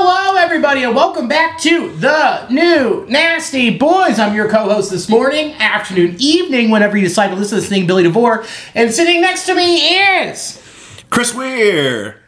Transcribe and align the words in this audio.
Hello, 0.00 0.36
everybody, 0.36 0.84
and 0.84 0.94
welcome 0.94 1.26
back 1.26 1.58
to 1.62 1.90
the 1.96 2.48
new 2.50 3.04
Nasty 3.08 3.76
Boys. 3.76 4.20
I'm 4.20 4.32
your 4.32 4.48
co-host 4.48 4.92
this 4.92 5.08
morning, 5.08 5.54
afternoon, 5.54 6.14
evening, 6.20 6.70
whenever 6.70 6.96
you 6.96 7.02
decide 7.02 7.30
to 7.30 7.34
listen 7.34 7.56
to 7.56 7.60
this 7.62 7.68
thing, 7.68 7.84
Billy 7.88 8.04
DeVore. 8.04 8.44
And 8.76 8.94
sitting 8.94 9.20
next 9.20 9.46
to 9.46 9.56
me 9.56 9.96
is 9.98 10.62
Chris 11.10 11.34
Weir. 11.34 12.22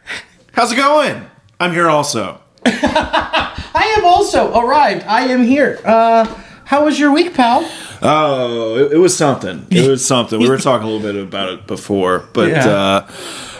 How's 0.51 0.73
it 0.73 0.75
going? 0.75 1.25
I'm 1.61 1.71
here 1.71 1.87
also. 1.87 2.41
I 2.65 3.93
have 3.95 4.03
also 4.03 4.53
arrived. 4.59 5.05
I 5.05 5.27
am 5.27 5.43
here. 5.43 5.79
Uh, 5.85 6.25
how 6.65 6.83
was 6.83 6.99
your 6.99 7.13
week, 7.13 7.33
pal? 7.33 7.61
Oh, 8.01 8.75
it, 8.85 8.91
it 8.91 8.97
was 8.97 9.15
something. 9.15 9.65
It 9.71 9.87
was 9.89 10.05
something. 10.05 10.41
We 10.41 10.49
were 10.49 10.57
talking 10.57 10.85
a 10.85 10.91
little 10.91 11.13
bit 11.13 11.15
about 11.23 11.53
it 11.53 11.67
before, 11.67 12.27
but 12.33 12.49
Yeah. 12.49 12.67
uh, 12.69 13.11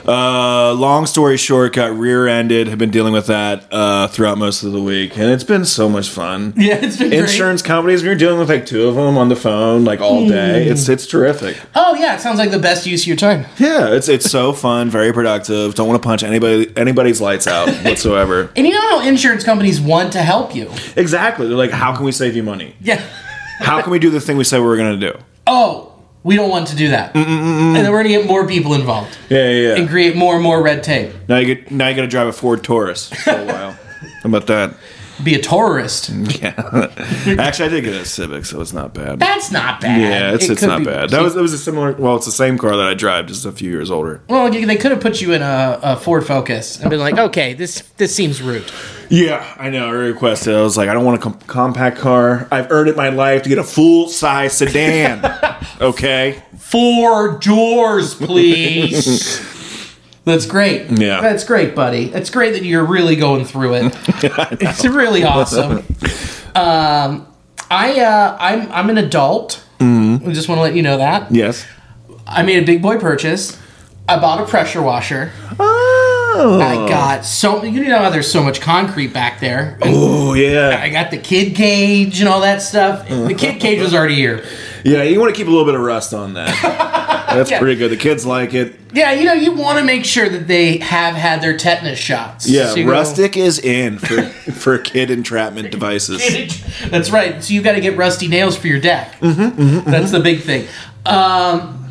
uh, 0.08 0.74
long 0.74 1.06
story 1.06 1.38
short, 1.38 1.74
got 1.74 1.96
rear-ended. 1.98 2.68
Have 2.68 2.78
been 2.78 2.92
dealing 2.92 3.14
with 3.14 3.28
that 3.28 3.66
uh, 3.72 4.08
throughout 4.08 4.38
most 4.38 4.64
of 4.64 4.72
the 4.72 4.82
week, 4.82 5.18
and 5.18 5.32
it's 5.32 5.44
been 5.44 5.66
so 5.66 5.88
much 5.90 6.10
fun. 6.10 6.54
Yeah, 6.62 6.76
it's 6.76 6.98
been 6.98 7.10
great. 7.10 7.22
Insurance 7.22 7.62
companies. 7.62 8.04
We're 8.04 8.16
dealing 8.16 8.38
with 8.40 8.50
like 8.50 8.66
two 8.66 8.88
of 8.88 8.96
them 8.96 9.18
on 9.18 9.30
the 9.30 9.36
phone, 9.36 9.84
like 9.84 10.00
all 10.00 10.28
day. 10.28 10.66
Hmm. 10.66 10.72
It's 10.72 10.88
it's 10.90 11.08
terrific. 11.08 11.60
Oh 11.76 11.96
yeah, 11.96 12.16
it 12.16 12.22
sounds 12.22 12.38
like 12.38 12.52
the 12.52 12.60
best 12.60 12.86
use 12.86 13.04
of 13.04 13.08
your 13.08 13.18
time. 13.18 13.46
Yeah, 13.58 13.94
it's 13.94 14.08
it's 14.08 14.30
so 14.30 14.54
fun, 14.54 14.90
very 14.90 15.12
productive. 15.12 15.74
Don't 15.76 15.88
want 15.88 16.02
to 16.02 16.06
punch 16.08 16.24
anybody 16.24 16.72
anybody's 16.78 17.20
lights 17.20 17.48
out 17.48 17.70
whatsoever. 17.84 18.52
And 18.56 18.68
you 18.68 18.74
know 18.74 18.90
how 19.00 19.08
insurance 19.08 19.44
companies 19.44 19.82
want 19.82 20.14
to 20.14 20.20
help 20.22 20.54
you. 20.56 20.70
exactly. 20.96 21.48
They're 21.48 21.58
like, 21.58 21.72
how 21.72 21.96
can 21.96 22.06
we 22.06 22.12
save 22.12 22.36
you 22.36 22.44
money? 22.44 22.76
Yeah. 22.80 23.02
How 23.60 23.82
can 23.82 23.92
we 23.92 24.00
do 24.00 24.10
the 24.10 24.20
thing 24.22 24.38
we 24.38 24.44
said 24.44 24.60
we 24.60 24.66
were 24.66 24.78
going 24.78 25.00
to 25.00 25.12
do? 25.12 25.20
Oh, 25.48 25.91
we 26.24 26.36
don't 26.36 26.50
want 26.50 26.68
to 26.68 26.76
do 26.76 26.90
that. 26.90 27.16
And 27.16 27.76
then 27.76 27.92
we're 27.92 28.00
gonna 28.04 28.10
get 28.10 28.28
more 28.28 28.48
people 28.48 28.74
involved 28.74 29.18
Yeah, 29.30 29.50
yeah. 29.50 29.68
yeah. 29.70 29.76
and 29.78 29.90
create 29.90 30.16
more 30.16 30.36
and 30.36 30.44
more 30.44 30.62
red 30.62 30.84
tape. 30.84 31.14
Now 31.28 31.38
you 31.38 31.56
get 31.56 31.72
now 31.72 31.88
you 31.88 31.96
got 31.96 32.02
to 32.04 32.08
drive 32.08 32.28
a 32.28 32.34
Ford 32.34 32.64
Taurus 32.64 33.10
for 33.10 33.32
a 33.32 33.46
while. 33.46 33.72
How 34.24 34.30
about 34.30 34.48
that? 34.48 34.76
Be 35.24 35.36
a 35.36 35.42
tourist. 35.42 36.10
Yeah. 36.42 36.54
Actually, 37.38 37.66
I 37.66 37.70
did 37.70 37.84
get 37.84 37.94
a 37.94 38.06
Civic, 38.06 38.46
so 38.46 38.62
it's 38.62 38.74
not 38.74 38.94
bad. 38.94 39.20
That's 39.20 39.52
not 39.52 39.80
bad. 39.82 40.02
yeah, 40.02 40.34
it's, 40.34 40.46
It 40.46 40.52
it's 40.52 40.60
could 40.62 40.70
not 40.70 40.80
be- 40.80 40.86
bad. 40.86 41.10
That 41.12 41.22
was 41.22 41.36
it 41.36 41.42
was 41.42 41.54
a 41.54 41.58
similar. 41.58 41.92
Well, 41.94 42.16
it's 42.16 42.26
the 42.26 42.32
same 42.32 42.58
car 42.58 42.76
that 42.76 42.88
I 42.88 42.94
drive, 42.94 43.28
just 43.28 43.46
a 43.46 43.52
few 43.52 43.70
years 43.70 43.92
older. 43.92 44.22
Well, 44.28 44.54
you- 44.54 44.66
they 44.66 44.76
could 44.78 44.92
have 44.92 45.02
put 45.02 45.22
you 45.22 45.34
in 45.34 45.42
a, 45.42 45.80
a 45.84 45.98
Ford 45.98 46.26
Focus 46.26 46.80
and 46.80 46.90
been 46.90 47.00
like, 47.00 47.18
okay, 47.18 47.54
this 47.54 47.82
this 47.98 48.16
seems 48.16 48.42
rude. 48.42 48.72
Yeah, 49.10 49.46
I 49.60 49.70
know. 49.70 49.88
I 49.88 49.92
requested. 49.92 50.56
I 50.56 50.62
was 50.62 50.78
like, 50.78 50.88
I 50.90 50.94
don't 50.94 51.04
want 51.06 51.18
a 51.20 51.22
com- 51.22 51.40
compact 51.42 51.98
car. 51.98 52.48
I've 52.50 52.72
earned 52.72 52.90
it 52.90 52.96
my 52.96 53.10
life 53.10 53.44
to 53.44 53.50
get 53.50 53.58
a 53.58 53.64
full 53.64 54.08
size 54.08 54.58
sedan. 54.58 55.24
okay. 55.82 56.42
Four 56.58 57.38
doors, 57.40 58.16
please. 58.16 59.40
That's 60.24 60.46
great. 60.46 60.92
Yeah. 60.92 61.22
That's 61.22 61.44
great, 61.44 61.76
buddy. 61.76 62.10
That's 62.10 62.30
great 62.30 62.52
that 62.52 62.64
you're 62.64 62.86
really 62.86 63.16
going 63.16 63.46
through 63.46 63.76
it. 63.76 63.96
it's 64.24 64.86
really 64.86 65.24
awesome. 65.24 65.84
Um, 66.54 67.28
I 67.72 68.00
uh, 68.02 68.38
I'm 68.40 68.72
I'm 68.72 68.90
an 68.90 68.98
adult. 68.98 69.64
Mm-hmm. 69.80 70.30
I 70.30 70.34
just 70.34 70.48
want 70.48 70.60
to 70.60 70.64
let 70.64 70.76
you 70.76 70.84
know 70.84 70.98
that. 70.98 71.32
Yes. 71.32 71.66
I 72.28 72.44
made 72.44 72.62
a 72.62 72.66
big 72.66 72.82
boy 72.82 73.00
purchase. 73.00 73.60
I 74.08 74.20
bought 74.20 74.42
a 74.42 74.46
pressure 74.46 74.82
washer. 74.82 75.32
Oh. 75.60 76.60
I 76.62 76.88
got 76.88 77.26
so 77.26 77.64
you 77.64 77.84
know 77.86 78.00
how 78.00 78.10
there's 78.10 78.32
so 78.32 78.44
much 78.44 78.62
concrete 78.62 79.14
back 79.14 79.40
there. 79.40 79.78
Oh 79.82 80.34
yeah. 80.34 80.80
I 80.82 80.90
got 80.90 81.12
the 81.12 81.18
kid 81.18 81.56
cage 81.56 82.20
and 82.20 82.30
all 82.30 82.42
that 82.42 82.62
stuff. 82.62 83.08
The 83.08 83.34
kid 83.34 83.60
cage 83.60 83.82
was 83.82 83.96
already 83.96 84.16
here. 84.16 84.46
Yeah. 84.84 85.04
You 85.04 85.20
want 85.20 85.34
to 85.34 85.38
keep 85.38 85.48
a 85.48 85.50
little 85.50 85.66
bit 85.66 85.76
of 85.76 85.82
rust 85.82 86.14
on 86.14 86.34
that. 86.34 86.98
That's 87.36 87.52
Yeah. 87.52 87.60
pretty 87.60 87.76
good. 87.78 87.92
The 87.92 87.98
kids 87.98 88.26
like 88.26 88.54
it. 88.54 88.76
Yeah, 88.94 89.12
you 89.14 89.26
know, 89.26 89.34
you 89.34 89.54
want 89.54 89.80
to 89.80 89.86
make 89.86 90.04
sure 90.06 90.28
that 90.28 90.48
they 90.48 90.78
have 90.78 91.16
had 91.16 91.42
their 91.42 91.56
tetanus 91.58 91.98
shots. 92.00 92.48
Yeah. 92.50 92.68
So 92.70 92.76
you 92.76 92.86
go- 92.86 92.92
rustic 92.92 93.38
is 93.38 93.58
in 93.60 94.00
for 94.00 94.22
for 94.52 94.78
kid 94.78 95.10
entrapment 95.12 95.72
devices. 95.72 96.22
That's 96.90 97.10
right. 97.12 97.44
So 97.44 97.54
you 97.54 97.62
got 97.62 97.74
to 97.74 97.82
get 97.82 97.96
rusty 97.98 98.28
nails 98.28 98.58
for 98.58 98.68
your 98.68 98.80
deck. 98.80 99.16
Mm-hmm, 99.22 99.90
That's 99.90 100.12
the 100.12 100.20
big 100.20 100.42
thing. 100.42 100.68
Um, 101.06 101.90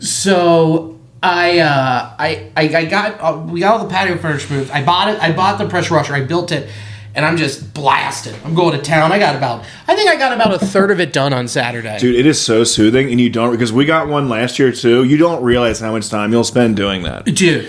so 0.00 0.98
I, 1.22 1.58
uh, 1.60 2.14
I, 2.18 2.50
I, 2.56 2.62
I 2.76 2.84
got 2.86 3.20
uh, 3.20 3.38
we 3.46 3.60
got 3.60 3.74
all 3.78 3.84
the 3.86 3.90
patio 3.90 4.16
furniture 4.16 4.52
moved. 4.54 4.70
I 4.70 4.82
bought 4.84 5.08
it. 5.08 5.20
I 5.22 5.32
bought 5.32 5.58
the 5.58 5.68
pressure 5.68 5.94
washer. 5.94 6.14
I 6.14 6.22
built 6.22 6.50
it, 6.52 6.68
and 7.14 7.24
I'm 7.24 7.36
just 7.36 7.74
blasted. 7.74 8.36
I'm 8.44 8.54
going 8.54 8.76
to 8.76 8.82
town. 8.82 9.12
I 9.12 9.18
got 9.18 9.36
about. 9.36 9.64
I 9.88 9.94
think 9.96 10.10
I 10.10 10.16
got 10.16 10.32
about 10.32 10.54
a 10.54 10.64
third 10.64 10.90
of 10.90 11.00
it 11.00 11.12
done 11.12 11.32
on 11.32 11.48
Saturday. 11.48 11.98
Dude, 11.98 12.16
it 12.16 12.26
is 12.26 12.40
so 12.40 12.64
soothing, 12.64 13.10
and 13.10 13.20
you 13.20 13.30
don't 13.30 13.52
because 13.52 13.72
we 13.72 13.84
got 13.84 14.08
one 14.08 14.28
last 14.28 14.58
year 14.58 14.72
too. 14.72 15.04
You 15.04 15.16
don't 15.16 15.42
realize 15.42 15.80
how 15.80 15.92
much 15.92 16.08
time 16.08 16.32
you'll 16.32 16.44
spend 16.44 16.76
doing 16.76 17.02
that. 17.02 17.24
Dude, 17.24 17.68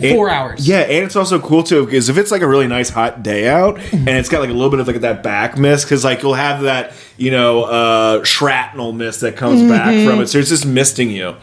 four 0.00 0.30
hours. 0.30 0.66
Yeah, 0.66 0.80
and 0.80 1.04
it's 1.04 1.16
also 1.16 1.38
cool 1.40 1.62
too 1.62 1.84
because 1.84 2.08
if 2.08 2.18
it's 2.18 2.30
like 2.30 2.42
a 2.42 2.48
really 2.48 2.66
nice 2.66 2.90
hot 2.90 3.22
day 3.22 3.48
out 3.48 3.78
and 3.92 4.08
it's 4.08 4.28
got 4.28 4.40
like 4.40 4.50
a 4.50 4.52
little 4.52 4.70
bit 4.70 4.80
of 4.80 4.86
like 4.86 5.00
that 5.00 5.22
back 5.22 5.56
mist 5.58 5.84
because 5.84 6.04
like 6.04 6.22
you'll 6.22 6.34
have 6.34 6.62
that 6.62 6.92
you 7.16 7.30
know 7.30 7.64
uh, 7.64 8.24
shrapnel 8.24 8.92
mist 8.92 9.20
that 9.22 9.36
comes 9.36 9.62
back 9.68 10.06
from 10.06 10.20
it, 10.20 10.28
so 10.28 10.38
it's 10.38 10.48
just 10.48 10.66
misting 10.66 11.10
you. 11.10 11.34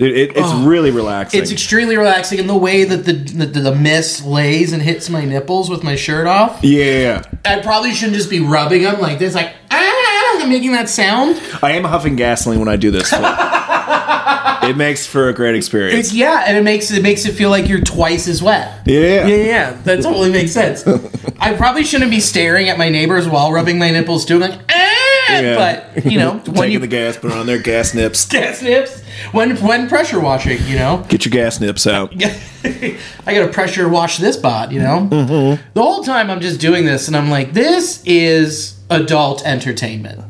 It, 0.00 0.16
it, 0.16 0.30
it's 0.34 0.52
really 0.66 0.90
relaxing. 0.90 1.42
It's 1.42 1.52
extremely 1.52 1.98
relaxing, 1.98 2.40
and 2.40 2.48
the 2.48 2.56
way 2.56 2.84
that 2.84 3.04
the, 3.04 3.12
the 3.12 3.60
the 3.60 3.74
mist 3.74 4.24
lays 4.24 4.72
and 4.72 4.80
hits 4.82 5.10
my 5.10 5.26
nipples 5.26 5.68
with 5.68 5.82
my 5.82 5.94
shirt 5.94 6.26
off. 6.26 6.64
yeah. 6.64 7.22
I 7.44 7.60
probably 7.60 7.92
shouldn't 7.92 8.16
just 8.16 8.30
be 8.30 8.40
rubbing 8.40 8.82
them 8.82 8.98
like 9.00 9.18
this, 9.18 9.34
like 9.34 9.54
ah, 9.70 10.42
I'm 10.42 10.48
making 10.48 10.72
that 10.72 10.88
sound. 10.88 11.38
I 11.62 11.72
am 11.72 11.84
huffing 11.84 12.16
gasoline 12.16 12.58
when 12.60 12.68
I 12.68 12.76
do 12.76 12.90
this. 12.90 13.12
it 14.62 14.76
makes 14.76 15.06
for 15.06 15.28
a 15.28 15.34
great 15.34 15.54
experience. 15.54 15.98
It's 15.98 16.14
yeah, 16.14 16.44
and 16.46 16.56
it 16.56 16.62
makes 16.62 16.90
it 16.90 17.02
makes 17.02 17.26
it 17.26 17.32
feel 17.32 17.50
like 17.50 17.68
you're 17.68 17.80
twice 17.80 18.26
as 18.26 18.42
wet. 18.42 18.80
Yeah. 18.86 19.26
yeah, 19.26 19.36
yeah. 19.36 19.72
That 19.84 20.02
totally 20.02 20.30
makes 20.30 20.52
sense. 20.52 20.86
I 21.40 21.54
probably 21.54 21.84
shouldn't 21.84 22.10
be 22.10 22.20
staring 22.20 22.68
at 22.68 22.78
my 22.78 22.88
neighbors 22.88 23.28
while 23.28 23.52
rubbing 23.52 23.78
my 23.78 23.90
nipples 23.90 24.24
too. 24.24 24.36
I'm 24.36 24.40
like 24.40 24.60
ah, 24.70 24.89
Yeah. 25.30 25.82
but 25.94 26.04
you 26.04 26.18
know 26.18 26.32
when 26.46 26.54
Taking 26.54 26.72
you 26.72 26.78
the 26.78 26.86
gas, 26.86 27.16
put 27.16 27.32
on 27.32 27.46
their 27.46 27.58
gas 27.60 27.94
nips. 27.94 28.26
gas 28.28 28.62
nips 28.62 29.02
when 29.32 29.56
when 29.58 29.88
pressure 29.88 30.20
washing, 30.20 30.62
you 30.66 30.76
know. 30.76 31.04
Get 31.08 31.24
your 31.24 31.30
gas 31.30 31.60
nips 31.60 31.86
out. 31.86 32.12
I 32.64 32.98
gotta 33.26 33.48
pressure 33.52 33.88
wash 33.88 34.18
this 34.18 34.36
bot, 34.36 34.72
you 34.72 34.80
know? 34.80 35.08
Mm-hmm. 35.10 35.62
The 35.74 35.82
whole 35.82 36.02
time 36.04 36.30
I'm 36.30 36.40
just 36.40 36.60
doing 36.60 36.84
this 36.84 37.06
and 37.08 37.16
I'm 37.16 37.30
like, 37.30 37.52
this 37.52 38.02
is 38.04 38.78
adult 38.90 39.46
entertainment. 39.46 40.24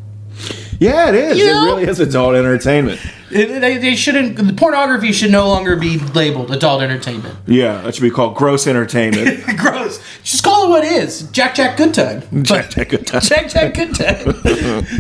Yeah, 0.78 1.10
it 1.10 1.14
is. 1.14 1.38
You 1.38 1.50
it 1.50 1.52
know? 1.52 1.64
really 1.66 1.84
is 1.84 2.00
adult 2.00 2.34
entertainment. 2.34 3.00
It- 3.30 3.60
they, 3.60 3.76
they 3.78 3.94
shouldn't, 3.94 4.36
the 4.36 4.52
pornography 4.54 5.12
should 5.12 5.30
no 5.30 5.46
longer 5.46 5.76
be 5.76 5.98
labeled 5.98 6.50
adult 6.50 6.82
entertainment. 6.82 7.36
Yeah, 7.46 7.82
that 7.82 7.94
should 7.94 8.02
be 8.02 8.10
called 8.10 8.34
gross 8.34 8.66
entertainment. 8.66 9.44
Gross. 9.58 10.00
Just 10.22 10.44
call 10.44 10.66
it 10.66 10.68
what 10.70 10.84
it 10.84 10.92
is. 10.92 11.22
Jack 11.30 11.54
Jack 11.54 11.76
Good 11.76 11.94
Time. 11.94 12.22
Jack 12.42 12.70
Jack 12.70 12.88
Good 12.90 13.06
Time. 13.06 13.20
Jack 13.24 13.48
Jack 13.48 13.74
Good 13.74 13.94
Time. 13.94 14.26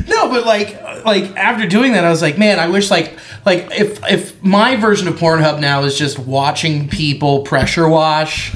no, 0.08 0.28
but 0.30 0.46
like, 0.46 0.80
like 1.04 1.36
after 1.36 1.66
doing 1.68 1.92
that, 1.92 2.04
I 2.04 2.10
was 2.10 2.22
like, 2.22 2.38
man, 2.38 2.58
I 2.58 2.68
wish 2.68 2.90
like, 2.90 3.18
like 3.44 3.68
if 3.78 4.00
if 4.10 4.42
my 4.42 4.76
version 4.76 5.08
of 5.08 5.14
Pornhub 5.14 5.60
now 5.60 5.82
is 5.84 5.98
just 5.98 6.18
watching 6.18 6.88
people 6.88 7.42
pressure 7.42 7.88
wash, 7.88 8.54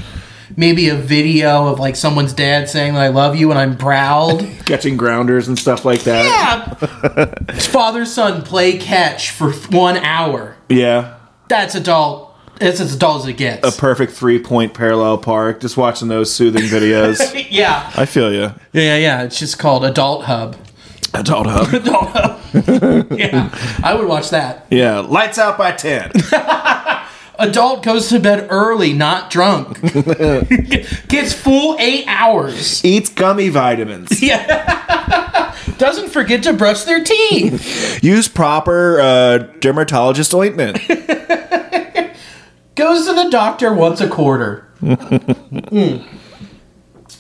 maybe 0.57 0.89
a 0.89 0.95
video 0.97 1.67
of 1.67 1.79
like 1.79 1.97
someone's 1.97 2.33
dad 2.33 2.69
saying 2.69 2.97
I 2.97 3.09
love 3.09 3.37
you 3.37 3.51
and 3.51 3.59
I'm 3.59 3.77
proud. 3.77 4.41
Catching 4.65 4.97
grounders 4.97 5.49
and 5.49 5.59
stuff 5.59 5.85
like 5.85 6.03
that. 6.05 6.25
yeah. 6.25 7.55
Father 7.59 8.05
son 8.05 8.43
play 8.43 8.79
catch 8.79 9.31
for 9.31 9.53
one 9.53 9.97
hour. 9.99 10.57
Yeah. 10.69 11.19
That's 11.49 11.75
adult. 11.75 12.34
It's 12.65 12.81
as 12.81 12.95
adult 12.95 13.23
as 13.23 13.29
it 13.29 13.35
gets. 13.35 13.77
A 13.77 13.79
perfect 13.79 14.13
three 14.13 14.39
point 14.39 14.73
parallel 14.73 15.19
park. 15.19 15.61
Just 15.61 15.77
watching 15.77 16.09
those 16.09 16.33
soothing 16.33 16.63
videos. 16.63 17.47
yeah. 17.51 17.93
I 17.95 18.07
feel 18.07 18.33
you. 18.33 18.53
Yeah, 18.73 18.97
yeah. 18.97 19.23
It's 19.23 19.39
just 19.39 19.59
called 19.59 19.85
Adult 19.85 20.25
Hub. 20.25 20.57
Adult 21.13 21.47
Hub. 21.47 21.75
Adult 21.75 22.09
Hub. 22.09 23.13
yeah. 23.19 23.51
I 23.83 23.95
would 23.95 24.09
watch 24.09 24.31
that. 24.31 24.67
Yeah. 24.71 25.01
Lights 25.01 25.39
out 25.39 25.59
by 25.59 25.73
10. 25.73 26.13
Adult 27.39 27.83
goes 27.83 28.09
to 28.09 28.19
bed 28.21 28.47
early, 28.49 28.93
not 28.93 29.29
drunk. 29.29 29.81
Gets 31.09 31.33
full 31.35 31.77
eight 31.81 32.05
hours. 32.07 32.85
Eats 32.85 33.11
gummy 33.11 33.49
vitamins. 33.51 34.23
Yeah. 34.23 35.55
Doesn't 35.77 36.11
forget 36.11 36.45
to 36.45 36.53
brush 36.53 36.85
their 36.85 37.03
teeth. 37.03 38.03
Use 38.03 38.29
proper 38.29 39.01
uh, 39.01 39.39
dermatologist 39.59 40.33
ointment. 40.33 40.79
Goes 42.75 43.07
to 43.07 43.13
the 43.15 43.29
doctor 43.31 43.73
once 43.73 44.01
a 44.01 44.09
quarter. 44.09 44.67
Mm. 44.85 46.05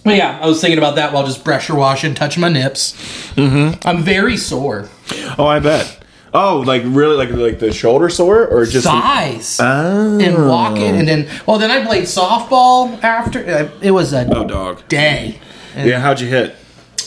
But 0.04 0.16
yeah, 0.16 0.38
I 0.42 0.46
was 0.46 0.60
thinking 0.60 0.76
about 0.76 0.96
that 0.96 1.12
while 1.14 1.24
just 1.24 1.44
pressure 1.44 1.74
washing, 1.74 2.14
touching 2.14 2.42
my 2.42 2.50
nips. 2.50 2.92
Mm-hmm. 3.36 3.86
I'm 3.88 4.02
very 4.02 4.36
sore. 4.36 4.90
Oh, 5.38 5.46
I 5.46 5.60
bet. 5.60 6.02
Oh, 6.34 6.58
like 6.66 6.82
really, 6.84 7.16
like 7.16 7.30
like 7.30 7.58
the 7.58 7.72
shoulder 7.72 8.10
sore, 8.10 8.46
or 8.46 8.66
just 8.66 8.86
Thighs. 8.86 9.58
Oh. 9.60 10.18
And 10.20 10.46
walking, 10.48 10.96
and 10.96 11.08
then, 11.08 11.28
well, 11.46 11.58
then 11.58 11.70
I 11.70 11.84
played 11.86 12.04
softball 12.04 13.02
after. 13.02 13.38
Uh, 13.48 13.70
It 13.80 13.92
was 13.92 14.12
a 14.12 14.26
Oh, 14.36 14.44
dog. 14.46 14.86
day. 14.88 15.38
Yeah, 15.76 16.00
how'd 16.00 16.20
you 16.20 16.26
hit? 16.28 16.54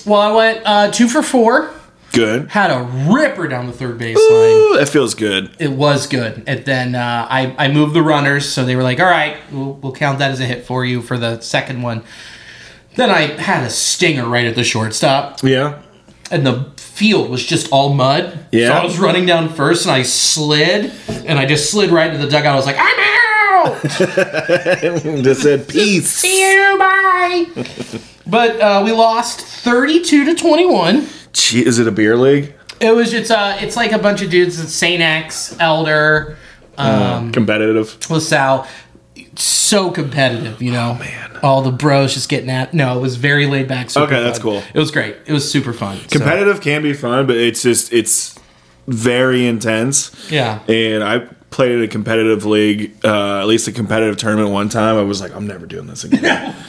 Well, 0.05 0.19
I 0.21 0.31
went 0.31 0.61
uh, 0.65 0.91
two 0.91 1.07
for 1.07 1.21
four. 1.21 1.69
Good. 2.17 2.49
Had 2.49 2.71
a 2.71 2.83
ripper 3.13 3.47
down 3.47 3.67
the 3.67 3.73
third 3.73 3.99
baseline. 3.99 4.15
Ooh, 4.73 4.77
that 4.77 4.89
feels 4.89 5.13
good. 5.13 5.55
It 5.59 5.71
was 5.71 6.07
good. 6.07 6.43
And 6.47 6.65
then 6.65 6.95
uh, 6.95 7.27
I, 7.29 7.55
I 7.59 7.67
moved 7.67 7.93
the 7.93 8.01
runners, 8.01 8.49
so 8.49 8.65
they 8.65 8.75
were 8.75 8.81
like, 8.83 8.99
all 8.99 9.05
right, 9.05 9.37
we'll, 9.51 9.73
we'll 9.73 9.93
count 9.93 10.17
that 10.19 10.31
as 10.31 10.39
a 10.39 10.45
hit 10.45 10.65
for 10.65 10.83
you 10.83 11.01
for 11.03 11.17
the 11.17 11.39
second 11.41 11.83
one. 11.83 12.03
Then 12.95 13.11
I 13.11 13.27
had 13.39 13.63
a 13.63 13.69
stinger 13.69 14.27
right 14.27 14.45
at 14.45 14.55
the 14.55 14.63
shortstop, 14.63 15.43
Yeah. 15.43 15.81
and 16.31 16.43
the 16.43 16.71
field 16.77 17.29
was 17.29 17.45
just 17.45 17.71
all 17.71 17.93
mud. 17.93 18.47
Yeah. 18.51 18.69
So 18.69 18.73
I 18.73 18.83
was 18.83 18.97
running 18.97 19.27
down 19.27 19.49
first, 19.49 19.85
and 19.85 19.91
I 19.91 20.01
slid, 20.01 20.91
and 21.07 21.37
I 21.37 21.45
just 21.45 21.69
slid 21.69 21.91
right 21.91 22.11
into 22.11 22.25
the 22.25 22.31
dugout. 22.31 22.53
I 22.53 22.55
was 22.55 22.65
like, 22.65 22.77
I'm 22.79 22.99
out! 22.99 23.81
just 25.23 25.43
said 25.43 25.67
peace. 25.67 26.09
See 26.09 26.41
you, 26.51 26.77
bye! 26.79 27.45
but 28.25 28.59
uh, 28.59 28.81
we 28.83 28.91
lost 28.91 29.41
32 29.41 30.25
to 30.25 30.33
21. 30.35 31.07
Gee, 31.37 31.65
is 31.65 31.77
it 31.79 31.87
a 31.87 31.91
beer 31.91 32.17
league? 32.17 32.53
It 32.79 32.91
was 32.95 33.13
it's 33.13 33.31
uh 33.31 33.57
it's 33.61 33.75
like 33.75 33.91
a 33.91 33.99
bunch 33.99 34.21
of 34.21 34.29
dudes. 34.29 34.59
It's 34.59 34.73
Saint 34.73 35.01
X, 35.01 35.55
Elder, 35.59 36.37
um, 36.77 37.31
Competitive. 37.31 37.97
LaSalle. 38.09 38.67
So 39.35 39.91
competitive, 39.91 40.61
you 40.61 40.71
know. 40.71 40.95
man, 40.95 41.37
all 41.43 41.61
the 41.61 41.71
bros 41.71 42.13
just 42.15 42.27
getting 42.29 42.49
at. 42.49 42.73
No, 42.73 42.97
it 42.97 43.01
was 43.01 43.17
very 43.17 43.45
laid 43.45 43.67
back. 43.67 43.89
Super 43.91 44.05
Okay, 44.05 44.23
that's 44.23 44.39
cool. 44.39 44.63
It 44.73 44.79
was 44.79 44.89
great. 44.89 45.15
It 45.27 45.31
was 45.33 45.49
super 45.49 45.73
fun. 45.73 45.97
So, 45.97 46.07
Competitive 46.19 46.59
can 46.61 46.81
be 46.81 46.93
fun, 46.93 47.27
but 47.27 47.35
it's 47.35 47.61
just 47.61 47.93
it's 47.93 48.37
very 48.87 49.45
intense. 49.45 50.11
yeah. 50.31 50.59
And 50.67 51.03
I 51.03 51.19
played 51.51 51.71
in 51.71 51.83
a 51.83 51.87
competitive 51.87 52.45
league, 52.45 52.93
uh, 53.03 53.39
at 53.39 53.47
least 53.47 53.67
a 53.67 53.71
competitive 53.71 54.17
tournament 54.17 54.49
one 54.51 54.69
time. 54.69 54.97
I 54.97 55.01
was 55.01 55.21
like, 55.21 55.35
I'm 55.35 55.45
never 55.47 55.65
doing 55.65 55.87
this 55.87 56.03
again. 56.03 56.55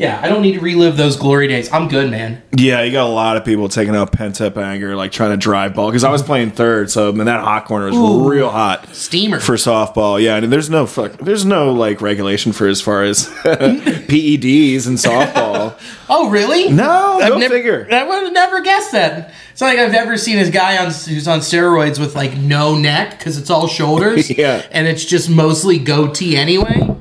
Yeah, 0.00 0.18
I 0.22 0.30
don't 0.30 0.40
need 0.40 0.54
to 0.54 0.60
relive 0.60 0.96
those 0.96 1.16
glory 1.16 1.46
days. 1.46 1.70
I'm 1.70 1.86
good, 1.86 2.10
man. 2.10 2.42
yeah, 2.56 2.80
you 2.80 2.90
got 2.90 3.04
a 3.04 3.12
lot 3.12 3.36
of 3.36 3.44
people 3.44 3.68
taking 3.68 3.94
out 3.94 4.12
pent 4.12 4.40
up 4.40 4.56
anger, 4.56 4.96
like 4.96 5.12
trying 5.12 5.32
to 5.32 5.36
drive 5.36 5.74
ball. 5.74 5.90
Because 5.90 6.04
I 6.04 6.10
was 6.10 6.22
mm-hmm. 6.22 6.26
playing 6.28 6.50
third, 6.52 6.90
so 6.90 7.12
man, 7.12 7.26
that 7.26 7.44
hot 7.44 7.66
corner 7.66 7.90
was 7.92 8.26
real 8.26 8.48
hot. 8.48 8.94
Steamer. 8.94 9.40
for 9.40 9.56
softball. 9.56 10.18
Yeah, 10.18 10.36
I 10.36 10.38
and 10.38 10.50
there's 10.50 10.70
no 10.70 10.86
fuck, 10.86 11.18
there's 11.18 11.44
no 11.44 11.74
like 11.74 12.00
regulation 12.00 12.52
for 12.52 12.66
as 12.66 12.80
far 12.80 13.04
as 13.04 13.26
PEDs 13.44 14.86
and 14.86 14.96
softball. 14.96 15.78
oh, 16.08 16.30
really? 16.30 16.72
No, 16.72 17.20
I've 17.20 17.38
never, 17.38 17.54
figure. 17.54 17.86
I 17.90 18.02
would 18.02 18.22
have 18.22 18.32
never 18.32 18.62
guessed 18.62 18.92
that. 18.92 19.34
It's 19.52 19.60
not 19.60 19.66
like 19.66 19.80
I've 19.80 19.92
ever 19.92 20.16
seen 20.16 20.38
a 20.38 20.50
guy 20.50 20.78
on 20.78 20.86
who's 20.86 21.28
on 21.28 21.40
steroids 21.40 21.98
with 21.98 22.16
like 22.16 22.38
no 22.38 22.74
neck 22.74 23.18
because 23.18 23.36
it's 23.36 23.50
all 23.50 23.68
shoulders. 23.68 24.30
Yeah. 24.40 24.64
and 24.70 24.86
it's 24.86 25.04
just 25.04 25.28
mostly 25.28 25.78
goatee 25.78 26.36
anyway. 26.36 26.96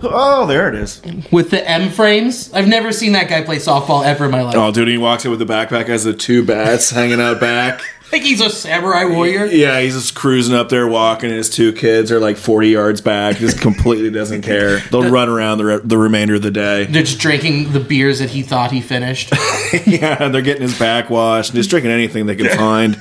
Oh, 0.00 0.46
there 0.46 0.68
it 0.68 0.74
is. 0.74 1.02
with 1.32 1.50
the 1.50 1.68
M 1.68 1.90
frames. 1.90 2.52
I've 2.52 2.68
never 2.68 2.92
seen 2.92 3.12
that 3.12 3.28
guy 3.28 3.42
play 3.42 3.56
softball 3.56 4.04
ever 4.04 4.26
in 4.26 4.30
my 4.30 4.42
life. 4.42 4.54
Oh, 4.56 4.70
dude, 4.70 4.88
he 4.88 4.98
walks 4.98 5.24
in 5.24 5.30
with 5.30 5.40
the 5.40 5.46
backpack, 5.46 5.88
has 5.88 6.04
the 6.04 6.14
two 6.14 6.44
bats 6.44 6.90
hanging 6.90 7.20
out 7.20 7.40
back. 7.40 7.82
I 8.08 8.10
think 8.10 8.24
he's 8.24 8.40
a 8.40 8.48
samurai 8.48 9.04
warrior. 9.04 9.44
Yeah, 9.44 9.78
he's 9.80 9.92
just 9.92 10.14
cruising 10.14 10.54
up 10.54 10.70
there, 10.70 10.88
walking. 10.88 11.28
And 11.28 11.36
his 11.36 11.50
two 11.50 11.74
kids 11.74 12.10
are 12.10 12.18
like 12.18 12.38
40 12.38 12.68
yards 12.68 13.02
back. 13.02 13.36
Just 13.36 13.60
completely 13.60 14.08
doesn't 14.08 14.40
care. 14.40 14.78
They'll 14.90 15.10
run 15.10 15.28
around 15.28 15.58
the, 15.58 15.64
re- 15.66 15.80
the 15.84 15.98
remainder 15.98 16.36
of 16.36 16.40
the 16.40 16.50
day. 16.50 16.84
They're 16.86 17.02
just 17.02 17.18
drinking 17.18 17.72
the 17.72 17.80
beers 17.80 18.20
that 18.20 18.30
he 18.30 18.42
thought 18.42 18.72
he 18.72 18.80
finished. 18.80 19.30
yeah, 19.86 20.28
they're 20.28 20.40
getting 20.40 20.62
his 20.62 20.78
back 20.78 21.10
washed. 21.10 21.52
Just 21.52 21.68
drinking 21.68 21.90
anything 21.90 22.24
they 22.24 22.34
can 22.34 22.48
find. 22.56 22.94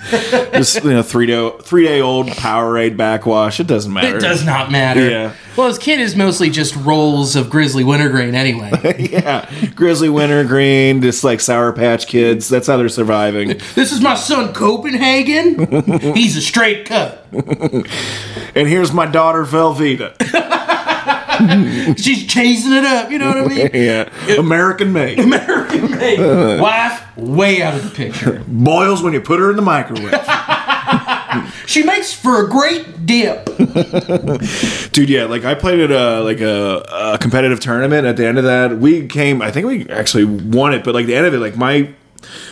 Just 0.51 0.83
you 0.83 0.89
know, 0.89 1.03
three 1.03 1.25
day 1.25 1.51
three 1.61 1.85
day 1.85 2.01
old 2.01 2.27
Powerade 2.27 2.97
backwash. 2.97 3.61
It 3.61 3.67
doesn't 3.67 3.93
matter. 3.93 4.17
It 4.17 4.19
does 4.19 4.45
not 4.45 4.71
matter. 4.71 5.09
Yeah. 5.09 5.33
Well, 5.55 5.69
his 5.69 5.79
kid 5.79 6.01
is 6.01 6.15
mostly 6.17 6.49
just 6.51 6.75
rolls 6.75 7.35
of 7.37 7.49
grizzly 7.49 7.83
wintergreen 7.85 8.35
anyway. 8.35 8.71
Yeah, 9.07 9.49
grizzly 9.75 10.09
wintergreen, 10.09 11.01
just 11.01 11.23
like 11.23 11.39
Sour 11.39 11.71
Patch 11.71 12.07
Kids. 12.07 12.49
That's 12.49 12.67
how 12.67 12.77
they're 12.77 12.89
surviving. 12.89 13.59
this 13.75 13.91
is 13.91 14.01
my 14.01 14.15
son 14.15 14.53
Copenhagen. 14.53 14.96
Hagen, 14.97 16.13
he's 16.15 16.35
a 16.37 16.41
straight 16.41 16.85
cut. 16.85 17.25
And 17.31 18.67
here's 18.67 18.91
my 18.91 19.05
daughter 19.05 19.43
Velveeta. 19.45 20.15
She's 21.97 22.25
chasing 22.25 22.73
it 22.73 22.83
up. 22.83 23.11
You 23.11 23.19
know 23.19 23.27
what 23.27 23.37
I 23.37 23.47
mean? 23.47 23.69
Yeah, 23.73 24.09
American 24.39 24.91
made. 24.91 25.19
American 25.19 25.91
made. 25.91 26.59
Wife 26.59 27.15
way 27.15 27.61
out 27.61 27.75
of 27.75 27.83
the 27.83 27.91
picture. 27.95 28.43
Boils 28.47 29.03
when 29.03 29.13
you 29.13 29.21
put 29.21 29.39
her 29.39 29.49
in 29.51 29.55
the 29.55 29.61
microwave. 29.61 30.13
She 31.67 31.83
makes 31.83 32.11
for 32.13 32.43
a 32.43 32.49
great 32.49 33.05
dip. 33.05 33.45
Dude, 34.91 35.09
yeah, 35.09 35.25
like 35.25 35.45
I 35.45 35.53
played 35.53 35.79
at 35.79 35.91
a 35.91 36.21
like 36.23 36.39
a, 36.41 37.13
a 37.13 37.17
competitive 37.19 37.59
tournament. 37.59 38.07
At 38.07 38.17
the 38.17 38.25
end 38.25 38.37
of 38.39 38.45
that, 38.45 38.77
we 38.79 39.05
came. 39.07 39.41
I 39.41 39.51
think 39.51 39.67
we 39.67 39.87
actually 39.89 40.25
won 40.25 40.73
it, 40.73 40.83
but 40.83 40.95
like 40.95 41.05
the 41.05 41.15
end 41.15 41.27
of 41.27 41.33
it, 41.35 41.39
like 41.39 41.55
my 41.57 41.93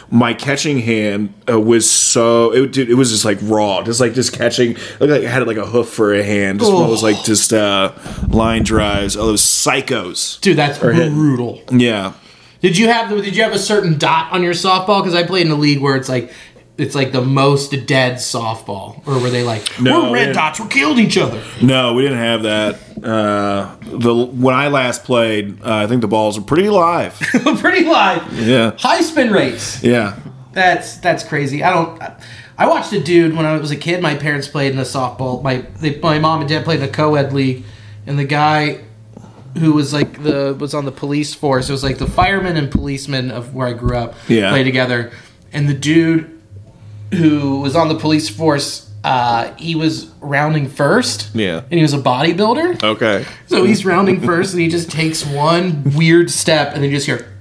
my 0.10 0.34
catching 0.34 0.80
hand 0.80 1.34
uh, 1.50 1.60
was 1.60 1.90
so 1.90 2.52
it, 2.54 2.72
dude, 2.72 2.90
it 2.90 2.96
was 2.96 3.12
just 3.12 3.26
like 3.26 3.38
raw, 3.42 3.82
just 3.84 4.00
like 4.00 4.14
just 4.14 4.34
catching. 4.34 4.76
Like 5.00 5.10
I 5.10 5.20
had 5.28 5.46
like 5.48 5.58
a 5.58 5.66
hoof 5.66 5.90
for 5.90 6.14
a 6.14 6.24
hand. 6.24 6.60
Just 6.60 6.72
one 6.72 6.90
was 6.90 7.04
like 7.04 7.24
just 7.24 7.54
uh, 7.54 7.94
line 8.30 8.64
drives. 8.64 9.18
Oh, 9.18 9.28
those 9.28 9.42
psychos. 9.42 10.40
Dude, 10.42 10.58
that's 10.58 10.78
hit. 10.78 11.12
brutal. 11.12 11.62
Yeah. 11.72 12.14
Did 12.62 12.78
you 12.78 12.88
have 12.88 13.10
did 13.10 13.36
you 13.36 13.44
have 13.44 13.54
a 13.54 13.60
certain 13.60 13.98
dot 13.98 14.32
on 14.32 14.42
your 14.42 14.54
softball? 14.54 15.02
Because 15.02 15.14
I 15.14 15.24
played 15.24 15.46
in 15.46 15.52
a 15.52 15.56
league 15.56 15.82
where 15.82 15.96
it's 15.96 16.10
like 16.10 16.32
it's 16.78 16.94
like 16.96 17.12
the 17.12 17.22
most 17.22 17.72
dead 17.88 18.16
softball, 18.16 19.06
or 19.08 19.20
were 19.20 19.30
they 19.30 19.44
like 19.44 19.80
No, 19.80 20.04
we're 20.12 20.14
red 20.14 20.28
yeah. 20.28 20.34
dots, 20.34 20.60
we're 20.60 20.68
killed 20.68 21.00
each 21.00 21.18
other? 21.18 21.42
No, 21.62 21.94
we 21.94 22.02
didn't 22.02 22.18
have 22.18 22.44
that. 22.44 22.80
Uh, 23.04 23.76
the 23.82 24.14
when 24.16 24.54
I 24.56 24.68
last 24.68 25.04
played, 25.04 25.62
uh, 25.62 25.76
I 25.76 25.88
think 25.88 26.02
the 26.02 26.08
balls 26.08 26.38
were 26.40 26.46
pretty 26.46 26.70
live. 26.70 27.14
Pretty 27.60 27.86
live. 27.86 28.34
Yeah. 28.40 28.76
High 28.78 29.02
spin 29.02 29.32
rates. 29.32 29.84
Yeah. 29.84 30.18
That's 30.54 30.98
that's 30.98 31.24
crazy. 31.24 31.64
I 31.64 31.72
don't. 31.74 32.02
I 32.58 32.68
watched 32.68 32.94
a 32.94 33.02
dude 33.04 33.36
when 33.36 33.46
I 33.46 33.58
was 33.58 33.72
a 33.72 33.76
kid. 33.76 34.02
My 34.02 34.16
parents 34.16 34.48
played 34.48 34.72
in 34.72 34.80
a 34.80 34.84
softball. 34.84 35.44
My 35.44 35.58
they, 35.80 36.00
my 36.00 36.20
mom 36.20 36.40
and 36.40 36.50
dad 36.50 36.64
played 36.64 36.80
in 36.82 36.86
a 36.88 36.92
co-ed 36.92 37.34
league, 37.34 37.64
and 38.08 38.18
the 38.18 38.24
guy 38.26 38.80
who 39.58 39.74
was 39.74 39.94
like 39.94 40.24
the 40.24 40.56
was 40.60 40.74
on 40.74 40.86
the 40.86 40.92
police 40.92 41.34
force. 41.34 41.70
It 41.70 41.74
was 41.74 41.84
like 41.84 41.98
the 41.98 42.08
firemen 42.08 42.56
and 42.58 42.72
policemen 42.72 43.30
of 43.32 43.54
where 43.54 43.68
I 43.68 43.74
grew 43.74 43.98
up 43.98 44.16
Yeah. 44.30 44.50
play 44.50 44.64
together. 44.64 45.12
And 45.54 45.68
the 45.70 45.74
dude 45.74 46.35
who 47.14 47.60
was 47.62 47.76
on 47.76 47.88
the 47.90 47.96
police 47.96 48.30
force, 48.30 48.90
uh, 49.04 49.54
he 49.58 49.76
was 49.76 50.08
rounding 50.22 50.68
first. 50.68 51.30
Yeah. 51.36 51.60
and 51.70 51.74
he 51.74 51.82
was 51.82 51.94
a 51.94 52.00
bodybuilder. 52.00 52.84
Okay. 52.84 53.26
So 53.48 53.64
he's 53.64 53.86
rounding 53.86 54.22
first, 54.22 54.54
and 54.54 54.62
he 54.62 54.68
just 54.68 54.90
takes 54.90 55.26
one 55.26 55.84
weird 55.96 56.30
step, 56.32 56.74
and 56.74 56.84
then 56.84 56.90
you 56.92 56.98
just 56.98 57.06
hear. 57.06 57.32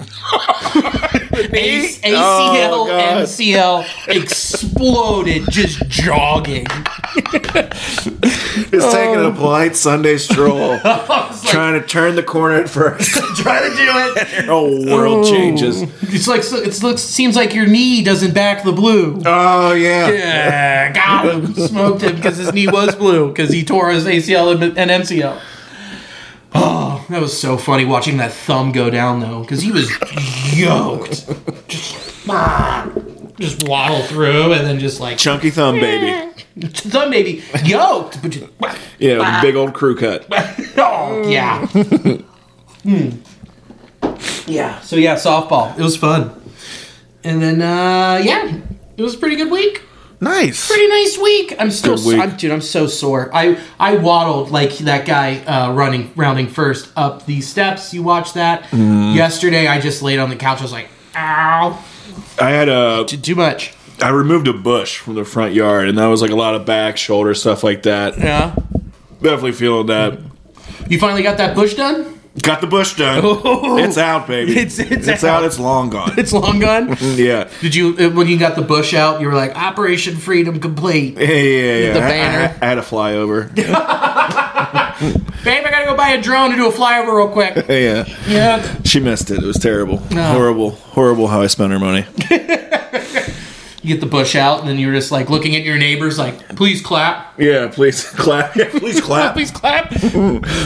A- 1.42 2.00
ACL, 2.02 2.12
Oh, 2.22 3.22
MCL 3.22 4.08
exploded 4.14 5.44
just 5.50 5.86
jogging. 5.88 6.66
Just 8.70 8.92
taking 8.94 9.24
a 9.24 9.32
polite 9.32 9.74
Sunday 9.74 10.16
stroll, 10.16 10.78
trying 11.44 11.80
to 11.80 11.84
turn 11.84 12.14
the 12.14 12.22
corner 12.22 12.56
at 12.56 12.68
first. 12.68 13.10
Try 13.36 13.68
to 13.68 13.74
do 13.74 13.82
it. 13.82 14.28
And 14.34 14.46
Your 14.46 14.54
whole 14.54 14.86
world 14.86 15.26
changes. 15.26 15.82
It's 16.02 16.28
like 16.28 16.42
it 16.44 16.82
looks 16.82 17.02
seems 17.02 17.34
like 17.34 17.54
your 17.54 17.66
knee 17.66 18.04
doesn't 18.04 18.32
back 18.32 18.62
the 18.62 18.72
blue. 18.72 19.20
Oh 19.26 19.72
yeah. 19.72 20.10
Yeah, 20.10 20.92
got 20.92 21.34
him. 21.34 21.54
Smoked 21.54 22.02
him 22.02 22.14
because 22.14 22.36
his 22.36 22.52
knee 22.52 22.68
was 22.68 22.94
blue 22.94 23.28
because 23.28 23.50
he 23.50 23.64
tore 23.64 23.90
his 23.90 24.04
ACL 24.04 24.52
and, 24.54 24.78
and 24.78 24.90
MCL. 25.02 25.40
Oh, 26.54 27.04
that 27.10 27.20
was 27.20 27.38
so 27.38 27.56
funny 27.56 27.84
watching 27.84 28.18
that 28.18 28.32
thumb 28.32 28.70
go 28.72 28.88
down 28.90 29.20
though 29.20 29.40
because 29.40 29.62
he 29.62 29.72
was 29.72 29.90
yoked. 30.56 31.28
Just, 31.68 31.96
ah, 32.28 32.88
just 33.40 33.66
waddle 33.66 34.02
through 34.02 34.52
and 34.52 34.66
then 34.66 34.78
just 34.78 35.00
like 35.00 35.18
Chunky 35.18 35.50
thumb 35.50 35.76
baby. 35.76 36.30
thumb 36.68 37.10
baby 37.10 37.42
yoked, 37.64 38.20
but 38.22 38.30
just 38.30 38.46
Yeah, 38.98 39.18
with 39.18 39.26
a 39.26 39.38
big 39.42 39.56
old 39.56 39.74
crew 39.74 39.96
cut. 39.96 40.26
oh 40.78 41.24
yeah. 41.28 41.66
Hmm. 42.82 43.10
Yeah. 44.46 44.80
So 44.80 44.96
yeah, 44.96 45.16
softball. 45.16 45.78
It 45.78 45.82
was 45.82 45.96
fun. 45.96 46.32
And 47.24 47.42
then 47.42 47.60
uh 47.60 48.20
yeah, 48.24 48.56
it 48.96 49.02
was 49.02 49.14
a 49.14 49.18
pretty 49.18 49.36
good 49.36 49.50
week. 49.50 49.82
Nice. 50.22 50.66
Pretty 50.68 50.86
nice 50.88 51.16
week. 51.18 51.54
I'm 51.58 51.70
still, 51.70 51.96
week. 52.06 52.20
I'm, 52.20 52.36
dude. 52.36 52.50
I'm 52.50 52.60
so 52.60 52.86
sore. 52.86 53.30
I 53.34 53.58
I 53.78 53.96
waddled 53.96 54.50
like 54.50 54.76
that 54.78 55.06
guy 55.06 55.38
uh, 55.44 55.72
running, 55.72 56.12
rounding 56.14 56.46
first 56.48 56.90
up 56.96 57.24
these 57.24 57.48
steps. 57.48 57.94
You 57.94 58.02
watched 58.02 58.34
that 58.34 58.64
Mm-hmm. 58.64 59.16
yesterday. 59.16 59.66
I 59.66 59.80
just 59.80 60.02
laid 60.02 60.18
on 60.18 60.28
the 60.28 60.36
couch. 60.36 60.58
I 60.58 60.62
was 60.62 60.72
like, 60.72 60.88
ow, 61.16 61.82
I 62.40 62.50
had 62.50 62.68
a. 62.68 63.04
too, 63.06 63.16
too 63.18 63.34
much. 63.34 63.72
I 64.02 64.08
removed 64.08 64.48
a 64.48 64.52
bush 64.54 64.98
from 64.98 65.14
the 65.14 65.24
front 65.24 65.52
yard, 65.54 65.88
and 65.88 65.98
that 65.98 66.06
was 66.06 66.22
like 66.22 66.30
a 66.30 66.36
lot 66.36 66.54
of 66.54 66.64
back, 66.64 66.96
shoulder 66.96 67.34
stuff 67.34 67.62
like 67.62 67.82
that. 67.82 68.16
Yeah. 68.18 68.54
Definitely 69.20 69.52
feeling 69.52 69.86
that. 69.88 70.18
You 70.88 70.98
finally 70.98 71.22
got 71.22 71.36
that 71.38 71.54
bush 71.54 71.74
done. 71.74 72.18
Got 72.42 72.60
the 72.62 72.66
bush 72.66 72.96
done. 72.96 73.22
It's 73.84 73.98
out, 73.98 74.26
baby. 74.26 74.52
It's- 74.52 74.78
it's 74.78 75.08
out. 75.24 75.24
out. 75.24 75.44
It's 75.44 75.58
long 75.58 75.90
gone. 75.90 76.18
It's 76.18 76.32
long 76.32 76.60
gone. 76.60 76.96
yeah. 77.00 77.50
Did 77.60 77.74
you 77.74 77.96
uh, 77.98 78.08
when 78.10 78.28
you 78.28 78.38
got 78.38 78.54
the 78.56 78.62
bush 78.62 78.94
out? 78.94 79.20
You 79.20 79.26
were 79.26 79.34
like 79.34 79.54
Operation 79.56 80.16
Freedom 80.16 80.60
complete. 80.60 81.18
Yeah, 81.18 81.26
yeah, 81.26 81.76
yeah. 81.76 81.92
The 81.92 82.02
I- 82.02 82.08
banner. 82.08 82.38
I, 82.62 82.64
I 82.64 82.68
had 82.68 82.78
a 82.78 82.82
flyover. 82.82 83.50
Babe, 85.44 85.64
I 85.64 85.70
gotta 85.70 85.86
go 85.86 85.96
buy 85.96 86.10
a 86.10 86.20
drone 86.20 86.50
to 86.50 86.56
do 86.56 86.68
a 86.68 86.72
flyover 86.72 87.16
real 87.16 87.28
quick. 87.28 87.54
yeah. 87.68 88.04
Yeah. 88.28 88.82
She 88.82 89.00
missed 89.00 89.30
it. 89.30 89.42
It 89.42 89.46
was 89.46 89.56
terrible. 89.58 90.02
No. 90.10 90.32
Horrible. 90.32 90.70
Horrible 90.70 91.28
how 91.28 91.40
I 91.40 91.46
spent 91.46 91.72
her 91.72 91.78
money. 91.78 92.06
You 93.82 93.94
get 93.94 94.00
the 94.00 94.06
bush 94.06 94.36
out, 94.36 94.60
and 94.60 94.68
then 94.68 94.78
you're 94.78 94.92
just 94.92 95.10
like 95.10 95.30
looking 95.30 95.56
at 95.56 95.62
your 95.62 95.78
neighbors, 95.78 96.18
like, 96.18 96.54
please 96.54 96.82
clap. 96.82 97.40
Yeah, 97.40 97.68
please 97.68 98.06
clap. 98.10 98.54
Yeah, 98.54 98.68
please 98.68 99.00
clap. 99.00 99.32
Please 99.32 99.50
clap. 99.50 99.90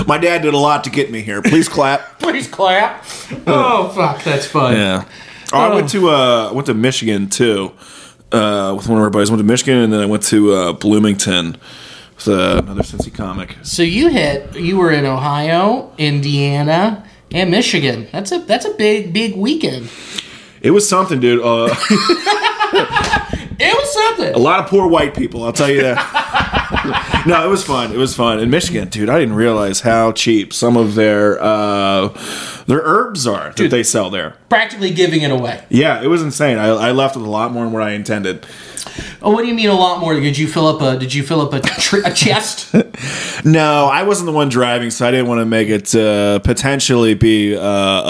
My 0.09 0.19
dad 0.19 0.43
did 0.43 0.53
a 0.53 0.59
lot 0.59 0.83
to 0.83 0.91
get 0.91 1.13
me 1.13 1.21
here. 1.23 1.41
Please 1.41 1.69
clap. 1.69 2.19
Please 2.19 2.49
clap. 2.49 3.05
Oh 3.47 3.93
fuck, 3.95 4.25
that's 4.25 4.47
fun. 4.47 4.75
Yeah. 4.75 5.05
Oh, 5.53 5.59
I 5.61 5.73
went 5.73 5.91
to 5.91 6.09
uh, 6.11 6.49
I 6.51 6.53
went 6.53 6.67
to 6.67 6.75
Michigan 6.75 7.29
too 7.29 7.71
uh, 8.33 8.75
with 8.77 8.89
one 8.89 8.99
of 8.99 9.05
our 9.05 9.11
buddies. 9.11 9.31
I 9.31 9.35
went 9.35 9.47
to 9.47 9.53
Michigan 9.53 9.79
and 9.79 9.93
then 9.93 10.01
I 10.01 10.07
went 10.07 10.25
to 10.25 10.53
uh, 10.53 10.73
Bloomington 10.73 11.57
with 12.17 12.29
uh, 12.29 12.63
another 12.65 12.83
Cincy 12.83 13.13
comic. 13.13 13.57
So 13.63 13.83
you 13.83 14.09
hit. 14.09 14.57
You 14.57 14.77
were 14.77 14.91
in 14.91 15.05
Ohio, 15.05 15.93
Indiana, 15.99 17.05
and 17.33 17.51
Michigan. 17.51 18.09
That's 18.13 18.33
a 18.33 18.39
that's 18.41 18.65
a 18.65 18.75
big 18.75 19.13
big 19.13 19.37
weekend. 19.37 19.91
It 20.63 20.71
was 20.71 20.89
something, 20.89 21.21
dude. 21.21 21.43
Uh, 21.43 21.75
It 23.59 23.73
was 23.73 23.93
something. 23.93 24.35
a 24.35 24.39
lot 24.39 24.61
of 24.61 24.67
poor 24.67 24.89
white 24.89 25.15
people. 25.15 25.45
I'll 25.45 25.53
tell 25.53 25.71
you 25.71 25.83
that. 25.83 27.25
no, 27.27 27.47
it 27.47 27.49
was 27.49 27.65
fun. 27.65 27.93
It 27.93 27.97
was 27.97 28.15
fun 28.15 28.41
in 28.41 28.51
Michigan, 28.51 28.89
dude. 28.89 29.09
I 29.09 29.19
didn't 29.19 29.37
realize 29.37 29.81
how 29.81 30.13
cheap 30.13 30.53
some 30.53 30.77
of 30.77 30.95
their 30.95 31.41
uh, 31.41 32.09
their 32.67 32.81
herbs 32.83 33.27
are 33.27 33.53
that 33.53 33.71
they 33.71 33.83
sell 33.83 34.11
there. 34.11 34.37
Practically 34.49 34.91
giving 34.91 35.23
it 35.23 35.31
away. 35.31 35.65
Yeah, 35.69 36.03
it 36.03 36.09
was 36.09 36.23
insane. 36.23 36.59
I, 36.59 36.69
I 36.69 36.91
left 36.91 37.17
with 37.17 37.25
a 37.27 37.31
lot 37.31 37.53
more 37.53 37.65
than 37.65 37.73
what 37.73 37.83
I 37.83 37.93
intended. 37.93 38.45
Oh, 39.23 39.31
what 39.33 39.43
do 39.43 39.49
you 39.49 39.55
mean 39.55 39.69
a 39.71 39.75
lot 39.75 40.01
more? 40.01 40.15
Did 40.19 40.37
you 40.37 40.47
fill 40.47 40.67
up 40.67 40.83
a 40.83 40.99
Did 40.99 41.15
you 41.15 41.23
fill 41.23 41.41
up 41.41 41.53
a, 41.53 41.59
a 42.05 42.13
chest? 42.13 42.75
No, 43.45 43.87
I 43.93 44.05
wasn't 44.05 44.27
the 44.27 44.33
one 44.33 44.49
driving, 44.49 44.91
so 44.91 45.07
I 45.07 45.11
didn't 45.11 45.27
want 45.27 45.41
to 45.41 45.45
make 45.45 45.69
it 45.69 45.95
uh, 45.95 46.39
potentially 46.39 47.13
be 47.15 47.55
uh, 47.55 47.61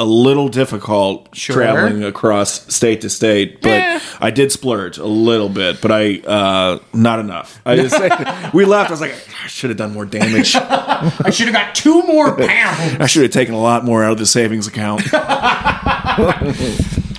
a 0.02 0.04
little 0.04 0.48
difficult 0.48 1.28
Sure. 1.34 1.56
traveling 1.56 2.04
across 2.04 2.72
state 2.72 3.00
to 3.00 3.10
state. 3.10 3.60
But 3.60 3.70
Eh. 3.72 4.00
I 4.20 4.30
did 4.30 4.52
splurge 4.52 4.98
a 4.98 5.06
little 5.06 5.48
bit, 5.48 5.80
but 5.80 5.90
I 5.90 6.18
uh, 6.20 6.78
not 6.92 7.18
enough. 7.18 7.60
I 7.66 7.74
just 7.88 7.98
we 8.54 8.64
left. 8.64 8.90
I 8.90 8.92
was 8.92 9.00
like, 9.00 9.14
I 9.42 9.46
should 9.48 9.70
have 9.70 9.76
done 9.76 9.92
more 9.92 10.04
damage. 10.06 10.54
I 10.58 11.30
should 11.30 11.46
have 11.48 11.54
got 11.54 11.74
two 11.74 12.02
more 12.04 12.36
pounds. 12.36 12.96
I 13.00 13.06
should 13.06 13.22
have 13.22 13.32
taken 13.32 13.54
a 13.54 13.60
lot 13.60 13.84
more 13.84 14.04
out 14.04 14.12
of 14.12 14.18
the 14.18 14.26
savings 14.26 14.68
account. 14.68 15.02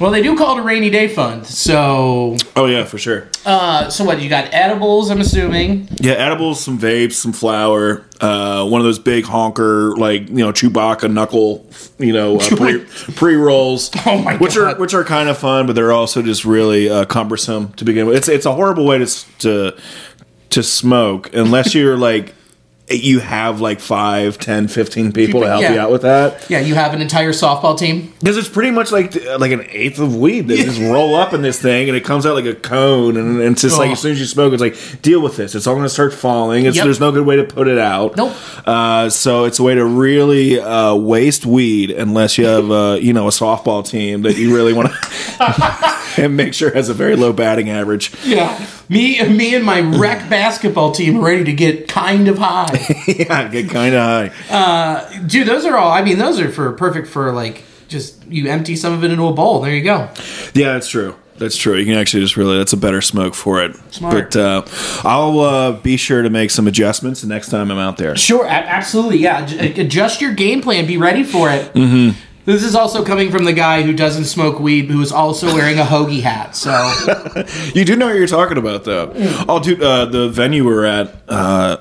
Well, 0.01 0.11
they 0.11 0.21
do 0.21 0.35
call 0.37 0.57
it 0.57 0.59
a 0.59 0.63
rainy 0.63 0.89
day 0.89 1.07
fund. 1.07 1.47
So, 1.47 2.35
Oh 2.57 2.65
yeah, 2.65 2.83
for 2.83 2.97
sure. 2.97 3.29
uh, 3.45 3.89
so 3.89 4.03
what? 4.03 4.19
You 4.21 4.27
got 4.27 4.53
edibles? 4.53 5.09
I'm 5.09 5.21
assuming. 5.21 5.87
Yeah, 6.01 6.13
edibles, 6.13 6.61
some 6.61 6.77
vapes, 6.77 7.13
some 7.13 7.31
flour, 7.31 8.03
uh, 8.19 8.67
one 8.67 8.81
of 8.81 8.85
those 8.85 8.99
big 8.99 9.23
honker 9.23 9.95
like 9.95 10.27
you 10.27 10.35
know 10.35 10.51
Chewbacca 10.51 11.09
knuckle, 11.09 11.65
you 11.97 12.11
know 12.11 12.37
uh, 12.39 12.49
pre 12.57 12.79
pre 13.15 13.35
rolls. 13.35 13.89
Oh 14.05 14.21
my 14.21 14.35
which 14.35 14.55
God. 14.55 14.75
are 14.75 14.79
which 14.79 14.93
are 14.93 15.05
kind 15.05 15.29
of 15.29 15.37
fun, 15.37 15.65
but 15.65 15.75
they're 15.77 15.93
also 15.93 16.21
just 16.21 16.43
really 16.43 16.89
uh, 16.89 17.05
cumbersome 17.05 17.71
to 17.73 17.85
begin 17.85 18.05
with. 18.05 18.17
It's 18.17 18.27
it's 18.27 18.45
a 18.45 18.53
horrible 18.53 18.85
way 18.85 18.97
to 18.97 19.05
to 19.39 19.77
to 20.49 20.61
smoke 20.63 21.33
unless 21.33 21.73
you're 21.73 21.97
like 21.97 22.33
you 22.87 23.19
have 23.19 23.61
like 23.61 23.79
5, 23.79 24.37
10, 24.37 24.67
15 24.67 25.11
people 25.11 25.41
to 25.41 25.47
help 25.47 25.61
you 25.61 25.79
out 25.79 25.91
with 25.91 26.03
that. 26.03 26.47
Yeah, 26.51 26.59
you 26.59 26.75
have 26.75 26.93
an 26.93 27.01
entire 27.01 27.31
softball 27.31 27.75
team. 27.77 28.13
Because 28.19 28.37
it's 28.37 28.47
pretty 28.47 28.69
much 28.69 28.91
like 28.91 29.15
like 29.39 29.51
an 29.51 29.65
eighth 29.69 29.97
of 29.99 30.15
weed. 30.15 30.41
They 30.47 30.57
just 30.57 30.79
roll 30.79 31.15
up 31.15 31.33
in 31.33 31.41
this 31.41 31.59
thing, 31.59 31.87
and 31.89 31.97
it 31.97 32.03
comes 32.03 32.27
out 32.27 32.35
like 32.35 32.45
a 32.45 32.53
cone. 32.53 33.17
And, 33.17 33.41
and 33.41 33.53
it's 33.53 33.61
just 33.63 33.79
like 33.79 33.89
Oh. 33.89 33.93
as 33.93 33.99
soon 34.01 34.11
as 34.11 34.19
you 34.19 34.25
smoke, 34.27 34.53
it's 34.53 34.61
like 34.61 35.01
deal 35.01 35.19
with 35.19 35.35
this. 35.35 35.55
It's 35.55 35.65
all 35.65 35.73
going 35.73 35.85
to 35.85 35.89
start 35.89 36.13
falling. 36.13 36.65
It's, 36.67 36.75
Yep. 36.77 36.83
There's 36.85 36.99
no 36.99 37.11
good 37.11 37.25
way 37.25 37.37
to 37.37 37.43
put 37.43 37.67
it 37.67 37.79
out. 37.79 38.15
Nope. 38.17 38.33
Uh, 38.67 39.09
so 39.09 39.45
it's 39.45 39.57
a 39.57 39.63
way 39.63 39.73
to 39.75 39.85
really 39.85 40.59
uh, 40.59 40.93
waste 40.93 41.45
weed 41.45 41.89
unless 41.89 42.37
you 42.37 42.45
have 42.45 42.69
uh, 42.69 42.97
you 43.01 43.13
know 43.13 43.25
a 43.27 43.31
softball 43.31 43.87
team 43.87 44.21
that 44.21 44.37
you 44.37 44.53
really 44.55 44.73
want 44.73 44.89
to 44.91 44.95
and 46.17 46.37
make 46.37 46.53
sure 46.53 46.73
has 46.73 46.89
a 46.89 46.93
very 46.93 47.15
low 47.15 47.33
batting 47.33 47.69
average. 47.69 48.13
Yeah, 48.23 48.65
me, 48.89 49.21
me, 49.27 49.55
and 49.55 49.65
my 49.65 49.81
rec 49.81 50.29
basketball 50.29 50.91
team 50.91 51.17
are 51.17 51.23
ready 51.23 51.43
to 51.45 51.53
get 51.53 51.87
kind 51.87 52.27
of 52.27 52.37
high. 52.37 52.85
yeah, 53.07 53.47
get 53.47 53.69
kind 53.69 53.95
of 53.95 54.33
high. 54.51 55.19
Dude, 55.25 55.47
those 55.47 55.65
are 55.65 55.77
all. 55.77 55.91
I 55.91 56.03
mean, 56.03 56.17
those 56.17 56.39
are 56.39 56.51
for 56.51 56.71
perfect 56.73 57.07
for 57.07 57.31
like 57.31 57.63
just 57.87 58.25
you 58.27 58.49
empty 58.49 58.75
some 58.75 58.93
of 58.93 59.03
it 59.03 59.11
into 59.11 59.25
a 59.27 59.33
bowl. 59.33 59.61
There 59.61 59.73
you 59.73 59.83
go. 59.83 60.09
Yeah, 60.53 60.73
that's 60.73 60.89
true. 60.89 61.15
That's 61.37 61.57
true. 61.57 61.75
You 61.75 61.85
can 61.85 61.95
actually 61.95 62.23
just 62.23 62.37
really 62.37 62.57
that's 62.57 62.71
a 62.73 62.77
better 62.77 63.01
smoke 63.01 63.35
for 63.35 63.61
it. 63.61 63.75
Smart. 63.93 64.31
But 64.31 64.35
uh, 64.37 64.65
I'll 65.03 65.39
uh, 65.39 65.71
be 65.73 65.97
sure 65.97 66.21
to 66.21 66.29
make 66.29 66.49
some 66.49 66.65
adjustments 66.67 67.21
the 67.21 67.27
next 67.27 67.49
time 67.49 67.71
I'm 67.71 67.77
out 67.77 67.97
there. 67.97 68.15
Sure, 68.15 68.45
absolutely. 68.47 69.17
Yeah, 69.17 69.45
adjust 69.45 70.21
your 70.21 70.33
game 70.33 70.61
plan. 70.61 70.85
Be 70.85 70.97
ready 70.97 71.23
for 71.23 71.49
it. 71.51 71.73
Mm-hmm. 71.73 72.17
This 72.45 72.63
is 72.63 72.75
also 72.75 73.03
coming 73.03 73.31
from 73.31 73.45
the 73.45 73.53
guy 73.53 73.81
who 73.81 73.91
doesn't 73.93 74.25
smoke 74.25 74.59
weed, 74.59 74.85
who 74.85 75.01
is 75.01 75.11
also 75.11 75.47
wearing 75.53 75.79
a 75.79 75.83
hoagie 75.83 76.21
hat. 76.21 76.55
So 76.55 76.71
You 77.73 77.85
do 77.85 77.95
know 77.95 78.05
what 78.07 78.15
you're 78.15 78.27
talking 78.27 78.57
about, 78.57 78.83
though. 78.83 79.11
Oh, 79.49 79.59
dude, 79.59 79.81
uh, 79.81 80.05
the 80.05 80.29
venue 80.29 80.63
we 80.63 80.71
were 80.73 80.85
at 80.85 81.15
uh, 81.27 81.77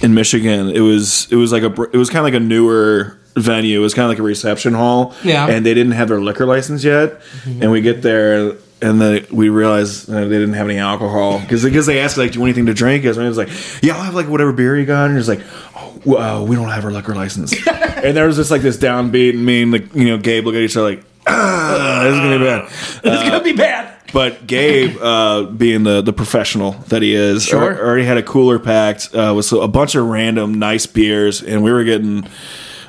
in 0.00 0.14
Michigan, 0.14 0.68
it 0.70 0.80
was 0.80 1.30
it 1.32 1.36
was 1.36 1.50
like 1.52 1.62
a 1.64 1.82
it 1.92 1.96
was 1.96 2.08
kind 2.10 2.18
of 2.20 2.24
like 2.24 2.34
a 2.34 2.40
newer 2.44 3.18
venue. 3.36 3.78
It 3.80 3.82
was 3.82 3.94
kind 3.94 4.04
of 4.04 4.10
like 4.10 4.18
a 4.18 4.22
reception 4.22 4.74
hall. 4.74 5.14
Yeah. 5.24 5.48
and 5.48 5.64
they 5.66 5.74
didn't 5.74 5.92
have 5.92 6.08
their 6.08 6.20
liquor 6.20 6.46
license 6.46 6.84
yet. 6.84 7.20
And 7.44 7.70
we 7.70 7.80
get 7.80 8.02
there. 8.02 8.56
And 8.80 9.00
then 9.00 9.26
we 9.32 9.48
realized 9.48 10.08
uh, 10.08 10.20
they 10.20 10.38
didn't 10.38 10.52
have 10.52 10.68
any 10.68 10.78
alcohol 10.78 11.40
because 11.40 11.64
because 11.64 11.86
they 11.86 11.98
asked 11.98 12.16
like, 12.16 12.30
"Do 12.30 12.36
you 12.36 12.40
want 12.42 12.50
anything 12.50 12.66
to 12.66 12.74
drink?" 12.74 13.04
And 13.04 13.18
I 13.18 13.26
was 13.26 13.36
like, 13.36 13.48
"Yeah, 13.82 13.96
I'll 13.96 14.04
have 14.04 14.14
like 14.14 14.28
whatever 14.28 14.52
beer 14.52 14.78
you 14.78 14.86
got." 14.86 15.10
And 15.10 15.18
it's 15.18 15.26
like, 15.26 15.40
"Oh, 16.06 16.10
w- 16.12 16.18
uh, 16.18 16.42
we 16.44 16.56
don't 16.56 16.68
have 16.68 16.84
our 16.84 16.90
liquor 16.92 17.14
license." 17.14 17.52
and 17.66 18.16
there 18.16 18.26
was 18.26 18.36
just 18.36 18.50
like 18.50 18.62
this 18.62 18.76
downbeat, 18.76 19.30
and 19.30 19.44
me 19.44 19.62
and 19.62 19.72
like 19.72 19.94
you 19.94 20.06
know 20.06 20.18
Gabe 20.18 20.44
look 20.46 20.54
at 20.54 20.60
each 20.62 20.76
other 20.76 20.90
like, 20.90 21.04
"Ah, 21.26 22.00
this 22.04 22.14
is 22.14 22.20
gonna 22.20 22.38
be 22.38 22.44
bad." 22.44 22.64
it's 23.04 23.28
gonna 23.30 23.44
be 23.44 23.52
bad. 23.52 23.94
But 24.10 24.46
Gabe, 24.46 24.96
uh, 25.02 25.42
being 25.44 25.82
the, 25.82 26.00
the 26.00 26.14
professional 26.14 26.72
that 26.88 27.02
he 27.02 27.14
is, 27.14 27.44
Sure. 27.44 27.74
al- 27.74 27.78
already 27.86 28.04
had 28.04 28.16
a 28.16 28.22
cooler 28.22 28.58
packed 28.58 29.14
uh, 29.14 29.34
with 29.36 29.52
a 29.52 29.68
bunch 29.68 29.94
of 29.96 30.06
random 30.06 30.54
nice 30.58 30.86
beers, 30.86 31.42
and 31.42 31.62
we 31.62 31.70
were 31.70 31.84
getting. 31.84 32.26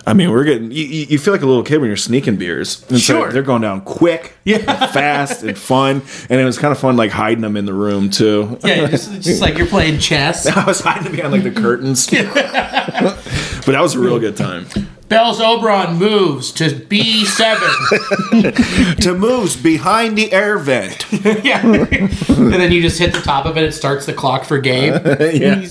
I 0.10 0.14
mean, 0.14 0.32
we're 0.32 0.44
getting. 0.44 0.72
You, 0.72 0.86
you 0.86 1.20
feel 1.20 1.34
like 1.34 1.44
a 1.44 1.46
little 1.46 1.64
kid 1.64 1.78
when 1.78 1.88
you're 1.88 1.96
sneaking 1.98 2.38
beers. 2.38 2.84
And 2.90 3.00
so 3.00 3.22
Sure. 3.22 3.32
they're 3.32 3.44
going 3.44 3.62
down 3.62 3.82
quick, 3.82 4.34
Yeah. 4.44 4.88
fast, 4.88 5.44
and 5.44 5.58
fun. 5.58 6.02
And 6.30 6.42
it 6.42 6.46
was 6.46 6.58
kind 6.58 6.72
of 6.72 6.80
fun, 6.80 6.98
like 6.98 7.12
hiding 7.12 7.42
them 7.42 7.56
in 7.56 7.66
the 7.66 7.74
room 7.74 8.10
too. 8.10 8.58
Yeah, 8.64 8.88
it's 8.90 9.08
it's 9.08 9.26
just 9.26 9.42
like 9.42 9.58
you're 9.58 9.68
playing 9.68 10.00
chess. 10.00 10.48
I 10.58 10.66
was 10.66 10.82
hiding 10.82 11.12
behind 11.12 11.32
like 11.32 11.44
the 11.44 11.52
curtains. 11.52 12.08
but 12.10 12.26
that 13.68 13.80
was 13.82 13.96
a 13.96 14.00
real 14.00 14.20
good 14.20 14.36
time. 14.36 14.66
Bells 15.10 15.40
Oberon 15.42 15.96
moves 15.98 16.52
to 16.54 16.66
B7. 16.70 18.96
to 19.02 19.14
moves 19.16 19.56
behind 19.56 20.18
the 20.18 20.32
air 20.32 20.58
vent. 20.60 21.06
yeah. 21.44 21.66
and 21.66 22.54
then 22.54 22.72
you 22.72 22.82
just 22.82 23.00
hit 23.00 23.14
the 23.14 23.22
top 23.22 23.46
of 23.46 23.58
it, 23.58 23.64
it 23.64 23.72
starts 23.74 24.06
the 24.06 24.14
clock 24.14 24.44
for 24.46 24.60
game. 24.60 24.94
Yeah. 24.94 25.68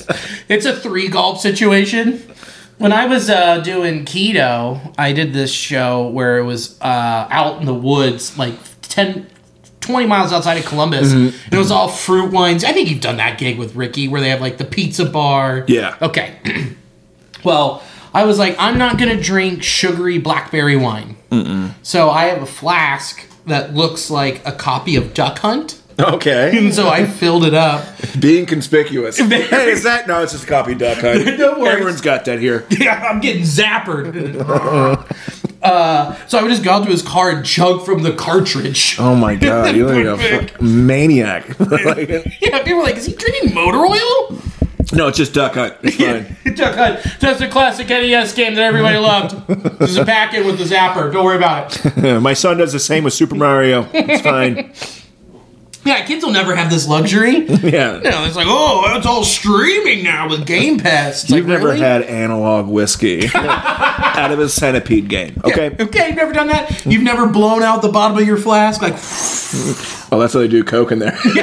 It's 0.49 0.67
a 0.67 0.75
three 0.75 1.09
gulp 1.09 1.39
situation. 1.39 2.23
When 2.79 2.93
I 2.93 3.07
was 3.07 3.29
uh, 3.29 3.59
doing 3.61 4.05
keto, 4.05 4.95
I 4.97 5.13
did 5.13 5.33
this 5.33 5.53
show 5.53 6.09
where 6.09 6.39
it 6.39 6.45
was 6.45 6.81
uh, 6.81 7.27
out 7.31 7.61
in 7.61 7.67
the 7.67 7.75
woods, 7.75 8.39
like 8.39 8.55
10, 8.83 9.27
20 9.81 10.07
miles 10.07 10.33
outside 10.33 10.59
of 10.59 10.65
Columbus. 10.65 11.09
Mm-hmm. 11.09 11.37
And 11.45 11.55
it 11.55 11.59
was 11.59 11.73
all 11.73 11.89
fruit 11.89 12.33
wines. 12.33 12.63
I 12.63 12.73
think 12.73 12.89
you've 12.89 13.01
done 13.01 13.17
that 13.17 13.39
gig 13.39 13.59
with 13.59 13.75
Ricky 13.75 14.07
where 14.07 14.21
they 14.21 14.29
have 14.31 14.41
like 14.41 14.59
the 14.59 14.65
pizza 14.65 15.05
bar. 15.05 15.65
Yeah. 15.67 15.97
Okay. 16.01 16.39
well, 17.45 17.83
I 18.15 18.25
was 18.25 18.39
like, 18.39 18.55
I'm 18.59 18.79
not 18.79 18.99
going 18.99 19.17
to 19.17 19.23
drink 19.23 19.63
sugary 19.63 20.19
blackberry 20.19 20.77
wine. 20.77 21.17
So 21.83 22.11
I 22.11 22.27
have 22.27 22.43
a 22.43 22.47
flask 22.47 23.25
that 23.47 23.75
looks 23.75 24.11
like 24.11 24.47
a 24.47 24.53
copy 24.53 24.97
of 24.97 25.15
Duck 25.15 25.39
Hunt. 25.39 25.78
Okay. 26.01 26.57
And 26.59 26.75
so 26.75 26.89
I 26.89 27.07
filled 27.07 27.45
it 27.45 27.55
up. 27.55 27.85
Being 28.21 28.47
conspicuous. 28.47 29.19
hey, 29.19 29.71
is 29.71 29.83
that? 29.83 30.07
No, 30.07 30.23
it's 30.23 30.33
just 30.33 30.45
a 30.45 30.47
copy 30.47 30.75
duck 30.75 30.99
hunt. 30.99 31.25
No 31.39 31.59
worries. 31.59 31.73
Everyone's 31.73 32.01
got 32.01 32.25
that 32.27 32.39
here. 32.41 32.67
Yeah, 32.71 33.05
I'm 33.11 33.21
getting 33.21 33.43
zappered. 33.43 34.37
uh, 35.63 36.27
so 36.27 36.39
I 36.39 36.43
would 36.43 36.51
just 36.51 36.63
go 36.65 36.73
out 36.73 36.85
to 36.85 36.91
his 36.91 37.03
car 37.03 37.31
and 37.31 37.45
chug 37.45 37.85
from 37.85 38.03
the 38.03 38.13
cartridge. 38.13 38.97
Oh 38.99 39.15
my 39.15 39.35
god, 39.35 39.75
you 39.77 39.87
look 39.87 40.21
like 40.21 40.59
a 40.59 40.63
maniac. 40.63 41.59
Like- 41.61 42.09
Yeah, 42.41 42.63
people 42.63 42.77
were 42.79 42.83
like, 42.85 42.97
is 42.97 43.07
he 43.07 43.15
drinking 43.15 43.55
motor 43.55 43.79
oil? 43.85 44.39
no, 44.95 45.09
it's 45.09 45.19
just 45.19 45.35
duck 45.35 45.55
hunt. 45.55 45.75
It's 45.83 45.97
fine. 45.97 46.55
Duck 46.55 46.75
Hunt. 46.77 47.01
That's 47.21 47.41
a 47.43 47.49
classic 47.49 47.89
NES 47.89 48.33
game 48.35 48.55
that 48.55 48.63
everybody 48.63 48.97
loved. 48.99 49.47
There's 49.79 49.97
a 49.97 50.05
packet 50.05 50.47
with 50.47 50.59
the 50.59 50.65
zapper. 50.65 51.13
Don't 51.13 51.25
worry 51.25 51.37
about 51.37 51.79
it. 51.97 52.21
My 52.21 52.33
son 52.35 52.57
does 52.57 52.73
the 52.73 52.81
same 52.81 53.05
with 53.05 53.13
Super 53.13 53.35
Mario. 53.35 53.87
It's 53.93 54.23
fine. 54.23 54.73
Yeah, 55.89 56.05
kids 56.05 56.23
will 56.23 56.33
never 56.33 56.55
have 56.55 56.69
this 56.71 56.87
luxury. 56.87 57.47
Yeah. 57.69 57.97
You 57.97 58.03
know, 58.11 58.25
it's 58.25 58.37
like, 58.37 58.47
oh, 58.49 58.85
it's 58.97 59.07
all 59.07 59.25
streaming 59.25 60.05
now 60.05 60.29
with 60.29 60.47
Game 60.47 60.79
Pass. 60.79 61.23
It's 61.25 61.33
You've 61.33 61.47
like, 61.47 61.59
never 61.59 61.69
really? 61.69 61.81
had 61.81 62.03
analog 62.03 62.69
whiskey 62.69 63.29
out 63.35 64.31
of 64.31 64.39
a 64.39 64.49
centipede 64.51 65.09
game. 65.09 65.41
Okay. 65.45 65.75
Okay, 65.81 66.09
you've 66.09 66.17
never 66.17 66.33
done 66.35 66.49
that. 66.49 66.85
You've 66.87 67.03
never 67.03 67.27
blown 67.27 67.63
out 67.63 67.81
the 67.83 67.89
bottom 67.89 68.17
of 68.19 68.27
your 68.27 68.37
flask, 68.37 68.83
like 68.83 68.93
Oh, 70.13 70.19
that's 70.21 70.35
how 70.35 70.41
they 70.41 70.49
do 70.49 70.63
coke 70.63 70.93
in 70.93 70.99
there. 70.99 71.13
doing 71.23 71.35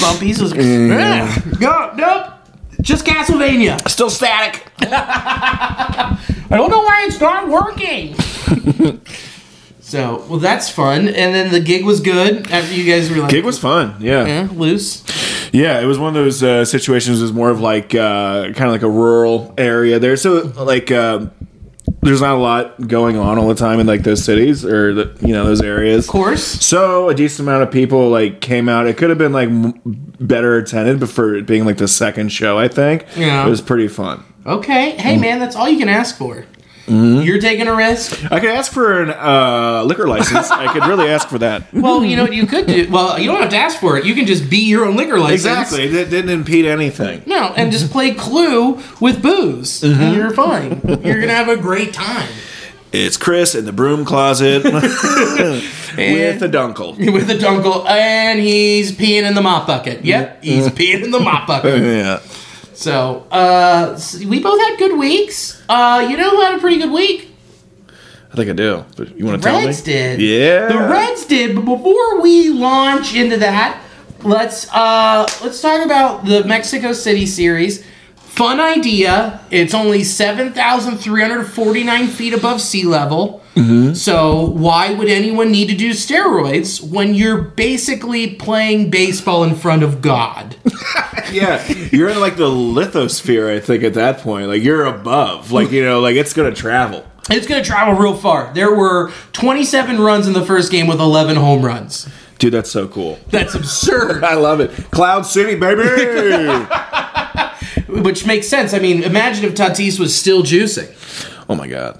bumpies. 0.00 0.40
Was 0.42 0.52
yeah. 0.54 1.32
No, 1.60 1.70
mm. 1.70 1.96
nope. 1.96 2.32
Just 2.80 3.06
Castlevania. 3.06 3.88
Still 3.88 4.10
static. 4.10 4.66
I 4.82 6.18
don't 6.50 6.70
know 6.70 6.82
why 6.82 7.04
it's 7.06 7.20
not 7.20 7.48
working. 7.48 8.16
So, 9.86 10.24
well, 10.28 10.38
that's 10.38 10.70
fun. 10.70 11.08
And 11.08 11.34
then 11.34 11.52
the 11.52 11.60
gig 11.60 11.84
was 11.84 12.00
good 12.00 12.50
after 12.50 12.74
you 12.74 12.90
guys 12.90 13.10
were 13.10 13.16
like, 13.18 13.30
Gig 13.30 13.44
was 13.44 13.58
fun. 13.58 13.96
Yeah. 14.00 14.24
eh, 14.24 14.48
loose. 14.52 15.04
Yeah, 15.52 15.80
it 15.80 15.84
was 15.84 15.98
one 15.98 16.08
of 16.08 16.14
those 16.14 16.42
uh, 16.42 16.64
situations. 16.64 17.20
It 17.20 17.22
was 17.22 17.32
more 17.32 17.50
of 17.50 17.60
like 17.60 17.94
uh, 17.94 18.44
kind 18.54 18.62
of 18.64 18.70
like 18.72 18.82
a 18.82 18.88
rural 18.90 19.54
area 19.58 19.98
there. 19.98 20.16
So 20.16 20.42
like, 20.56 20.90
um 20.90 21.30
there's 22.00 22.20
not 22.20 22.34
a 22.34 22.38
lot 22.40 22.86
going 22.88 23.16
on 23.16 23.38
all 23.38 23.48
the 23.48 23.54
time 23.54 23.78
in 23.80 23.86
like 23.86 24.02
those 24.02 24.22
cities 24.24 24.62
or 24.64 24.92
the, 24.94 25.16
you 25.26 25.32
know 25.34 25.44
those 25.44 25.62
areas. 25.62 26.04
Of 26.06 26.10
course. 26.10 26.42
So 26.44 27.08
a 27.08 27.14
decent 27.14 27.46
amount 27.48 27.62
of 27.62 27.70
people 27.70 28.08
like 28.10 28.40
came 28.42 28.68
out. 28.68 28.86
It 28.86 28.96
could 28.98 29.08
have 29.10 29.18
been 29.18 29.32
like 29.32 29.48
m- 29.48 29.80
better 30.20 30.56
attended, 30.58 31.00
but 31.00 31.08
for 31.10 31.34
it 31.34 31.46
being 31.46 31.64
like 31.64 31.76
the 31.78 31.88
second 31.88 32.30
show, 32.30 32.58
I 32.58 32.68
think 32.68 33.06
Yeah. 33.16 33.46
it 33.46 33.50
was 33.50 33.60
pretty 33.62 33.88
fun. 33.88 34.22
Okay. 34.46 34.92
Mm. 34.92 35.00
Hey, 35.00 35.16
man, 35.18 35.38
that's 35.38 35.56
all 35.56 35.68
you 35.68 35.78
can 35.78 35.88
ask 35.88 36.16
for. 36.18 36.44
Mm-hmm. 36.86 37.22
You're 37.22 37.40
taking 37.40 37.66
a 37.66 37.74
risk. 37.74 38.30
I 38.30 38.40
could 38.40 38.50
ask 38.50 38.70
for 38.70 39.00
an 39.02 39.10
uh, 39.10 39.84
liquor 39.86 40.06
license. 40.06 40.50
I 40.50 40.70
could 40.72 40.84
really 40.84 41.08
ask 41.08 41.28
for 41.28 41.38
that. 41.38 41.62
Well, 41.72 42.04
you 42.04 42.14
know 42.16 42.24
what 42.24 42.34
you 42.34 42.46
could 42.46 42.66
do? 42.66 42.88
Well, 42.90 43.18
you 43.18 43.26
don't 43.30 43.40
have 43.40 43.50
to 43.50 43.56
ask 43.56 43.78
for 43.80 43.96
it. 43.96 44.04
You 44.04 44.14
can 44.14 44.26
just 44.26 44.50
be 44.50 44.58
your 44.68 44.84
own 44.84 44.96
liquor 44.96 45.18
license. 45.18 45.44
Exactly, 45.72 45.84
it 45.84 46.10
didn't 46.10 46.30
impede 46.30 46.66
anything. 46.66 47.22
No, 47.26 47.52
and 47.56 47.72
just 47.72 47.90
play 47.90 48.12
Clue 48.14 48.80
with 49.00 49.22
booze, 49.22 49.80
Mm-hmm. 49.80 50.02
and 50.02 50.16
you're 50.16 50.30
fine. 50.32 50.80
You're 51.04 51.20
gonna 51.20 51.32
have 51.34 51.48
a 51.48 51.56
great 51.56 51.92
time 51.94 52.28
It's 52.92 53.16
Chris 53.16 53.54
in 53.54 53.64
the 53.64 53.72
broom 53.72 54.04
closet 54.04 54.64
with 54.64 56.42
a 56.42 56.48
dunkle. 56.48 56.96
with 57.12 57.30
a 57.30 57.34
dunkel, 57.34 57.86
and 57.88 58.38
he's 58.40 58.92
peeing 58.92 59.22
in 59.26 59.34
the 59.34 59.42
mop 59.42 59.66
bucket. 59.66 60.04
Yep, 60.04 60.42
he's 60.44 60.68
peeing 60.68 61.02
in 61.02 61.10
the 61.10 61.20
mop 61.20 61.46
bucket. 61.46 61.82
Yeah. 61.82 62.20
So, 62.74 63.26
uh, 63.30 63.98
we 64.26 64.40
both 64.40 64.60
had 64.60 64.78
good 64.78 64.98
weeks. 64.98 65.62
Uh, 65.68 66.06
you 66.10 66.16
know 66.16 66.30
who 66.30 66.40
had 66.42 66.56
a 66.56 66.58
pretty 66.58 66.78
good 66.78 66.90
week? 66.90 67.30
I 68.32 68.36
think 68.36 68.50
I 68.50 68.52
do. 68.52 68.84
But 68.96 69.16
you 69.16 69.24
want 69.26 69.40
to 69.40 69.48
tell 69.48 69.60
me? 69.60 69.66
Reds 69.66 69.82
did. 69.82 70.20
Yeah. 70.20 70.66
The 70.66 70.78
Reds 70.90 71.24
did. 71.24 71.54
But 71.54 71.64
before 71.64 72.20
we 72.20 72.48
launch 72.50 73.14
into 73.14 73.36
that, 73.36 73.80
let's 74.24 74.68
uh 74.72 75.24
let's 75.42 75.60
talk 75.62 75.84
about 75.84 76.24
the 76.24 76.42
Mexico 76.42 76.92
City 76.92 77.26
series. 77.26 77.84
Fun 78.16 78.58
idea. 78.58 79.40
It's 79.52 79.72
only 79.72 80.02
seven 80.02 80.52
thousand 80.52 80.98
three 80.98 81.22
hundred 81.22 81.44
forty 81.44 81.84
nine 81.84 82.08
feet 82.08 82.34
above 82.34 82.60
sea 82.60 82.84
level. 82.84 83.43
Mm-hmm. 83.54 83.94
So 83.94 84.46
why 84.46 84.92
would 84.92 85.08
anyone 85.08 85.52
need 85.52 85.68
to 85.68 85.76
do 85.76 85.90
steroids 85.90 86.82
when 86.82 87.14
you're 87.14 87.40
basically 87.40 88.34
playing 88.34 88.90
baseball 88.90 89.44
in 89.44 89.54
front 89.54 89.82
of 89.82 90.00
God? 90.02 90.56
Yeah, 91.32 91.66
you're 91.90 92.10
in 92.10 92.20
like 92.20 92.36
the 92.36 92.50
lithosphere. 92.50 93.50
I 93.50 93.58
think 93.58 93.82
at 93.82 93.94
that 93.94 94.18
point, 94.18 94.46
like 94.46 94.62
you're 94.62 94.84
above. 94.84 95.50
Like 95.50 95.72
you 95.72 95.82
know, 95.82 95.98
like 95.98 96.14
it's 96.16 96.32
gonna 96.34 96.54
travel. 96.54 97.04
It's 97.30 97.46
going 97.46 97.62
to 97.62 97.66
travel 97.66 97.94
real 97.94 98.14
far. 98.14 98.52
There 98.52 98.74
were 98.74 99.10
27 99.32 99.98
runs 100.00 100.26
in 100.26 100.34
the 100.34 100.44
first 100.44 100.70
game 100.70 100.86
with 100.86 101.00
11 101.00 101.36
home 101.36 101.64
runs. 101.64 102.06
Dude, 102.38 102.52
that's 102.52 102.70
so 102.70 102.86
cool. 102.86 103.18
That's 103.30 103.54
absurd. 103.54 104.22
I 104.32 104.34
love 104.34 104.60
it. 104.60 104.70
Cloud 104.90 105.22
City, 105.22 105.54
baby. 105.54 105.82
Which 108.02 108.26
makes 108.26 108.46
sense. 108.46 108.74
I 108.74 108.78
mean, 108.78 109.02
imagine 109.02 109.44
if 109.46 109.54
Tatis 109.54 109.98
was 109.98 110.14
still 110.14 110.42
juicing. 110.42 110.90
oh 111.48 111.54
my 111.54 111.66
god. 111.66 111.98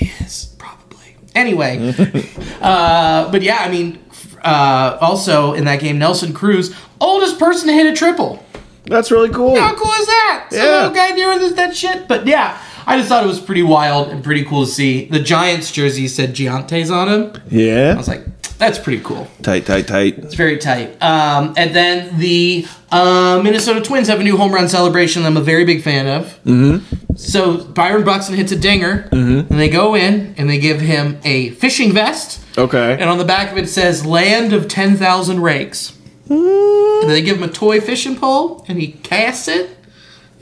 Yes, 0.00 0.46
probably. 0.58 1.16
Anyway, 1.34 1.94
uh, 2.60 3.30
but 3.30 3.42
yeah, 3.42 3.58
I 3.60 3.70
mean, 3.70 3.98
uh, 4.42 4.98
also 5.00 5.54
in 5.54 5.64
that 5.64 5.80
game, 5.80 5.98
Nelson 5.98 6.32
Cruz, 6.32 6.74
oldest 7.00 7.38
person 7.38 7.68
to 7.68 7.74
hit 7.74 7.86
a 7.86 7.96
triple. 7.96 8.44
That's 8.84 9.10
really 9.10 9.30
cool. 9.30 9.58
How 9.58 9.74
cool 9.74 9.92
is 9.92 10.06
that? 10.06 10.46
Some 10.50 10.58
Yeah. 10.58 10.70
little 10.76 10.90
guy 10.90 11.12
doing 11.14 11.38
this, 11.38 11.52
that 11.54 11.74
shit. 11.76 12.08
But 12.08 12.26
yeah, 12.26 12.60
I 12.86 12.96
just 12.96 13.08
thought 13.08 13.22
it 13.24 13.28
was 13.28 13.40
pretty 13.40 13.62
wild 13.62 14.08
and 14.08 14.22
pretty 14.24 14.44
cool 14.44 14.66
to 14.66 14.70
see. 14.70 15.06
The 15.06 15.20
Giants 15.20 15.70
jersey 15.70 16.08
said 16.08 16.34
Giantes 16.34 16.90
on 16.90 17.08
him. 17.08 17.42
Yeah. 17.48 17.92
I 17.94 17.96
was 17.96 18.08
like, 18.08 18.24
that's 18.62 18.78
pretty 18.78 19.02
cool. 19.02 19.26
Tight, 19.42 19.66
tight, 19.66 19.88
tight. 19.88 20.18
It's 20.18 20.34
very 20.34 20.56
tight. 20.56 21.02
Um, 21.02 21.54
and 21.56 21.74
then 21.74 22.18
the 22.18 22.64
uh, 22.92 23.40
Minnesota 23.42 23.80
Twins 23.80 24.06
have 24.06 24.20
a 24.20 24.22
new 24.22 24.36
home 24.36 24.52
run 24.52 24.68
celebration 24.68 25.22
that 25.22 25.28
I'm 25.28 25.36
a 25.36 25.42
very 25.42 25.64
big 25.64 25.82
fan 25.82 26.06
of. 26.06 26.38
Mm-hmm. 26.44 27.16
So 27.16 27.64
Byron 27.64 28.04
Buxton 28.04 28.36
hits 28.36 28.52
a 28.52 28.56
dinger, 28.56 29.08
and 29.10 29.48
they 29.48 29.68
go 29.68 29.96
in 29.96 30.34
and 30.38 30.48
they 30.48 30.58
give 30.58 30.80
him 30.80 31.18
a 31.24 31.50
fishing 31.50 31.92
vest. 31.92 32.40
Okay. 32.56 32.92
And 32.92 33.10
on 33.10 33.18
the 33.18 33.24
back 33.24 33.50
of 33.50 33.58
it 33.58 33.68
says 33.68 34.06
"Land 34.06 34.52
of 34.52 34.68
Ten 34.68 34.96
Thousand 34.96 35.40
Rakes." 35.40 35.98
And 36.28 37.10
they 37.10 37.20
give 37.20 37.38
him 37.38 37.42
a 37.42 37.52
toy 37.52 37.80
fishing 37.80 38.16
pole, 38.16 38.64
and 38.68 38.80
he 38.80 38.92
casts 38.92 39.48
it. 39.48 39.76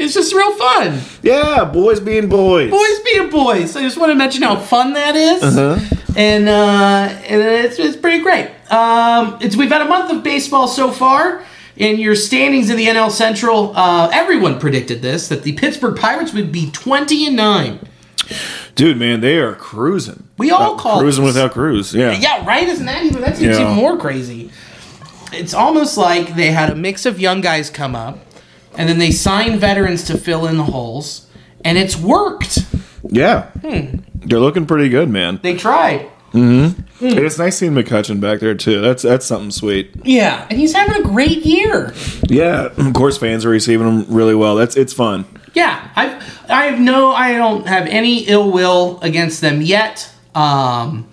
It's 0.01 0.15
just 0.15 0.33
real 0.35 0.53
fun. 0.57 1.01
Yeah, 1.23 1.65
boys 1.65 2.01
being 2.01 2.29
boys. 2.29 2.71
Boys 2.71 3.01
being 3.01 3.29
boys. 3.31 3.77
I 3.77 3.83
just 3.83 3.99
want 3.99 4.11
to 4.11 4.15
mention 4.17 4.43
how 4.43 4.57
fun 4.57 4.95
that 4.95 5.15
is. 5.15 5.43
And 6.17 6.49
uh, 6.49 7.09
and 7.29 7.43
it's, 7.43 7.79
it's 7.79 7.97
pretty 7.97 8.23
great. 8.23 8.51
Um, 8.71 9.39
it's 9.41 9.57
we've 9.57 9.71
had 9.71 9.83
a 9.83 9.85
month 9.89 10.11
of 10.13 10.23
baseball 10.23 10.67
so 10.69 10.91
far. 10.91 11.45
In 11.77 11.99
your 11.99 12.15
standings 12.15 12.69
in 12.69 12.77
the 12.77 12.87
NL 12.87 13.11
Central, 13.11 13.75
uh, 13.75 14.11
everyone 14.13 14.59
predicted 14.61 15.01
this 15.01 15.29
that 15.29 15.45
the 15.45 15.53
Pittsburgh 15.53 15.97
Pirates 15.99 16.33
would 16.35 16.51
be 16.53 16.71
twenty 16.73 17.27
and 17.27 17.37
nine. 17.37 17.79
Dude, 18.75 18.99
man, 18.99 19.21
they 19.21 19.39
are 19.39 19.55
cruising. 19.55 20.25
We 20.39 20.51
all 20.51 20.77
called 20.77 21.01
cruising 21.01 21.25
this. 21.25 21.35
without 21.35 21.53
cruise. 21.53 21.95
Yeah. 21.95 22.13
Yeah, 22.13 22.45
right. 22.47 22.69
Isn't 22.69 22.87
that 22.87 23.05
even 23.05 23.21
that 23.23 23.37
seems 23.37 23.57
Yeah. 23.57 23.63
even 23.63 23.75
more 23.75 23.97
crazy? 23.99 24.51
It's 25.33 25.55
almost 25.55 25.97
like 25.97 26.35
they 26.35 26.51
had 26.51 26.71
a 26.71 26.75
mix 26.75 27.07
of 27.07 27.19
young 27.21 27.41
guys 27.41 27.71
come 27.71 27.95
up, 27.97 28.19
and 28.77 28.89
then 28.89 28.99
they 28.99 29.11
sign 29.11 29.59
veterans 29.59 30.05
to 30.05 30.19
fill 30.19 30.47
in 30.47 30.57
the 30.57 30.65
holes, 30.65 31.27
and 31.65 31.79
it's 31.79 31.97
worked. 31.97 32.61
Yeah. 33.09 33.51
Hmm. 33.63 33.99
They're 34.15 34.41
looking 34.41 34.67
pretty 34.67 34.89
good, 34.89 35.09
man. 35.09 35.41
They 35.43 35.57
tried. 35.57 36.11
And 36.33 36.85
it's 37.01 37.39
nice 37.39 37.59
seeing 37.59 37.73
McCutcheon 37.73 38.21
back 38.21 38.41
there 38.41 38.55
too. 38.55 38.81
That's 38.81 39.03
that's 39.03 39.27
something 39.27 39.51
sweet. 39.51 39.91
Yeah, 40.05 40.47
and 40.49 40.59
he's 40.59 40.73
having 40.75 41.01
a 41.01 41.05
great 41.05 41.45
year. 41.45 41.95
Yeah, 42.29 42.67
of 42.67 42.93
course, 42.95 43.19
fans 43.19 43.45
are 43.45 43.51
receiving 43.51 43.87
him 43.89 44.15
really 44.15 44.35
well. 44.35 44.55
That's 44.55 44.77
it's 44.77 44.93
fun. 44.93 45.25
Yeah, 45.55 45.91
I 45.97 46.23
I 46.49 46.67
have 46.67 46.79
no 46.79 47.13
I 47.13 47.33
don't 47.33 47.67
have 47.67 47.87
any 47.87 48.25
ill 48.29 48.53
will 48.53 49.01
against 49.01 49.41
them 49.41 49.63
yet. 49.63 50.13
Um, 50.35 51.09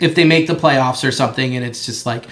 if 0.00 0.14
they 0.14 0.24
make 0.24 0.46
the 0.46 0.54
playoffs 0.54 1.06
or 1.06 1.12
something, 1.12 1.56
and 1.56 1.64
it's 1.64 1.84
just 1.84 2.06
like 2.06 2.26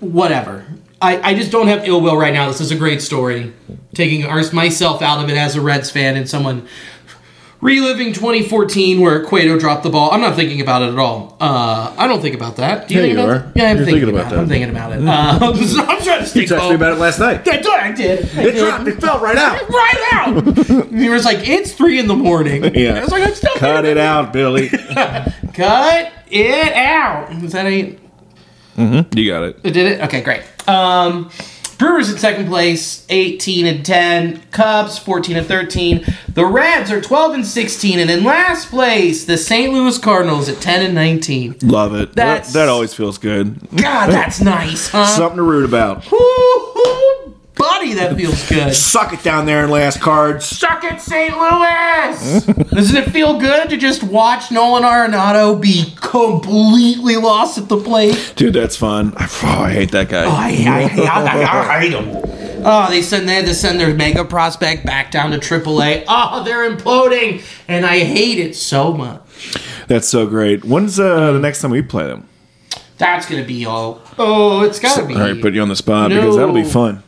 whatever. 0.00 0.66
I, 1.00 1.30
I 1.30 1.34
just 1.34 1.52
don't 1.52 1.68
have 1.68 1.86
ill 1.86 2.00
will 2.00 2.16
right 2.16 2.32
now. 2.34 2.48
This 2.48 2.60
is 2.60 2.70
a 2.72 2.76
great 2.76 3.00
story. 3.02 3.52
Taking 3.94 4.22
myself 4.52 5.00
out 5.02 5.22
of 5.22 5.30
it 5.30 5.36
as 5.36 5.54
a 5.56 5.60
Reds 5.60 5.90
fan 5.90 6.16
and 6.16 6.28
someone 6.28 6.66
reliving 7.60 8.12
2014 8.12 9.00
where 9.00 9.24
Cueto 9.24 9.58
dropped 9.58 9.82
the 9.82 9.90
ball. 9.90 10.12
I'm 10.12 10.20
not 10.20 10.36
thinking 10.36 10.60
about 10.60 10.82
it 10.82 10.92
at 10.92 10.98
all. 10.98 11.36
Uh, 11.40 11.92
I 11.98 12.06
don't 12.06 12.20
think 12.20 12.34
about 12.36 12.56
that. 12.56 12.86
Do 12.88 12.94
you 12.94 13.00
Yeah, 13.00 13.06
think 13.06 13.18
you 13.18 13.24
about 13.24 13.36
are. 13.36 13.52
Yeah, 13.56 13.70
I'm 13.70 13.76
thinking, 13.78 13.94
thinking 13.94 14.08
about, 14.10 14.20
about 14.20 14.32
it. 14.32 14.34
that. 14.36 14.40
I'm 14.42 14.48
thinking 14.48 14.70
about 14.70 14.92
it. 14.92 15.08
Uh, 15.08 15.84
I'm 15.92 16.02
trying 16.04 16.20
to 16.20 16.26
stay 16.26 16.40
You 16.42 16.46
texted 16.46 16.58
calm. 16.58 16.68
me 16.70 16.74
about 16.76 16.92
it 16.92 16.98
last 17.00 17.18
night. 17.18 17.48
I 17.48 17.56
did. 17.56 17.66
I 17.66 17.92
did. 17.92 18.18
It 18.20 18.52
did. 18.52 18.56
dropped. 18.58 18.88
It 18.88 19.00
fell 19.00 19.18
right 19.20 19.36
out. 19.36 19.68
right 19.68 20.12
out. 20.12 20.86
he 20.92 21.08
was 21.08 21.24
like, 21.24 21.48
"It's 21.48 21.72
three 21.72 21.98
in 21.98 22.06
the 22.06 22.16
morning." 22.16 22.62
Yeah. 22.74 22.98
I 22.98 23.00
was 23.00 23.10
like, 23.10 23.22
"I'm 23.24 23.34
still 23.34 23.54
Cut 23.56 23.84
it 23.84 23.98
out, 23.98 24.32
Billy. 24.32 24.68
Cut 24.68 25.32
it 26.30 26.72
out." 26.74 27.42
Was 27.42 27.52
that 27.52 27.66
a? 28.78 29.06
You 29.14 29.30
got 29.30 29.42
it. 29.44 29.58
It 29.64 29.70
did 29.72 29.86
it. 29.92 30.00
Okay, 30.02 30.20
great. 30.22 30.42
Um, 30.68 31.30
Brewers 31.78 32.10
in 32.10 32.18
second 32.18 32.48
place, 32.48 33.06
eighteen 33.08 33.64
and 33.64 33.86
ten. 33.86 34.42
Cubs 34.50 34.98
fourteen 34.98 35.36
and 35.36 35.46
thirteen. 35.46 36.04
The 36.34 36.44
Reds 36.44 36.90
are 36.90 37.00
twelve 37.00 37.34
and 37.34 37.46
sixteen, 37.46 38.00
and 38.00 38.10
in 38.10 38.24
last 38.24 38.68
place, 38.70 39.26
the 39.26 39.38
St. 39.38 39.72
Louis 39.72 39.96
Cardinals 39.96 40.48
at 40.48 40.60
ten 40.60 40.84
and 40.84 40.92
nineteen. 40.92 41.54
Love 41.62 41.94
it. 41.94 42.08
That, 42.08 42.14
That's- 42.16 42.52
that 42.54 42.68
always 42.68 42.94
feels 42.94 43.16
good. 43.18 43.60
God, 43.76 44.10
that's 44.10 44.40
nice, 44.40 44.88
huh? 44.88 45.06
Something 45.06 45.36
to 45.36 45.42
root 45.44 45.64
about. 45.64 46.04
Woo-hoo, 47.58 47.70
buddy, 47.78 47.94
that 47.94 48.16
feels 48.16 48.48
good. 48.48 48.74
Suck 48.74 49.12
it 49.12 49.22
down 49.22 49.46
there 49.46 49.64
in 49.64 49.70
last 49.70 50.00
cards. 50.00 50.44
Suck 50.46 50.84
it, 50.84 51.00
St. 51.00 51.36
Louis! 51.36 52.44
Doesn't 52.70 52.96
it 52.96 53.10
feel 53.10 53.38
good 53.38 53.70
to 53.70 53.76
just 53.76 54.02
watch 54.02 54.50
Nolan 54.50 54.82
Arenado 54.82 55.60
be 55.60 55.92
completely 55.96 57.16
lost 57.16 57.58
at 57.58 57.68
the 57.68 57.78
plate? 57.78 58.32
Dude, 58.36 58.54
that's 58.54 58.76
fun. 58.76 59.12
Oh, 59.18 59.62
I 59.64 59.72
hate 59.72 59.90
that 59.92 60.08
guy. 60.08 60.24
I, 60.24 60.48
I, 60.66 61.06
I, 61.06 61.76
I 61.76 61.80
hate 61.80 61.92
him. 61.92 62.22
Oh, 62.64 62.88
they 62.90 63.02
send 63.02 63.28
they 63.28 63.34
had 63.34 63.46
to 63.46 63.54
send 63.54 63.78
their 63.78 63.94
mega 63.94 64.24
prospect 64.24 64.84
back 64.84 65.12
down 65.12 65.30
to 65.30 65.38
AAA. 65.38 66.04
Oh, 66.08 66.42
they're 66.42 66.68
imploding, 66.68 67.44
and 67.68 67.86
I 67.86 68.00
hate 68.00 68.38
it 68.38 68.56
so 68.56 68.92
much. 68.92 69.22
That's 69.86 70.08
so 70.08 70.26
great. 70.26 70.64
When's 70.64 70.98
uh, 70.98 71.32
the 71.32 71.38
next 71.38 71.62
time 71.62 71.70
we 71.70 71.82
play 71.82 72.08
them? 72.08 72.28
That's 72.98 73.28
gonna 73.28 73.44
be 73.44 73.64
all. 73.64 74.02
Oh, 74.18 74.62
it's 74.64 74.80
gotta 74.80 75.06
be. 75.06 75.14
All 75.14 75.20
right, 75.20 75.40
put 75.40 75.54
you 75.54 75.62
on 75.62 75.68
the 75.68 75.76
spot 75.76 76.10
because 76.10 76.36
that'll 76.36 76.52
be 76.52 76.64
fun. 76.64 77.04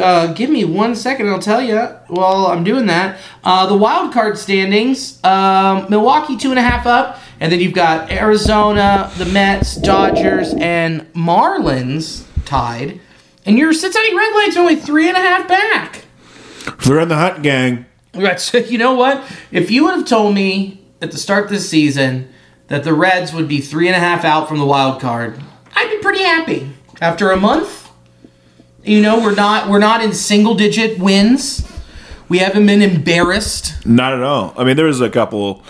Uh, 0.00 0.32
give 0.32 0.50
me 0.50 0.64
one 0.64 0.94
second, 0.94 1.28
I'll 1.28 1.40
tell 1.40 1.60
you. 1.60 1.78
While 2.06 2.46
I'm 2.46 2.62
doing 2.62 2.86
that, 2.86 3.18
uh, 3.42 3.66
the 3.66 3.76
wild 3.76 4.12
card 4.12 4.38
standings: 4.38 5.22
um, 5.24 5.86
Milwaukee 5.90 6.36
two 6.36 6.50
and 6.50 6.58
a 6.58 6.62
half 6.62 6.86
up, 6.86 7.18
and 7.40 7.50
then 7.50 7.60
you've 7.60 7.74
got 7.74 8.10
Arizona, 8.10 9.10
the 9.18 9.26
Mets, 9.26 9.76
Dodgers, 9.76 10.54
and 10.54 11.12
Marlins 11.12 12.24
tied. 12.44 13.00
And 13.44 13.58
your 13.58 13.72
Cincinnati 13.72 14.12
Redlegs 14.12 14.56
are 14.56 14.60
only 14.60 14.76
three 14.76 15.08
and 15.08 15.16
a 15.16 15.20
half 15.20 15.48
back. 15.48 16.04
They're 16.86 17.00
in 17.00 17.08
the 17.08 17.16
hunt, 17.16 17.42
gang. 17.42 17.86
That's 18.12 18.54
you 18.70 18.78
know 18.78 18.94
what? 18.94 19.22
If 19.50 19.70
you 19.70 19.84
would 19.84 19.94
have 19.94 20.06
told 20.06 20.34
me 20.34 20.86
at 21.02 21.10
the 21.10 21.18
start 21.18 21.44
of 21.44 21.50
this 21.50 21.68
season 21.68 22.32
that 22.68 22.84
the 22.84 22.94
Reds 22.94 23.34
would 23.34 23.48
be 23.48 23.60
three 23.60 23.88
and 23.88 23.96
a 23.96 24.00
half 24.00 24.24
out 24.24 24.48
from 24.48 24.58
the 24.58 24.66
wild 24.66 25.00
card, 25.00 25.38
I'd 25.74 25.90
be 25.90 25.98
pretty 25.98 26.22
happy. 26.22 26.70
After 27.00 27.32
a 27.32 27.36
month, 27.36 27.83
you 28.84 29.00
know, 29.00 29.20
we're 29.20 29.34
not 29.34 29.68
we're 29.68 29.78
not 29.78 30.02
in 30.02 30.12
single 30.12 30.54
digit 30.54 30.98
wins. 30.98 31.70
We 32.28 32.38
haven't 32.38 32.66
been 32.66 32.82
embarrassed. 32.82 33.86
Not 33.86 34.14
at 34.14 34.22
all. 34.22 34.54
I 34.56 34.64
mean, 34.64 34.76
there 34.76 34.86
was 34.86 35.00
a 35.00 35.10
couple 35.10 35.62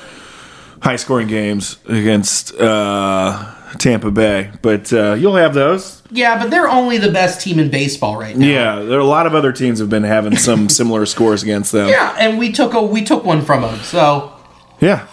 high 0.83 0.97
scoring 0.97 1.27
games 1.27 1.79
against 1.87 2.55
uh, 2.55 3.55
Tampa 3.79 4.11
Bay, 4.11 4.53
but 4.63 4.93
uh, 4.93 5.15
you'll 5.15 5.37
have 5.37 5.55
those. 5.55 6.03
Yeah, 6.11 6.39
but 6.39 6.51
they're 6.51 6.69
only 6.69 6.99
the 6.99 7.11
best 7.11 7.41
team 7.41 7.59
in 7.59 7.71
baseball 7.71 8.17
right 8.17 8.37
now. 8.37 8.47
Yeah, 8.47 8.83
there 8.83 8.99
are 8.99 9.03
a 9.03 9.07
lot 9.07 9.27
of 9.27 9.35
other 9.35 9.53
teams 9.53 9.81
have 9.81 9.89
been 9.89 10.05
having 10.05 10.37
some 10.37 10.69
similar 10.81 11.07
scores 11.07 11.43
against 11.43 11.73
them. 11.73 11.89
Yeah, 11.89 12.15
and 12.19 12.39
we 12.39 12.53
took 12.53 12.75
a 12.75 12.83
we 12.83 13.03
took 13.03 13.25
one 13.25 13.43
from 13.45 13.63
them. 13.63 13.79
So 13.81 14.33
Yeah. 14.81 15.07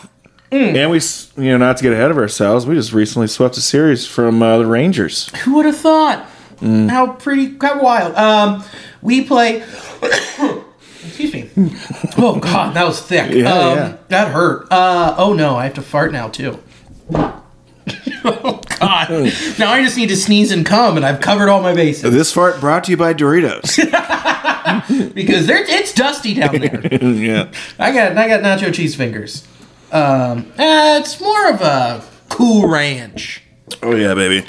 And 0.52 0.92
we, 0.92 1.00
you 1.38 1.52
know, 1.52 1.58
not 1.58 1.78
to 1.78 1.84
get 1.84 1.94
ahead 1.94 2.12
of 2.12 2.18
ourselves, 2.18 2.66
we 2.66 2.76
just 2.76 2.92
recently 2.92 3.28
swept 3.28 3.56
a 3.56 3.62
series 3.62 4.06
from 4.06 4.44
uh, 4.44 4.58
the 4.58 4.66
Rangers. 4.66 5.30
Who 5.44 5.56
would 5.56 5.66
have 5.66 5.78
thought? 5.78 6.28
How 6.62 7.14
pretty, 7.14 7.58
how 7.60 7.82
wild. 7.82 8.16
Um, 8.16 8.64
we 9.02 9.24
play. 9.24 9.64
excuse 11.04 11.34
me. 11.34 11.50
Oh 12.18 12.40
God, 12.40 12.76
that 12.76 12.86
was 12.86 13.02
thick. 13.02 13.32
Yeah, 13.34 13.54
um, 13.54 13.78
yeah. 13.78 13.98
That 14.10 14.32
hurt. 14.32 14.68
Uh, 14.72 15.16
oh 15.18 15.34
no, 15.34 15.56
I 15.56 15.66
have 15.66 15.74
to 15.76 15.82
fart 15.82 16.12
now 16.12 16.28
too. 16.30 16.62
oh 18.24 18.62
God! 18.80 19.10
Now 19.60 19.72
I 19.72 19.82
just 19.84 19.98
need 19.98 20.10
to 20.10 20.16
sneeze 20.16 20.52
and 20.52 20.66
come, 20.66 20.98
and 20.98 21.06
I've 21.06 21.20
covered 21.20 21.50
all 21.50 21.62
my 21.62 21.74
bases 21.74 22.14
This 22.14 22.32
fart 22.32 22.60
brought 22.60 22.84
to 22.86 22.92
you 22.92 22.98
by 22.98 23.14
Doritos. 23.14 23.78
because 25.14 25.48
there, 25.48 25.64
it's 25.68 25.94
dusty 25.94 26.36
down 26.36 26.60
there. 26.60 26.82
yeah. 27.04 27.52
I 27.80 27.92
got, 27.92 28.18
I 28.18 28.28
got 28.28 28.42
nacho 28.42 28.74
cheese 28.74 28.96
fingers. 28.96 29.48
Um, 29.92 30.52
uh, 30.58 31.00
it's 31.02 31.20
more 31.20 31.50
of 31.50 31.62
a 31.62 32.04
cool 32.30 32.70
ranch. 32.70 33.44
Oh 33.82 33.96
yeah, 33.96 34.14
baby. 34.14 34.48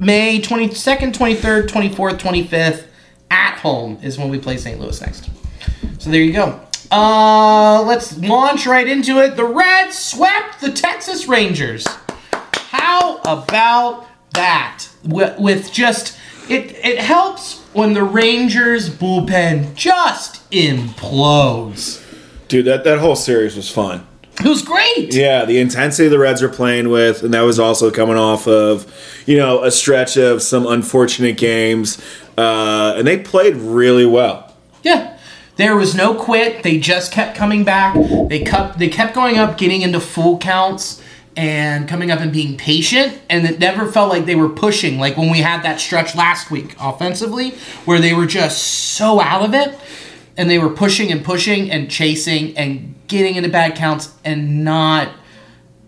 May 0.00 0.40
22nd, 0.40 1.12
23rd, 1.12 1.66
24th, 1.68 2.18
25th 2.18 2.86
at 3.30 3.58
home 3.58 3.98
is 4.02 4.18
when 4.18 4.28
we 4.28 4.38
play 4.38 4.56
St. 4.56 4.78
Louis 4.78 5.00
next. 5.00 5.30
So 5.98 6.10
there 6.10 6.20
you 6.20 6.32
go. 6.32 6.60
Uh, 6.90 7.82
let's 7.82 8.16
launch 8.18 8.66
right 8.66 8.86
into 8.86 9.18
it. 9.18 9.36
The 9.36 9.44
Reds 9.44 9.98
swept 9.98 10.60
the 10.60 10.70
Texas 10.70 11.26
Rangers. 11.26 11.86
How 12.54 13.18
about 13.24 14.06
that? 14.34 14.86
With, 15.04 15.38
with 15.38 15.72
just 15.72 16.18
it 16.48 16.76
it 16.84 16.98
helps 16.98 17.60
when 17.72 17.92
the 17.92 18.04
Rangers 18.04 18.88
bullpen 18.88 19.74
just 19.74 20.48
implodes. 20.50 22.02
Dude, 22.48 22.66
that, 22.66 22.84
that 22.84 23.00
whole 23.00 23.16
series 23.16 23.56
was 23.56 23.68
fun. 23.68 24.06
It 24.40 24.48
was 24.48 24.62
great. 24.62 25.14
Yeah, 25.14 25.44
the 25.44 25.58
intensity 25.58 26.08
the 26.08 26.18
Reds 26.18 26.42
were 26.42 26.48
playing 26.48 26.90
with, 26.90 27.22
and 27.22 27.32
that 27.32 27.42
was 27.42 27.58
also 27.58 27.90
coming 27.90 28.16
off 28.16 28.46
of, 28.46 28.92
you 29.26 29.36
know, 29.36 29.64
a 29.64 29.70
stretch 29.70 30.16
of 30.16 30.42
some 30.42 30.66
unfortunate 30.66 31.36
games. 31.38 32.02
Uh, 32.36 32.94
and 32.96 33.06
they 33.06 33.18
played 33.18 33.56
really 33.56 34.06
well. 34.06 34.54
Yeah. 34.82 35.16
There 35.56 35.74
was 35.74 35.94
no 35.94 36.14
quit. 36.14 36.62
They 36.62 36.78
just 36.78 37.12
kept 37.12 37.34
coming 37.34 37.64
back. 37.64 37.96
They 38.28 38.40
kept 38.40 38.78
they 38.78 38.88
kept 38.88 39.14
going 39.14 39.38
up, 39.38 39.56
getting 39.56 39.80
into 39.80 40.00
full 40.00 40.38
counts 40.38 41.02
and 41.36 41.88
coming 41.88 42.10
up 42.10 42.20
and 42.20 42.32
being 42.32 42.56
patient 42.56 43.20
and 43.28 43.46
it 43.46 43.58
never 43.58 43.90
felt 43.92 44.08
like 44.08 44.24
they 44.24 44.34
were 44.34 44.48
pushing 44.48 44.98
like 44.98 45.18
when 45.18 45.30
we 45.30 45.40
had 45.40 45.62
that 45.62 45.78
stretch 45.78 46.14
last 46.16 46.50
week 46.50 46.74
offensively 46.80 47.50
where 47.84 48.00
they 48.00 48.14
were 48.14 48.24
just 48.24 48.62
so 48.94 49.20
out 49.20 49.42
of 49.42 49.52
it 49.52 49.78
and 50.38 50.48
they 50.48 50.58
were 50.58 50.70
pushing 50.70 51.12
and 51.12 51.22
pushing 51.22 51.70
and 51.70 51.90
chasing 51.90 52.56
and 52.56 52.94
getting 53.08 53.36
into 53.36 53.48
bad 53.48 53.74
counts 53.76 54.14
and 54.24 54.64
not 54.64 55.08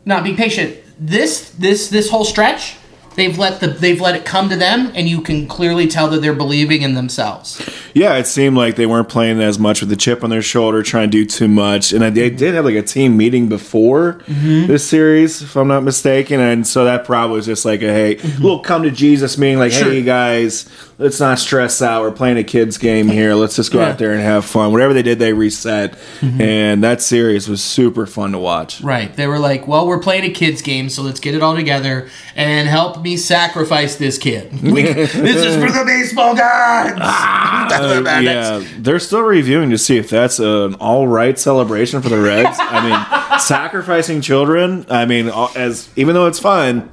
not 0.04 0.24
being 0.24 0.37
patient. 0.37 0.76
This 0.98 1.50
this 1.50 1.88
this 1.88 2.11
whole 2.11 2.24
stretch, 2.24 2.76
they've 3.14 3.38
let 3.38 3.61
the 3.61 3.68
they've 3.68 4.00
let 4.00 4.14
it 4.14 4.24
come 4.24 4.48
to 4.48 4.57
them 4.57 4.90
and 4.94 5.09
you 5.09 5.20
can 5.20 5.46
clearly 5.46 5.87
tell 5.87 6.09
that 6.09 6.22
they're 6.22 6.35
believing 6.35 6.83
in 6.83 6.94
themselves. 6.94 7.61
Yeah, 7.98 8.14
it 8.14 8.28
seemed 8.28 8.56
like 8.56 8.76
they 8.76 8.87
weren't 8.87 9.08
playing 9.08 9.40
as 9.40 9.58
much 9.58 9.80
with 9.80 9.90
the 9.90 9.96
chip 9.96 10.22
on 10.22 10.30
their 10.30 10.40
shoulder, 10.40 10.84
trying 10.84 11.11
to 11.11 11.18
do 11.18 11.24
too 11.26 11.48
much. 11.48 11.92
And 11.92 12.00
they 12.16 12.30
did 12.30 12.54
have 12.54 12.64
like 12.64 12.76
a 12.76 12.82
team 12.82 13.16
meeting 13.16 13.48
before 13.48 14.14
mm-hmm. 14.24 14.68
this 14.68 14.88
series, 14.88 15.42
if 15.42 15.56
I'm 15.56 15.66
not 15.66 15.82
mistaken. 15.82 16.38
And 16.38 16.64
so 16.64 16.84
that 16.84 17.04
probably 17.04 17.34
was 17.37 17.46
just 17.46 17.64
like 17.64 17.82
a 17.82 17.92
hey, 17.92 18.14
mm-hmm. 18.14 18.40
little 18.40 18.61
come 18.61 18.84
to 18.84 18.92
Jesus 18.92 19.37
meeting, 19.37 19.58
like, 19.58 19.72
Sure. 19.72 19.90
hey, 19.90 20.02
guys, 20.04 20.68
let's 20.98 21.18
not 21.18 21.40
stress 21.40 21.82
out. 21.82 22.02
We're 22.02 22.12
playing 22.12 22.38
a 22.38 22.44
kids' 22.44 22.78
game 22.78 23.08
here. 23.08 23.34
Let's 23.34 23.56
just 23.56 23.72
go 23.72 23.80
Yeah. 23.80 23.88
out 23.88 23.98
there 23.98 24.12
and 24.12 24.20
have 24.20 24.44
fun. 24.44 24.70
Whatever 24.70 24.94
they 24.94 25.02
did, 25.02 25.18
they 25.18 25.32
reset. 25.32 25.98
Mm-hmm. 26.20 26.40
And 26.40 26.84
that 26.84 27.02
series 27.02 27.48
was 27.48 27.64
super 27.64 28.06
fun 28.06 28.30
to 28.30 28.38
watch. 28.38 28.80
Right. 28.80 29.12
They 29.12 29.26
were 29.26 29.40
like, 29.40 29.66
well, 29.66 29.88
we're 29.88 29.98
playing 29.98 30.22
a 30.22 30.30
kids 30.30 30.62
game, 30.62 30.88
so 30.88 31.02
let's 31.02 31.18
get 31.18 31.34
it 31.34 31.42
all 31.42 31.56
together 31.56 32.08
and 32.37 32.68
help 32.68 33.02
me 33.02 33.16
sacrifice 33.16 33.96
this 33.96 34.18
kid. 34.18 34.52
We- 34.68 34.82
this 34.82 35.14
is 35.14 35.56
for 35.56 35.72
the 35.72 35.84
baseball 35.84 36.37
gods. 36.37 36.98
Ah. 37.00 37.88
Uh, 37.88 38.20
yeah, 38.20 38.64
they're 38.79 38.98
still 38.98 39.22
reviewing 39.22 39.70
to 39.70 39.79
see 39.79 39.96
if 39.96 40.11
that's 40.11 40.38
an 40.38 40.74
all 40.74 41.07
right 41.09 41.38
celebration 41.38 42.03
for 42.03 42.09
the 42.09 42.20
Reds. 42.20 42.57
I 42.61 42.88
mean, 42.88 43.40
sacrificing 43.40 44.20
children. 44.20 44.87
I 44.88 45.05
mean, 45.07 45.29
as 45.57 45.88
even 45.96 46.14
though 46.14 46.27
it's 46.27 46.38
fun, 46.38 46.90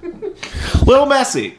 little 0.86 1.06
messy, 1.06 1.56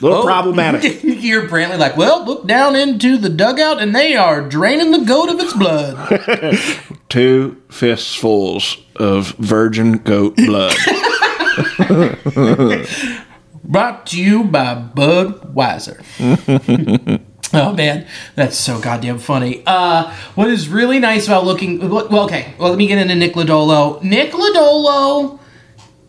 little 0.00 0.18
Oh. 0.18 0.24
problematic. 0.24 1.02
you 1.04 1.14
hear 1.14 1.46
Brantley 1.48 1.78
like, 1.78 1.96
well, 1.96 2.24
look 2.24 2.46
down 2.46 2.76
into 2.76 3.16
the 3.18 3.28
dugout 3.28 3.80
and 3.80 3.94
they 3.94 4.14
are 4.16 4.40
draining 4.40 4.90
the 4.92 5.04
goat 5.04 5.28
of 5.28 5.40
its 5.40 5.52
blood. 5.54 6.96
Two 7.08 7.60
fistfuls 7.70 8.76
of 8.96 9.28
virgin 9.38 9.98
goat 9.98 10.36
blood. 10.36 10.74
Brought 13.64 14.06
to 14.06 14.20
you 14.22 14.44
by 14.44 14.74
Budweiser. 14.74 16.00
Oh 17.54 17.72
man, 17.72 18.06
that's 18.34 18.56
so 18.56 18.80
goddamn 18.80 19.18
funny. 19.18 19.62
Uh, 19.66 20.12
what 20.34 20.48
is 20.48 20.68
really 20.68 20.98
nice 20.98 21.26
about 21.26 21.44
looking? 21.44 21.88
Well, 21.88 22.24
okay. 22.24 22.54
Well, 22.58 22.70
let 22.70 22.78
me 22.78 22.86
get 22.86 22.98
into 22.98 23.14
Nick 23.14 23.34
Lodolo. 23.34 24.02
Nick 24.02 24.32
Lodolo 24.32 25.38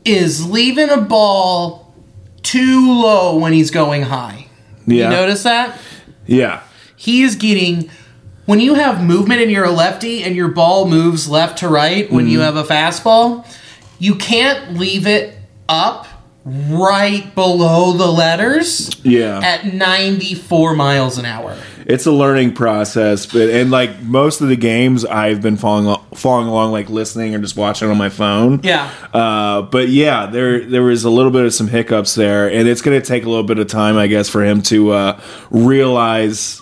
is 0.05 0.49
leaving 0.49 0.89
a 0.89 1.01
ball 1.01 1.93
too 2.43 2.91
low 3.01 3.37
when 3.37 3.53
he's 3.53 3.71
going 3.71 4.03
high. 4.03 4.47
Yeah, 4.87 5.05
You 5.05 5.15
notice 5.15 5.43
that? 5.43 5.77
yeah, 6.25 6.63
he 6.95 7.21
is 7.23 7.35
getting 7.35 7.89
when 8.45 8.59
you 8.59 8.73
have 8.73 9.03
movement 9.03 9.41
and 9.41 9.51
you're 9.51 9.65
a 9.65 9.71
lefty 9.71 10.23
and 10.23 10.35
your 10.35 10.47
ball 10.47 10.87
moves 10.87 11.29
left 11.29 11.59
to 11.59 11.67
right 11.67 12.11
when 12.11 12.27
you 12.27 12.39
have 12.39 12.55
a 12.55 12.63
fastball, 12.63 13.45
you 13.99 14.15
can't 14.15 14.73
leave 14.73 15.05
it 15.05 15.37
up 15.67 16.07
right 16.45 17.33
below 17.35 17.93
the 17.93 18.07
letters 18.07 18.91
yeah. 19.03 19.39
at 19.43 19.73
94 19.73 20.73
miles 20.75 21.17
an 21.17 21.25
hour. 21.25 21.57
it's 21.85 22.05
a 22.05 22.11
learning 22.11 22.53
process, 22.53 23.25
but 23.25 23.49
and 23.49 23.71
like 23.71 24.01
most 24.01 24.41
of 24.41 24.47
the 24.47 24.55
games, 24.55 25.05
I've 25.05 25.41
been 25.41 25.57
following 25.57 25.99
following 26.13 26.47
along, 26.47 26.71
like 26.71 26.89
listening 26.89 27.35
or 27.35 27.39
just 27.39 27.57
watching 27.57 27.89
on 27.89 27.97
my 27.97 28.09
phone. 28.09 28.61
Yeah. 28.63 28.91
Uh, 29.13 29.63
but 29.63 29.89
yeah, 29.89 30.27
there 30.27 30.63
there 30.63 30.83
was 30.83 31.03
a 31.03 31.09
little 31.09 31.31
bit 31.31 31.45
of 31.45 31.53
some 31.53 31.67
hiccups 31.67 32.15
there, 32.15 32.49
and 32.49 32.67
it's 32.67 32.81
going 32.81 32.99
to 32.99 33.05
take 33.05 33.25
a 33.25 33.29
little 33.29 33.43
bit 33.43 33.59
of 33.59 33.67
time, 33.67 33.97
I 33.97 34.07
guess, 34.07 34.29
for 34.29 34.43
him 34.43 34.61
to 34.63 34.91
uh, 34.91 35.21
realize 35.49 36.61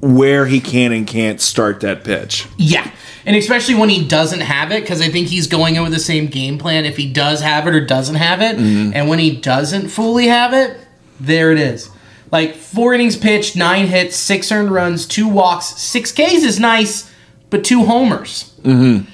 where 0.00 0.46
he 0.46 0.60
can 0.60 0.92
and 0.92 1.06
can't 1.06 1.40
start 1.40 1.80
that 1.80 2.04
pitch. 2.04 2.46
Yeah. 2.56 2.90
And 3.26 3.36
especially 3.36 3.74
when 3.74 3.88
he 3.88 4.06
doesn't 4.06 4.40
have 4.40 4.70
it, 4.70 4.82
because 4.82 5.00
I 5.00 5.08
think 5.08 5.28
he's 5.28 5.46
going 5.46 5.76
in 5.76 5.82
with 5.82 5.92
the 5.92 5.98
same 5.98 6.26
game 6.26 6.58
plan 6.58 6.84
if 6.84 6.96
he 6.96 7.10
does 7.10 7.40
have 7.40 7.66
it 7.66 7.74
or 7.74 7.84
doesn't 7.84 8.16
have 8.16 8.42
it. 8.42 8.56
And 8.58 9.08
when 9.08 9.18
he 9.18 9.36
doesn't 9.36 9.88
fully 9.88 10.28
have 10.28 10.52
it, 10.52 10.78
there 11.18 11.50
it 11.52 11.58
is. 11.58 11.88
Like 12.30 12.54
four 12.54 12.92
innings 12.94 13.16
pitched, 13.16 13.56
nine 13.56 13.86
hits, 13.86 14.16
six 14.16 14.50
earned 14.50 14.70
runs, 14.72 15.06
two 15.06 15.28
walks, 15.28 15.66
six 15.80 16.10
Ks 16.12 16.42
is 16.42 16.58
nice, 16.58 17.10
but 17.48 17.64
two 17.64 17.84
homers. 17.84 18.52
Mm-hmm. 18.62 19.08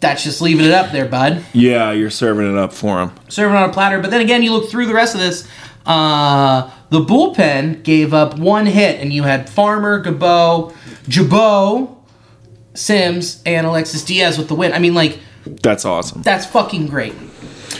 That's 0.00 0.24
just 0.24 0.40
leaving 0.40 0.64
it 0.64 0.72
up 0.72 0.90
there, 0.90 1.06
bud. 1.06 1.44
Yeah, 1.52 1.92
you're 1.92 2.10
serving 2.10 2.50
it 2.50 2.58
up 2.58 2.72
for 2.72 3.00
him. 3.00 3.12
Serving 3.28 3.56
on 3.56 3.70
a 3.70 3.72
platter. 3.72 4.00
But 4.00 4.10
then 4.10 4.20
again, 4.20 4.42
you 4.42 4.52
look 4.52 4.68
through 4.68 4.86
the 4.86 4.94
rest 4.94 5.14
of 5.14 5.20
this. 5.20 5.46
Uh, 5.86 6.70
the 6.90 7.00
bullpen 7.00 7.84
gave 7.84 8.12
up 8.12 8.36
one 8.36 8.66
hit, 8.66 9.00
and 9.00 9.12
you 9.12 9.22
had 9.22 9.48
Farmer, 9.48 10.02
Gabo, 10.02 10.74
Gibaut, 11.04 11.96
Sims, 12.74 13.42
and 13.46 13.66
Alexis 13.66 14.04
Diaz 14.04 14.38
with 14.38 14.48
the 14.48 14.54
win. 14.54 14.72
I 14.72 14.78
mean, 14.78 14.94
like, 14.94 15.18
That's 15.44 15.84
awesome. 15.84 16.22
that's 16.22 16.46
fucking 16.46 16.86
great. 16.86 17.14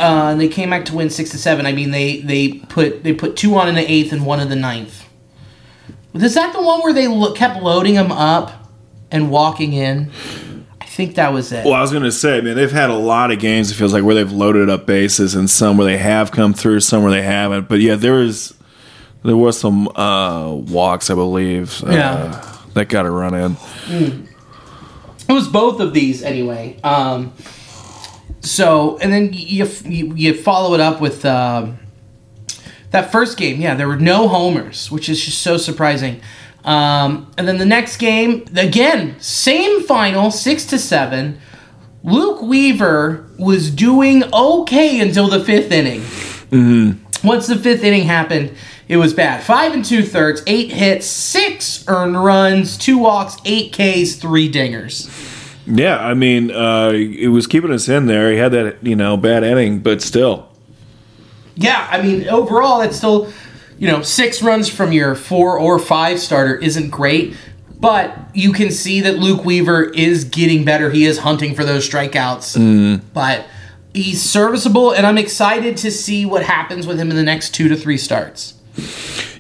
Uh, 0.01 0.31
and 0.33 0.41
they 0.41 0.49
came 0.49 0.71
back 0.71 0.85
to 0.87 0.95
win 0.95 1.11
six 1.11 1.31
to 1.31 1.39
seven. 1.39 1.67
I 1.67 1.73
mean, 1.73 1.91
they 1.91 2.21
they 2.21 2.55
put 2.55 3.03
they 3.05 3.13
put 3.13 3.37
two 3.37 3.55
on 3.57 3.69
in 3.69 3.75
the 3.75 3.91
eighth 3.91 4.13
and 4.13 4.25
one 4.27 4.41
in 4.41 4.49
the 4.49 4.57
ninth. 4.57 5.05
Is 6.15 6.35
that 6.35 6.53
the 6.53 6.63
one 6.63 6.81
where 6.83 6.93
they 6.93 7.09
lo- 7.09 7.33
kept 7.35 7.63
loading 7.63 7.95
them 7.95 8.11
up 8.13 8.71
and 9.11 9.31
walking 9.31 9.73
in? 9.73 10.11
I 10.81 10.85
think 10.87 11.15
that 11.15 11.33
was 11.33 11.53
it. 11.53 11.65
Well, 11.65 11.75
I 11.75 11.81
was 11.81 11.91
going 11.91 12.03
to 12.05 12.13
say, 12.13 12.41
man, 12.43 12.55
they've 12.55 12.71
had 12.71 12.91
a 12.91 12.95
lot 12.97 13.31
of 13.31 13.39
games. 13.39 13.71
It 13.71 13.75
feels 13.77 13.93
like 13.95 14.05
where 14.05 14.15
they've 14.15 14.31
loaded 14.33 14.69
up 14.69 14.85
bases, 14.87 15.35
and 15.35 15.49
some 15.49 15.77
where 15.79 15.87
they 15.87 15.97
have 15.99 16.31
come 16.33 16.53
through, 16.55 16.81
some 16.81 17.03
where 17.03 17.13
they 17.13 17.23
haven't. 17.23 17.69
But 17.69 17.81
yeah, 17.81 17.95
there 17.95 18.15
was 18.15 18.53
there 19.25 19.37
was 19.37 19.59
some 19.59 19.89
uh, 19.97 20.53
walks, 20.53 21.09
I 21.11 21.15
believe. 21.15 21.83
Uh, 21.85 21.91
Yeah. 21.93 22.57
that 22.75 22.89
got 22.89 23.07
a 23.07 23.11
run 23.11 23.35
in. 23.35 24.29
It 25.29 25.33
was 25.33 25.49
both 25.49 25.81
of 25.81 25.95
these 25.95 26.23
anyway. 26.23 26.79
Um, 26.83 27.33
so 28.41 28.99
and 28.99 29.13
then 29.13 29.31
you 29.33 29.69
you, 29.85 30.15
you 30.15 30.35
follow 30.35 30.75
it 30.75 30.81
up 30.81 31.01
with 31.01 31.25
um, 31.25 31.79
that 32.91 33.13
first 33.13 33.37
game. 33.37 33.61
Yeah, 33.61 33.75
there 33.75 33.89
were 33.89 33.97
no 33.97 34.29
homers, 34.29 34.91
which 34.91 35.09
is 35.09 35.25
just 35.25 35.39
so 35.41 35.57
surprising. 35.57 36.21
Um, 36.65 37.33
and 37.37 37.49
then 37.49 37.59
the 37.59 37.67
next 37.67 37.97
game, 37.97 38.45
again, 38.57 39.19
same 39.21 39.83
final, 39.83 40.31
six 40.31 40.65
to 40.67 40.79
seven. 40.79 41.41
Luke 42.05 42.43
Weaver 42.43 43.29
was 43.39 43.71
doing 43.71 44.25
okay 44.33 45.01
until 45.01 45.29
the 45.29 45.45
fifth 45.45 45.73
inning. 45.73 46.03
Once 47.25 47.47
the 47.47 47.57
fifth 47.57 47.85
inning 47.85 48.05
happened, 48.05 48.53
it 48.93 48.99
was 48.99 49.15
bad. 49.15 49.43
Five 49.43 49.73
and 49.73 49.83
two 49.83 50.03
thirds, 50.03 50.43
eight 50.47 50.71
hits, 50.71 51.07
six 51.07 51.83
earned 51.89 52.23
runs, 52.23 52.77
two 52.77 52.99
walks, 52.99 53.39
eight 53.47 53.73
Ks, 53.73 54.17
three 54.17 54.53
dingers. 54.53 55.09
Yeah, 55.67 55.97
I 55.97 56.13
mean, 56.13 56.51
uh, 56.51 56.91
it 56.91 57.29
was 57.29 57.47
keeping 57.47 57.73
us 57.73 57.89
in 57.89 58.05
there. 58.05 58.31
He 58.31 58.37
had 58.37 58.53
that, 58.53 58.85
you 58.85 58.95
know, 58.95 59.17
bad 59.17 59.45
inning, 59.45 59.79
but 59.79 60.03
still. 60.03 60.47
Yeah, 61.55 61.89
I 61.91 62.03
mean, 62.03 62.29
overall, 62.29 62.81
that's 62.81 62.99
still, 62.99 63.33
you 63.79 63.89
know, 63.89 64.03
six 64.03 64.43
runs 64.43 64.69
from 64.69 64.93
your 64.93 65.15
four 65.15 65.59
or 65.59 65.79
five 65.79 66.21
starter 66.21 66.57
isn't 66.57 66.91
great, 66.91 67.35
but 67.81 68.15
you 68.35 68.53
can 68.53 68.71
see 68.71 69.01
that 69.01 69.17
Luke 69.17 69.43
Weaver 69.43 69.85
is 69.85 70.25
getting 70.25 70.67
better. 70.67 70.91
He 70.91 71.07
is 71.07 71.21
hunting 71.21 71.55
for 71.55 71.65
those 71.65 71.89
strikeouts, 71.89 73.03
but 73.15 73.47
he's 73.95 74.21
serviceable, 74.21 74.93
and 74.93 75.07
I'm 75.07 75.17
excited 75.17 75.79
to 75.79 75.91
see 75.91 76.27
what 76.27 76.43
happens 76.43 76.87
with 76.87 76.99
him 76.99 77.09
in 77.09 77.17
the 77.17 77.23
next 77.23 77.55
two 77.55 77.69
to 77.69 77.77
three 77.77 77.97
starts. 77.97 78.59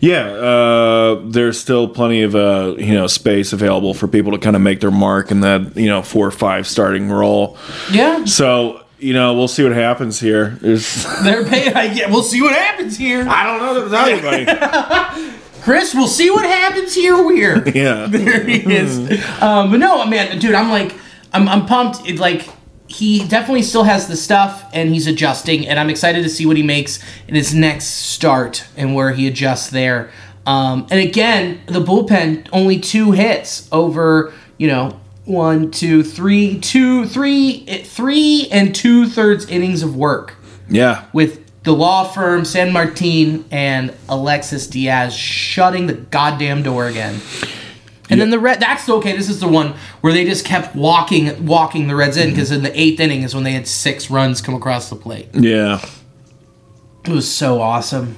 Yeah, 0.00 0.26
uh, 0.26 1.20
there's 1.24 1.60
still 1.60 1.88
plenty 1.88 2.22
of 2.22 2.34
uh, 2.34 2.74
you 2.78 2.94
know 2.94 3.06
space 3.06 3.52
available 3.52 3.94
for 3.94 4.08
people 4.08 4.32
to 4.32 4.38
kind 4.38 4.56
of 4.56 4.62
make 4.62 4.80
their 4.80 4.90
mark 4.90 5.30
in 5.30 5.40
that 5.40 5.76
you 5.76 5.86
know 5.88 6.02
four 6.02 6.26
or 6.26 6.32
five 6.32 6.66
starting 6.66 7.08
role. 7.08 7.56
Yeah, 7.90 8.24
So 8.24 8.84
you 8.98 9.14
know 9.14 9.34
we'll 9.34 9.48
see 9.48 9.62
what 9.62 9.72
happens 9.72 10.18
here. 10.18 10.58
There's 10.60 11.04
they're 11.22 11.44
paying. 11.44 11.74
I 11.74 11.94
get. 11.94 12.10
We'll 12.10 12.24
see 12.24 12.42
what 12.42 12.54
happens 12.54 12.96
here, 12.96 13.24
I 13.28 13.44
don't 13.46 13.60
know 13.60 13.88
tell 13.88 14.08
anybody. 14.08 15.38
Chris. 15.62 15.94
We'll 15.94 16.08
see 16.08 16.28
what 16.30 16.44
happens 16.44 16.94
here. 16.94 17.24
We're. 17.24 17.68
yeah, 17.68 18.06
there 18.10 18.44
he 18.44 18.56
is. 18.74 18.98
Um, 19.40 19.70
but 19.70 19.76
no, 19.78 20.04
man, 20.06 20.38
dude, 20.40 20.54
I'm 20.56 20.68
like, 20.70 20.96
I'm, 21.32 21.48
I'm 21.48 21.66
pumped. 21.66 22.08
It, 22.08 22.18
like, 22.18 22.48
he 22.92 23.26
definitely 23.26 23.62
still 23.62 23.84
has 23.84 24.06
the 24.06 24.16
stuff, 24.16 24.68
and 24.74 24.90
he's 24.90 25.06
adjusting, 25.06 25.66
and 25.66 25.80
I'm 25.80 25.88
excited 25.88 26.22
to 26.24 26.28
see 26.28 26.44
what 26.44 26.58
he 26.58 26.62
makes 26.62 26.98
in 27.26 27.34
his 27.34 27.54
next 27.54 27.86
start 27.86 28.66
and 28.76 28.94
where 28.94 29.12
he 29.12 29.26
adjusts 29.26 29.70
there. 29.70 30.10
Um, 30.44 30.86
and 30.90 31.00
again, 31.00 31.62
the 31.66 31.80
bullpen 31.80 32.48
only 32.52 32.78
two 32.78 33.12
hits 33.12 33.66
over, 33.72 34.34
you 34.58 34.68
know, 34.68 35.00
one, 35.24 35.70
two, 35.70 36.02
three, 36.02 36.58
two, 36.60 37.06
three, 37.06 37.64
eh, 37.66 38.48
and 38.50 38.74
two 38.74 39.06
thirds 39.06 39.46
innings 39.46 39.82
of 39.82 39.96
work 39.96 40.34
yeah. 40.68 41.06
with 41.14 41.40
the 41.62 41.72
law 41.72 42.04
firm 42.04 42.44
San 42.44 42.72
Martin 42.72 43.46
and 43.50 43.94
Alexis 44.08 44.66
Diaz 44.66 45.14
shutting 45.14 45.86
the 45.86 45.94
goddamn 45.94 46.62
door 46.62 46.88
again. 46.88 47.20
And 48.12 48.20
then 48.20 48.30
the 48.30 48.38
red 48.38 48.60
that's 48.60 48.88
okay, 48.88 49.16
this 49.16 49.28
is 49.28 49.40
the 49.40 49.48
one 49.48 49.74
where 50.00 50.12
they 50.12 50.24
just 50.24 50.44
kept 50.44 50.74
walking 50.76 51.46
walking 51.46 51.88
the 51.88 51.96
Reds 51.96 52.16
in 52.16 52.24
mm-hmm. 52.24 52.34
because 52.34 52.50
in 52.50 52.62
the 52.62 52.78
eighth 52.80 53.00
inning 53.00 53.22
is 53.22 53.34
when 53.34 53.44
they 53.44 53.52
had 53.52 53.66
six 53.66 54.10
runs 54.10 54.40
come 54.40 54.54
across 54.54 54.90
the 54.90 54.96
plate. 54.96 55.28
Yeah, 55.32 55.84
It 57.04 57.10
was 57.10 57.32
so 57.32 57.60
awesome. 57.60 58.16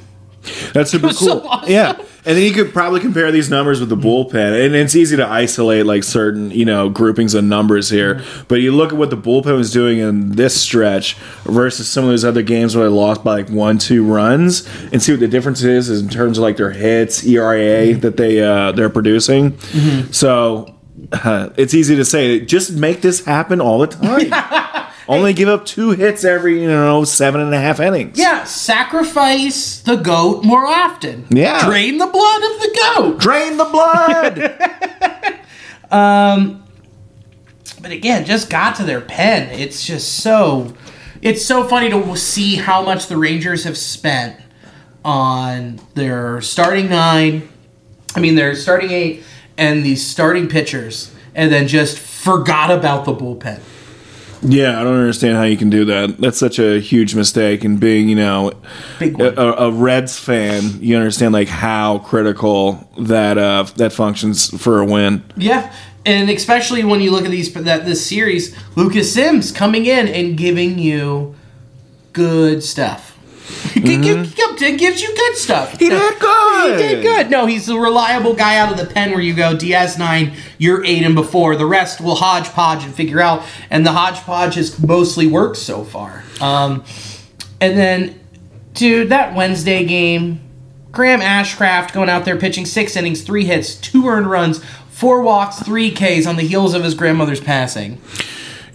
that's 0.72 0.90
super 0.90 1.08
cool. 1.08 1.12
so 1.14 1.48
awesome. 1.48 1.70
Yeah, 1.70 2.03
and 2.26 2.36
then 2.36 2.44
you 2.44 2.52
could 2.52 2.72
probably 2.72 3.00
compare 3.00 3.30
these 3.30 3.50
numbers 3.50 3.80
with 3.80 3.88
the 3.88 3.96
bullpen, 3.96 4.64
and 4.64 4.74
it's 4.74 4.96
easy 4.96 5.16
to 5.16 5.28
isolate 5.28 5.86
like 5.86 6.04
certain 6.04 6.50
you 6.50 6.64
know 6.64 6.88
groupings 6.88 7.34
of 7.34 7.44
numbers 7.44 7.90
here. 7.90 8.22
But 8.48 8.56
you 8.56 8.72
look 8.72 8.92
at 8.92 8.98
what 8.98 9.10
the 9.10 9.16
bullpen 9.16 9.56
was 9.56 9.72
doing 9.72 9.98
in 9.98 10.32
this 10.32 10.60
stretch 10.60 11.14
versus 11.44 11.88
some 11.88 12.04
of 12.04 12.10
those 12.10 12.24
other 12.24 12.42
games 12.42 12.74
where 12.76 12.88
they 12.88 12.94
lost 12.94 13.24
by 13.24 13.42
like 13.42 13.50
one, 13.50 13.78
two 13.78 14.04
runs, 14.04 14.66
and 14.92 15.02
see 15.02 15.12
what 15.12 15.20
the 15.20 15.28
difference 15.28 15.62
is, 15.62 15.88
is 15.88 16.00
in 16.00 16.08
terms 16.08 16.38
of 16.38 16.42
like 16.42 16.56
their 16.56 16.70
hits, 16.70 17.24
ERA 17.24 17.94
that 17.94 18.16
they 18.16 18.42
uh, 18.42 18.72
they're 18.72 18.90
producing. 18.90 19.58
So 20.10 20.74
uh, 21.12 21.50
it's 21.56 21.74
easy 21.74 21.96
to 21.96 22.04
say, 22.04 22.40
just 22.40 22.72
make 22.72 23.02
this 23.02 23.24
happen 23.24 23.60
all 23.60 23.78
the 23.78 23.86
time. 23.88 24.30
Only 25.06 25.32
give 25.34 25.48
up 25.48 25.66
two 25.66 25.90
hits 25.90 26.24
every 26.24 26.62
you 26.62 26.68
know 26.68 27.04
seven 27.04 27.40
and 27.40 27.54
a 27.54 27.60
half 27.60 27.80
innings. 27.80 28.18
Yeah, 28.18 28.44
sacrifice 28.44 29.80
the 29.80 29.96
goat 29.96 30.44
more 30.44 30.66
often. 30.66 31.26
Yeah. 31.30 31.64
Drain 31.66 31.98
the 31.98 32.06
blood 32.06 32.42
of 32.42 32.60
the 32.60 32.80
goat. 32.96 33.20
Drain 33.20 33.56
the 33.56 33.64
blood. 33.64 34.70
Um, 35.90 36.64
but 37.80 37.92
again, 37.92 38.24
just 38.24 38.50
got 38.50 38.74
to 38.76 38.84
their 38.84 39.00
pen. 39.00 39.50
It's 39.50 39.86
just 39.86 40.20
so 40.20 40.74
it's 41.22 41.44
so 41.44 41.68
funny 41.68 41.88
to 41.90 42.16
see 42.16 42.56
how 42.56 42.82
much 42.82 43.06
the 43.06 43.16
Rangers 43.16 43.62
have 43.64 43.78
spent 43.78 44.40
on 45.04 45.78
their 45.94 46.40
starting 46.40 46.88
nine. 46.88 47.48
I 48.16 48.20
mean, 48.20 48.34
their 48.34 48.54
starting 48.56 48.90
eight 48.90 49.22
and 49.56 49.84
these 49.84 50.04
starting 50.04 50.48
pitchers, 50.48 51.14
and 51.34 51.52
then 51.52 51.68
just 51.68 51.98
forgot 51.98 52.70
about 52.72 53.04
the 53.04 53.14
bullpen. 53.14 53.60
Yeah, 54.46 54.78
I 54.78 54.84
don't 54.84 54.98
understand 54.98 55.36
how 55.36 55.44
you 55.44 55.56
can 55.56 55.70
do 55.70 55.86
that. 55.86 56.18
That's 56.18 56.38
such 56.38 56.58
a 56.58 56.78
huge 56.78 57.14
mistake. 57.14 57.64
And 57.64 57.80
being, 57.80 58.10
you 58.10 58.16
know, 58.16 58.52
a, 59.00 59.10
a 59.10 59.52
a 59.68 59.70
Reds 59.72 60.18
fan, 60.18 60.82
you 60.82 60.96
understand 60.96 61.32
like 61.32 61.48
how 61.48 61.98
critical 62.00 62.86
that 62.98 63.38
uh, 63.38 63.64
that 63.76 63.92
functions 63.92 64.50
for 64.62 64.80
a 64.80 64.84
win. 64.84 65.24
Yeah, 65.36 65.74
and 66.04 66.28
especially 66.28 66.84
when 66.84 67.00
you 67.00 67.10
look 67.10 67.24
at 67.24 67.30
these 67.30 67.52
that 67.54 67.86
this 67.86 68.06
series, 68.06 68.54
Lucas 68.76 69.12
Sims 69.12 69.50
coming 69.50 69.86
in 69.86 70.08
and 70.08 70.36
giving 70.36 70.78
you 70.78 71.34
good 72.12 72.62
stuff. 72.62 73.13
He 73.74 73.80
gi- 73.80 74.24
gi- 74.56 74.76
gives 74.76 75.02
you 75.02 75.14
good 75.14 75.36
stuff. 75.36 75.72
Mm-hmm. 75.72 75.84
He 75.84 75.90
did 75.90 76.18
good. 76.20 76.80
He 76.80 76.86
did 76.88 77.02
good. 77.02 77.30
No, 77.30 77.46
he's 77.46 77.66
the 77.66 77.78
reliable 77.78 78.34
guy 78.34 78.56
out 78.58 78.72
of 78.72 78.78
the 78.78 78.86
pen 78.92 79.10
where 79.10 79.20
you 79.20 79.34
go 79.34 79.56
Diaz 79.56 79.98
nine, 79.98 80.34
you're 80.58 80.84
eight 80.84 81.02
and 81.02 81.14
before. 81.14 81.56
The 81.56 81.66
rest 81.66 82.00
will 82.00 82.14
hodgepodge 82.14 82.84
and 82.84 82.94
figure 82.94 83.20
out, 83.20 83.42
and 83.70 83.84
the 83.84 83.92
hodgepodge 83.92 84.54
has 84.54 84.78
mostly 84.80 85.26
worked 85.26 85.56
so 85.58 85.84
far. 85.84 86.24
Um, 86.40 86.84
and 87.60 87.76
then, 87.78 88.20
dude, 88.72 89.10
that 89.10 89.34
Wednesday 89.34 89.84
game, 89.84 90.40
Graham 90.90 91.20
Ashcraft 91.20 91.92
going 91.92 92.08
out 92.08 92.24
there 92.24 92.36
pitching 92.36 92.64
six 92.66 92.96
innings, 92.96 93.22
three 93.22 93.44
hits, 93.44 93.74
two 93.74 94.06
earned 94.08 94.30
runs, 94.30 94.64
four 94.90 95.20
walks, 95.22 95.58
three 95.60 95.90
Ks 95.90 96.26
on 96.26 96.36
the 96.36 96.46
heels 96.46 96.72
of 96.72 96.84
his 96.84 96.94
grandmother's 96.94 97.40
passing. 97.40 98.00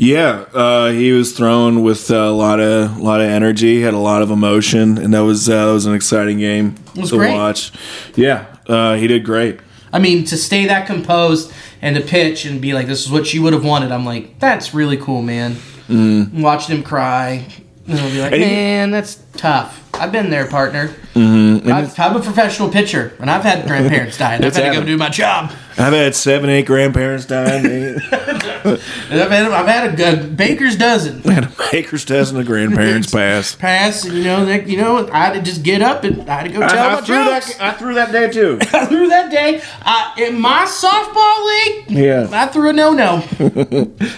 Yeah, 0.02 0.46
uh, 0.54 0.92
he 0.92 1.12
was 1.12 1.34
thrown 1.34 1.84
with 1.84 2.10
a 2.10 2.32
lot 2.32 2.62
of 2.62 2.98
lot 3.00 3.20
of 3.20 3.28
energy, 3.28 3.82
had 3.82 3.94
a 3.94 3.98
lot 3.98 4.22
of 4.22 4.32
emotion, 4.32 4.98
and 4.98 5.14
that 5.14 5.26
was 5.26 5.50
uh, 5.50 5.66
that 5.66 5.74
was 5.74 5.86
an 5.88 5.94
exciting 5.94 6.40
game 6.40 6.76
to 6.96 7.18
great. 7.18 7.34
watch. 7.34 7.74
Yeah, 8.16 8.46
uh, 8.66 8.96
he 8.96 9.08
did 9.08 9.26
great. 9.26 9.60
I 9.92 10.00
mean, 10.00 10.24
to 10.26 10.38
stay 10.38 10.66
that 10.68 10.88
composed 10.88 11.52
and 11.82 11.98
to 11.98 12.02
pitch 12.02 12.46
and 12.46 12.62
be 12.62 12.74
like, 12.74 12.88
"This 12.88 13.06
is 13.06 13.12
what 13.12 13.34
you 13.34 13.42
would 13.42 13.52
have 13.52 13.66
wanted," 13.66 13.92
I'm 13.92 14.06
like, 14.06 14.40
"That's 14.40 14.74
really 14.74 14.96
cool, 14.96 15.22
man." 15.22 15.58
Mm. 15.90 16.32
Watching 16.42 16.78
him 16.78 16.84
cry, 16.84 17.46
and 17.90 18.00
I'll 18.00 18.12
be 18.12 18.22
like, 18.22 18.32
And 18.34 18.42
"Man, 18.42 18.92
that's 18.92 19.22
tough." 19.34 19.86
I've 19.94 20.12
been 20.12 20.30
there, 20.30 20.48
partner. 20.48 20.90
Mm-hmm. 21.14 21.72
I've, 21.72 22.00
I'm 22.00 22.16
a 22.16 22.22
professional 22.22 22.70
pitcher, 22.70 23.14
and 23.20 23.30
I've 23.30 23.44
had 23.44 23.68
grandparents 23.68 24.18
die, 24.18 24.36
and 24.36 24.46
I've 24.46 24.56
had 24.56 24.74
to 24.74 24.80
go 24.80 24.86
do 24.86 24.98
my 24.98 25.10
job. 25.10 25.52
I've 25.78 25.94
had 25.94 26.16
seven, 26.16 26.50
eight 26.50 26.66
grandparents 26.66 27.26
die. 27.26 27.56
And 27.56 28.02
I've 28.12 29.32
had, 29.32 29.52
I've 29.52 29.68
had 29.68 30.00
a, 30.00 30.28
baker's 30.28 30.76
dozen 30.78 31.22
I 31.26 31.32
had 31.34 31.44
a 31.46 31.54
baker's 31.72 32.06
dozen 32.06 32.38
of 32.40 32.46
grandparents 32.46 33.12
pass. 33.14 33.56
pass, 33.56 34.06
and 34.06 34.14
you 34.14 34.24
know, 34.24 34.46
that, 34.46 34.68
you 34.68 34.78
know, 34.78 35.10
I 35.12 35.26
had 35.26 35.34
to 35.34 35.42
just 35.42 35.64
get 35.64 35.82
up 35.82 36.04
and 36.04 36.30
I 36.30 36.42
had 36.42 36.44
to 36.44 36.50
go 36.50 36.60
tell 36.60 36.90
I, 36.90 36.94
my 36.94 36.98
I 37.00 37.02
threw 37.02 37.26
jokes. 37.26 37.54
that. 37.56 37.76
I 37.76 37.78
threw 37.78 37.94
that 37.96 38.12
day 38.12 38.30
too. 38.30 38.60
I 38.62 38.86
threw 38.86 39.08
that 39.10 39.32
day 39.32 39.62
uh, 39.82 40.14
in 40.18 40.40
my 40.40 40.66
softball 40.66 41.46
league. 41.46 41.92
Yeah. 41.92 42.28
I 42.32 42.48
threw 42.48 42.70
a 42.70 42.74
no 42.74 42.94
no. 42.94 43.24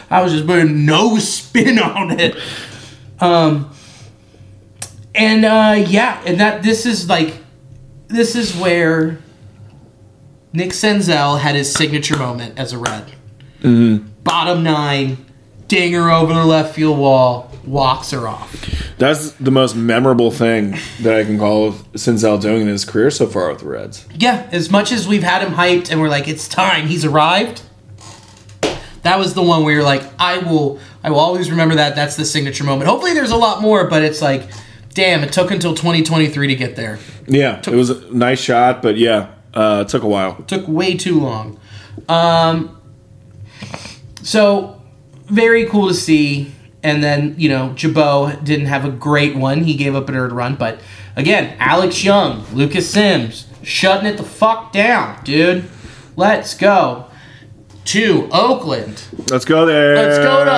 I 0.10 0.22
was 0.22 0.34
just 0.34 0.46
putting 0.46 0.86
no 0.86 1.18
spin 1.18 1.80
on 1.80 2.20
it. 2.20 2.36
Um, 3.22 3.74
and 5.16 5.46
uh, 5.46 5.86
yeah, 5.88 6.22
and 6.26 6.40
that 6.40 6.64
this 6.64 6.86
is 6.86 7.08
like, 7.08 7.36
this 8.08 8.36
is 8.36 8.56
where 8.56 9.20
Nick 10.52 10.72
Senzel 10.72 11.40
had 11.40 11.56
his 11.56 11.72
signature 11.72 12.18
moment 12.18 12.60
as 12.60 12.74
a 12.74 12.78
Red. 12.78 13.14
Bottom 14.24 14.64
nine, 14.64 15.26
dinger 15.68 16.10
over 16.10 16.34
the 16.34 16.44
left 16.46 16.76
field 16.76 16.98
wall, 16.98 17.52
walks 17.66 18.12
her 18.12 18.28
off. 18.28 18.52
That's 18.98 19.32
the 19.34 19.52
most 19.52 19.76
memorable 19.76 20.32
thing 20.32 20.78
that 21.02 21.14
I 21.14 21.24
can 21.24 21.40
call 21.40 21.68
of 21.68 21.76
Senzel 21.94 22.42
doing 22.42 22.62
in 22.64 22.68
his 22.68 22.86
career 22.86 23.12
so 23.12 23.28
far 23.28 23.50
with 23.50 23.60
the 23.60 23.68
Reds. 23.68 24.06
Yeah, 24.16 24.48
as 24.52 24.70
much 24.70 24.92
as 24.92 25.08
we've 25.08 25.24
had 25.24 25.42
him 25.42 25.54
hyped 25.54 25.92
and 25.92 26.02
we're 26.02 26.10
like, 26.10 26.28
it's 26.28 26.48
time, 26.48 26.88
he's 26.88 27.06
arrived. 27.06 27.62
That 29.04 29.18
was 29.18 29.34
the 29.34 29.42
one 29.42 29.64
where 29.64 29.74
you're 29.74 29.84
like, 29.84 30.04
I 30.20 30.40
will, 30.40 30.80
I 31.04 31.10
will 31.10 31.20
always 31.20 31.50
remember 31.50 31.76
that. 31.76 31.96
That's 31.96 32.16
the 32.16 32.26
signature 32.26 32.64
moment. 32.64 32.90
Hopefully, 32.90 33.14
there's 33.14 33.32
a 33.32 33.38
lot 33.38 33.62
more, 33.62 33.88
but 33.88 34.04
it's 34.04 34.22
like, 34.22 34.50
damn, 34.94 35.24
it 35.24 35.32
took 35.32 35.52
until 35.52 35.74
2023 35.74 36.48
to 36.48 36.56
get 36.56 36.76
there. 36.76 37.00
Yeah, 37.28 37.60
it 37.60 37.68
was 37.68 37.90
a 37.90 38.14
nice 38.14 38.40
shot, 38.40 38.82
but 38.82 38.98
yeah, 38.98 39.32
uh, 39.54 39.84
it 39.86 39.90
took 39.90 40.04
a 40.04 40.08
while. 40.08 40.36
took 40.44 40.68
way 40.68 40.96
too 40.96 41.20
long. 41.20 41.60
Um, 42.08 42.80
so 44.22 44.82
very 45.26 45.66
cool 45.66 45.88
to 45.88 45.94
see. 45.94 46.54
And 46.84 47.04
then 47.04 47.36
you 47.38 47.48
know 47.48 47.74
Gibaut 47.76 48.44
didn't 48.44 48.66
have 48.66 48.86
a 48.86 48.90
great 48.90 49.36
one. 49.36 49.64
He 49.66 49.76
gave 49.76 49.94
up 49.96 50.10
an 50.10 50.16
earned 50.16 50.34
run, 50.34 50.56
but 50.56 50.80
again, 51.16 51.56
Alex 51.60 52.04
Young, 52.04 52.44
Lucas 52.54 52.90
Sims, 52.90 53.48
shutting 53.62 54.08
it 54.08 54.18
the 54.18 54.24
fuck 54.24 54.72
down, 54.72 55.24
dude. 55.24 55.70
Let's 56.16 56.56
go 56.56 57.11
to 57.92 58.28
Oakland. 58.32 59.02
Let's 59.30 59.46
go 59.46 59.66
there. 59.66 59.96
Let's 59.96 60.18
go 60.20 60.46
to 60.46 60.52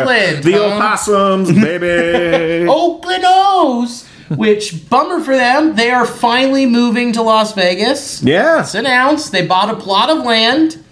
Oakland, 0.00 0.44
The 0.44 0.52
huh? 0.52 0.76
opossums, 0.76 1.52
baby. 1.60 2.66
Oakland 2.68 3.24
O's. 3.26 4.06
Which 4.30 4.88
bummer 4.88 5.20
for 5.20 5.36
them. 5.36 5.76
They 5.76 5.90
are 5.90 6.06
finally 6.06 6.64
moving 6.66 7.12
to 7.12 7.22
Las 7.22 7.52
Vegas. 7.54 8.22
yeah. 8.22 8.60
It's 8.60 8.74
announced 8.74 9.32
they 9.32 9.46
bought 9.46 9.68
a 9.70 9.76
plot 9.76 10.08
of 10.10 10.24
land. 10.24 10.82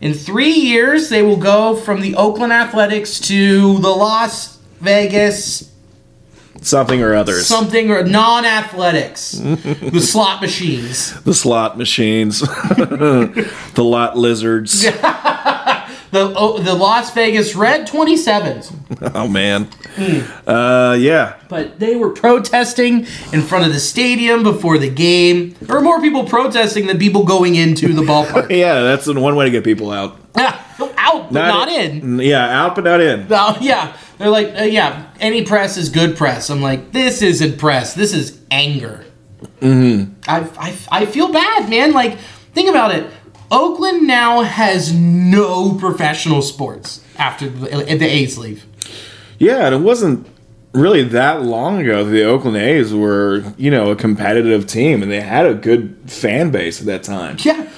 In 0.00 0.14
three 0.14 0.52
years, 0.52 1.08
they 1.08 1.22
will 1.22 1.36
go 1.36 1.74
from 1.76 2.00
the 2.00 2.14
Oakland 2.14 2.52
Athletics 2.52 3.18
to 3.20 3.78
the 3.78 3.88
Las 3.90 4.58
Vegas 4.80 5.70
Something 6.62 7.02
or 7.02 7.14
others. 7.14 7.46
something 7.46 7.90
or 7.90 8.04
non-athletics, 8.04 9.32
the 9.32 10.00
slot 10.00 10.40
machines. 10.40 11.18
the 11.22 11.34
slot 11.34 11.78
machines. 11.78 12.40
the 12.40 13.52
lot 13.78 14.16
lizards. 14.16 14.86
The 16.12 16.32
oh, 16.36 16.58
the 16.58 16.72
Las 16.72 17.12
Vegas 17.12 17.56
Red 17.56 17.86
27s. 17.86 19.12
Oh, 19.14 19.26
man. 19.26 19.64
Hmm. 19.96 20.48
Uh, 20.48 20.94
yeah. 20.94 21.36
But 21.48 21.80
they 21.80 21.96
were 21.96 22.10
protesting 22.10 23.06
in 23.32 23.42
front 23.42 23.66
of 23.66 23.72
the 23.72 23.80
stadium 23.80 24.42
before 24.44 24.78
the 24.78 24.88
game. 24.88 25.56
There 25.60 25.76
were 25.76 25.82
more 25.82 26.00
people 26.00 26.24
protesting 26.24 26.86
than 26.86 26.98
people 26.98 27.24
going 27.24 27.56
into 27.56 27.92
the 27.92 28.02
ballpark. 28.02 28.50
Yeah, 28.50 28.82
that's 28.82 29.08
one 29.08 29.34
way 29.34 29.46
to 29.46 29.50
get 29.50 29.64
people 29.64 29.90
out. 29.90 30.18
Out, 30.36 31.32
but 31.32 31.48
not, 31.48 31.68
in. 31.68 32.18
Yeah, 32.18 32.62
out 32.64 32.74
but 32.74 32.84
not 32.84 33.00
in. 33.00 33.26
Oh, 33.30 33.58
yeah. 33.60 33.96
They're 34.18 34.30
like, 34.30 34.54
uh, 34.58 34.62
yeah, 34.62 35.10
any 35.20 35.44
press 35.44 35.76
is 35.76 35.88
good 35.88 36.16
press. 36.16 36.50
I'm 36.50 36.62
like, 36.62 36.92
this 36.92 37.22
isn't 37.22 37.58
press. 37.58 37.94
This 37.94 38.12
is 38.12 38.40
anger. 38.50 39.04
Mm-hmm. 39.60 40.12
I, 40.26 40.48
I, 40.58 41.02
I 41.02 41.06
feel 41.06 41.32
bad, 41.32 41.68
man. 41.68 41.92
Like, 41.92 42.18
think 42.54 42.70
about 42.70 42.94
it. 42.94 43.10
Oakland 43.50 44.06
now 44.06 44.42
has 44.42 44.92
no 44.92 45.74
professional 45.74 46.42
sports 46.42 47.04
after 47.18 47.48
the, 47.48 47.68
the 47.68 48.06
A's 48.06 48.38
leave. 48.38 48.66
Yeah, 49.38 49.66
and 49.66 49.74
it 49.74 49.78
wasn't 49.78 50.26
really 50.72 51.02
that 51.04 51.42
long 51.42 51.80
ago 51.80 52.04
that 52.04 52.10
the 52.10 52.24
Oakland 52.24 52.56
A's 52.56 52.92
were, 52.92 53.44
you 53.56 53.70
know, 53.70 53.90
a 53.90 53.96
competitive 53.96 54.66
team 54.66 55.02
and 55.02 55.10
they 55.10 55.20
had 55.20 55.46
a 55.46 55.54
good 55.54 55.96
fan 56.06 56.50
base 56.50 56.80
at 56.80 56.86
that 56.86 57.02
time. 57.02 57.36
Yeah. 57.40 57.68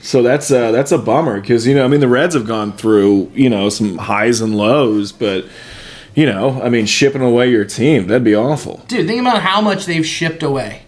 So 0.00 0.22
that's 0.22 0.50
uh, 0.50 0.70
that's 0.70 0.92
a 0.92 0.98
bummer 0.98 1.40
because 1.40 1.66
you 1.66 1.74
know 1.74 1.84
I 1.84 1.88
mean 1.88 2.00
the 2.00 2.08
Reds 2.08 2.34
have 2.34 2.46
gone 2.46 2.72
through 2.72 3.32
you 3.34 3.50
know 3.50 3.68
some 3.68 3.98
highs 3.98 4.40
and 4.40 4.56
lows, 4.56 5.12
but 5.12 5.44
you 6.14 6.26
know 6.26 6.62
I 6.62 6.68
mean 6.68 6.86
shipping 6.86 7.22
away 7.22 7.50
your 7.50 7.64
team 7.64 8.06
that'd 8.06 8.24
be 8.24 8.34
awful. 8.34 8.84
Dude, 8.88 9.06
think 9.06 9.20
about 9.20 9.42
how 9.42 9.60
much 9.60 9.86
they've 9.86 10.06
shipped 10.06 10.42
away. 10.42 10.82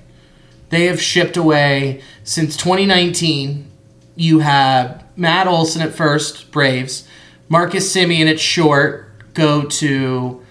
They 0.70 0.86
have 0.86 1.00
shipped 1.00 1.36
away 1.36 2.02
since 2.22 2.56
2019. 2.56 3.68
You 4.14 4.38
have 4.40 5.04
Matt 5.16 5.48
Olson 5.48 5.82
at 5.82 5.92
first, 5.92 6.50
Braves. 6.52 7.06
Marcus 7.48 7.92
Semien 7.92 8.30
at 8.30 8.38
short, 8.38 9.34
go 9.34 9.64
to 9.64 10.44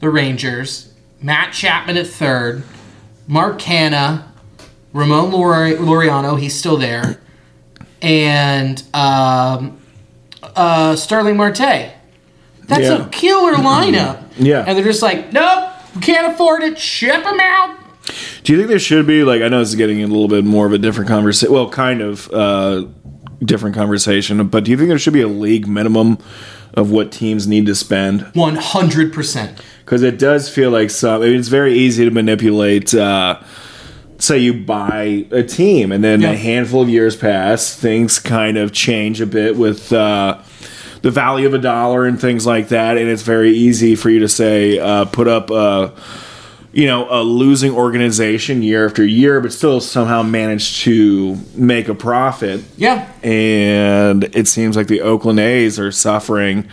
the 0.00 0.10
Rangers. 0.10 0.92
Matt 1.22 1.52
Chapman 1.52 1.96
at 1.96 2.08
third. 2.08 2.64
Mark 3.28 3.60
Canha. 3.60 4.24
Ramon 4.92 5.30
Laureano, 5.30 6.36
he's 6.36 6.58
still 6.58 6.76
there. 6.76 7.20
And 8.02 8.82
um, 8.94 9.78
uh, 10.42 10.96
Starling 10.96 11.36
Marte. 11.36 11.58
That's 11.58 12.82
Yeah. 12.82 13.06
a 13.06 13.08
killer 13.08 13.54
lineup. 13.54 14.22
Yeah. 14.38 14.64
And 14.66 14.76
they're 14.78 14.84
just 14.84 15.02
like, 15.02 15.32
nope, 15.32 15.70
we 15.94 16.00
can't 16.02 16.32
afford 16.32 16.62
it. 16.62 16.78
Ship 16.78 17.22
them 17.22 17.40
out. 17.40 17.76
Do 18.44 18.52
you 18.52 18.58
think 18.58 18.70
there 18.70 18.78
should 18.78 19.06
be 19.06 19.22
like 19.24 19.42
I 19.42 19.48
know 19.48 19.58
this 19.60 19.68
is 19.70 19.74
getting 19.74 20.02
a 20.02 20.06
little 20.06 20.28
bit 20.28 20.44
more 20.44 20.66
of 20.66 20.72
a 20.72 20.78
different 20.78 21.08
conversation? 21.08 21.52
Well, 21.52 21.68
kind 21.68 22.00
of 22.00 22.30
uh, 22.32 22.86
different 23.44 23.76
conversation, 23.76 24.46
but 24.48 24.64
do 24.64 24.70
you 24.70 24.76
think 24.76 24.88
there 24.88 24.98
should 24.98 25.12
be 25.12 25.20
a 25.20 25.28
league 25.28 25.66
minimum 25.68 26.18
of 26.74 26.90
what 26.90 27.12
teams 27.12 27.46
need 27.46 27.66
to 27.66 27.74
spend? 27.74 28.20
100%. 28.34 29.58
because 29.84 30.02
it 30.02 30.18
does 30.18 30.48
feel 30.48 30.70
like 30.70 30.88
some. 30.90 31.22
I 31.22 31.26
mean, 31.26 31.38
it's 31.38 31.48
very 31.48 31.74
easy 31.74 32.04
to 32.04 32.10
manipulate. 32.10 32.94
Uh, 32.94 33.40
say 34.20 34.38
you 34.38 34.52
buy 34.54 35.26
a 35.30 35.42
team, 35.42 35.90
and 35.92 36.04
then 36.04 36.20
Yeah. 36.20 36.30
a 36.32 36.36
handful 36.36 36.82
of 36.82 36.88
years 36.88 37.16
pass, 37.16 37.74
things 37.74 38.18
kind 38.18 38.56
of 38.58 38.72
change 38.72 39.20
a 39.20 39.26
bit 39.26 39.56
with 39.56 39.92
uh, 39.92 40.36
the 41.02 41.10
value 41.10 41.46
of 41.46 41.54
a 41.54 41.58
dollar 41.58 42.04
and 42.04 42.20
things 42.20 42.46
like 42.46 42.68
that, 42.68 42.96
and 42.98 43.08
it's 43.08 43.22
very 43.22 43.50
easy 43.50 43.94
for 43.96 44.10
you 44.10 44.20
to 44.20 44.28
say 44.28 44.78
uh, 44.78 45.06
put 45.06 45.26
up 45.26 45.50
a 45.50 45.92
you 46.72 46.86
know 46.86 47.08
a 47.10 47.20
losing 47.22 47.72
organization 47.72 48.62
year 48.62 48.86
after 48.86 49.04
year, 49.04 49.40
but 49.40 49.52
still 49.52 49.80
somehow 49.80 50.22
manage 50.22 50.82
to 50.84 51.36
make 51.56 51.88
a 51.88 51.94
profit 51.94 52.60
Yeah. 52.76 53.06
and 53.22 54.24
it 54.36 54.46
seems 54.46 54.76
like 54.76 54.86
the 54.86 55.00
Oakland 55.00 55.40
A's 55.40 55.80
are 55.80 55.90
suffering 55.90 56.68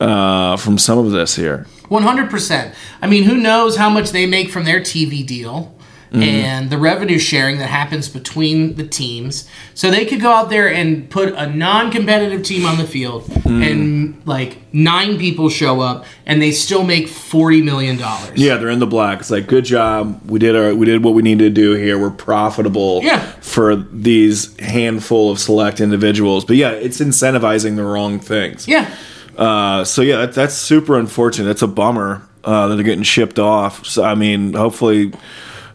uh, 0.00 0.56
from 0.56 0.76
some 0.76 0.98
of 0.98 1.10
this 1.12 1.36
here. 1.36 1.66
100%. 1.90 2.72
I 3.02 3.06
mean, 3.06 3.24
who 3.24 3.36
knows 3.36 3.76
how 3.76 3.88
much 3.90 4.10
they 4.10 4.26
make 4.26 4.50
from 4.50 4.64
their 4.64 4.80
TV 4.80 5.26
deal 5.26 5.74
and 6.12 6.70
the 6.70 6.78
revenue 6.78 7.18
sharing 7.18 7.58
that 7.58 7.68
happens 7.68 8.08
between 8.08 8.74
the 8.74 8.84
teams. 8.86 9.48
So 9.74 9.90
they 9.92 10.04
could 10.04 10.20
go 10.20 10.32
out 10.32 10.50
there 10.50 10.68
and 10.72 11.08
put 11.08 11.32
a 11.34 11.46
non 11.46 11.92
competitive 11.92 12.42
team 12.42 12.66
on 12.66 12.78
the 12.78 12.84
field 12.86 13.30
and 13.44 14.20
like 14.26 14.58
nine 14.74 15.18
people 15.18 15.48
show 15.48 15.80
up 15.80 16.04
and 16.26 16.42
they 16.42 16.50
still 16.50 16.82
make 16.84 17.06
$40 17.06 17.62
million. 17.62 17.98
Yeah, 18.34 18.56
they're 18.56 18.70
in 18.70 18.80
the 18.80 18.86
black. 18.88 19.20
It's 19.20 19.30
like 19.30 19.46
good 19.46 19.64
job. 19.64 20.20
We 20.28 20.38
did 20.40 20.56
our 20.56 20.74
we 20.74 20.84
did 20.86 21.04
what 21.04 21.14
we 21.14 21.22
needed 21.22 21.54
to 21.54 21.60
do 21.62 21.74
here. 21.74 21.96
We're 21.98 22.10
profitable 22.10 23.00
Yeah. 23.04 23.20
for 23.40 23.76
these 23.76 24.58
handful 24.58 25.30
of 25.30 25.38
select 25.38 25.80
individuals. 25.80 26.44
But 26.44 26.56
yeah, 26.56 26.70
it's 26.72 27.00
incentivizing 27.00 27.76
the 27.76 27.84
wrong 27.84 28.18
things. 28.18 28.66
Yeah. 28.66 28.92
Uh, 29.38 29.84
so 29.84 30.02
yeah, 30.02 30.16
that, 30.18 30.32
that's 30.34 30.54
super 30.54 30.98
unfortunate. 30.98 31.46
That's 31.46 31.62
a 31.62 31.68
bummer 31.68 32.26
uh, 32.44 32.68
that 32.68 32.74
they're 32.74 32.84
getting 32.84 33.04
shipped 33.04 33.38
off. 33.38 33.86
So 33.86 34.02
I 34.02 34.14
mean, 34.14 34.54
hopefully 34.54 35.12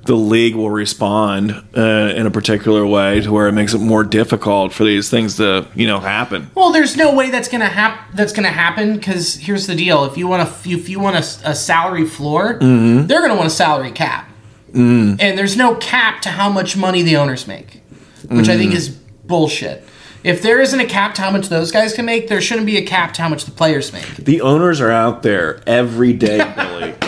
the 0.05 0.15
league 0.15 0.55
will 0.55 0.69
respond 0.69 1.51
uh, 1.75 1.81
in 2.15 2.27
a 2.27 2.31
particular 2.31 2.85
way 2.85 3.21
to 3.21 3.31
where 3.31 3.47
it 3.47 3.53
makes 3.53 3.73
it 3.73 3.79
more 3.79 4.03
difficult 4.03 4.71
for 4.71 4.83
these 4.83 5.09
things 5.09 5.37
to 5.37 5.67
you 5.75 5.87
know 5.87 5.99
happen. 5.99 6.49
Well, 6.55 6.71
there's 6.71 6.95
no 6.95 7.13
way 7.13 7.31
that's 7.31 7.47
gonna 7.47 7.67
hap- 7.67 8.13
That's 8.13 8.31
gonna 8.31 8.49
happen 8.49 8.95
because 8.95 9.35
here's 9.35 9.67
the 9.67 9.75
deal: 9.75 10.05
if 10.05 10.17
you 10.17 10.27
want 10.27 10.47
a 10.47 10.69
if 10.69 10.87
you 10.89 10.99
want 10.99 11.15
a, 11.15 11.49
a 11.49 11.55
salary 11.55 12.05
floor, 12.05 12.59
mm-hmm. 12.59 13.07
they're 13.07 13.21
gonna 13.21 13.35
want 13.35 13.47
a 13.47 13.51
salary 13.51 13.91
cap, 13.91 14.29
mm. 14.71 15.17
and 15.19 15.37
there's 15.37 15.57
no 15.57 15.75
cap 15.75 16.21
to 16.21 16.29
how 16.29 16.49
much 16.49 16.77
money 16.77 17.01
the 17.01 17.17
owners 17.17 17.47
make, 17.47 17.81
which 18.29 18.47
I 18.47 18.57
think 18.57 18.73
mm. 18.73 18.75
is 18.75 18.89
bullshit. 18.89 19.83
If 20.23 20.41
there 20.41 20.59
isn't 20.59 20.79
a 20.79 20.87
cap 20.87 21.13
to 21.15 21.21
how 21.21 21.29
much 21.29 21.49
those 21.49 21.71
guys 21.71 21.93
can 21.93 22.05
make, 22.05 22.29
there 22.29 22.41
shouldn't 22.41 22.65
be 22.65 22.77
a 22.77 22.85
cap 22.85 23.13
to 23.13 23.21
how 23.21 23.29
much 23.29 23.45
the 23.45 23.51
players 23.51 23.93
make. 23.93 24.07
The 24.15 24.41
owners 24.41 24.81
are 24.81 24.89
out 24.89 25.21
there 25.21 25.61
every 25.67 26.13
day, 26.13 26.37
Billy, 26.55 26.95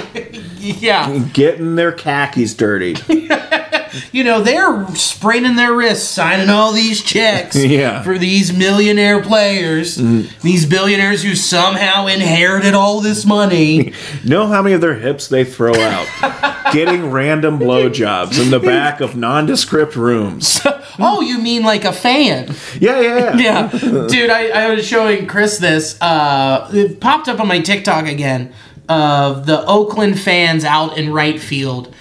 Yeah, 0.82 1.18
getting 1.34 1.76
their 1.76 1.92
khakis 1.92 2.54
dirty. 2.54 2.96
you 4.12 4.24
know 4.24 4.42
they're 4.42 4.88
spraining 4.96 5.56
their 5.56 5.74
wrists, 5.74 6.08
signing 6.08 6.50
all 6.50 6.72
these 6.72 7.02
checks 7.02 7.56
Yeah. 7.78 8.04
for 8.04 8.18
these 8.18 8.56
millionaire 8.56 9.22
players, 9.22 9.96
these 10.42 10.66
billionaires 10.66 11.24
who 11.24 11.36
somehow 11.36 12.08
inherited 12.08 12.74
all 12.74 13.02
this 13.02 13.26
money. 13.26 13.94
know 14.26 14.48
how 14.48 14.62
many 14.62 14.76
of 14.76 14.82
their 14.82 14.96
hips 14.96 15.28
they 15.28 15.44
throw 15.44 15.74
out? 15.76 16.74
Getting 16.74 17.12
random 17.12 17.58
blowjobs 17.60 18.42
in 18.42 18.52
the 18.52 18.60
back 18.60 19.00
of 19.02 19.16
nondescript 19.16 19.96
rooms. 19.96 20.62
Oh, 21.00 21.22
you 21.22 21.38
mean 21.38 21.64
like 21.64 21.86
a 21.86 21.94
fan? 21.94 22.54
Yeah, 22.80 23.00
yeah, 23.00 23.38
yeah. 23.38 23.70
Yeah, 23.72 24.08
dude, 24.08 24.30
I, 24.30 24.48
I 24.50 24.74
was 24.74 24.86
showing 24.86 25.28
Chris 25.28 25.58
this. 25.60 26.00
Uh, 26.02 26.70
it 26.74 27.00
popped 27.00 27.28
up 27.28 27.40
on 27.40 27.48
my 27.48 27.60
TikTok 27.62 28.08
again 28.08 28.54
of 28.90 29.46
the 29.46 29.66
Oakland 29.66 30.20
fans 30.20 30.64
out 30.64 30.98
in 30.98 31.12
right 31.14 31.40
field, 31.40 31.94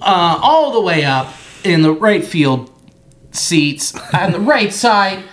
uh, 0.00 0.38
all 0.42 0.72
the 0.72 0.80
way 0.80 1.04
up 1.04 1.32
in 1.64 1.82
the 1.82 1.92
right 1.92 2.24
field 2.24 2.70
seats 3.32 3.94
on 4.14 4.32
the 4.32 4.40
right 4.40 4.72
side. 4.72 5.24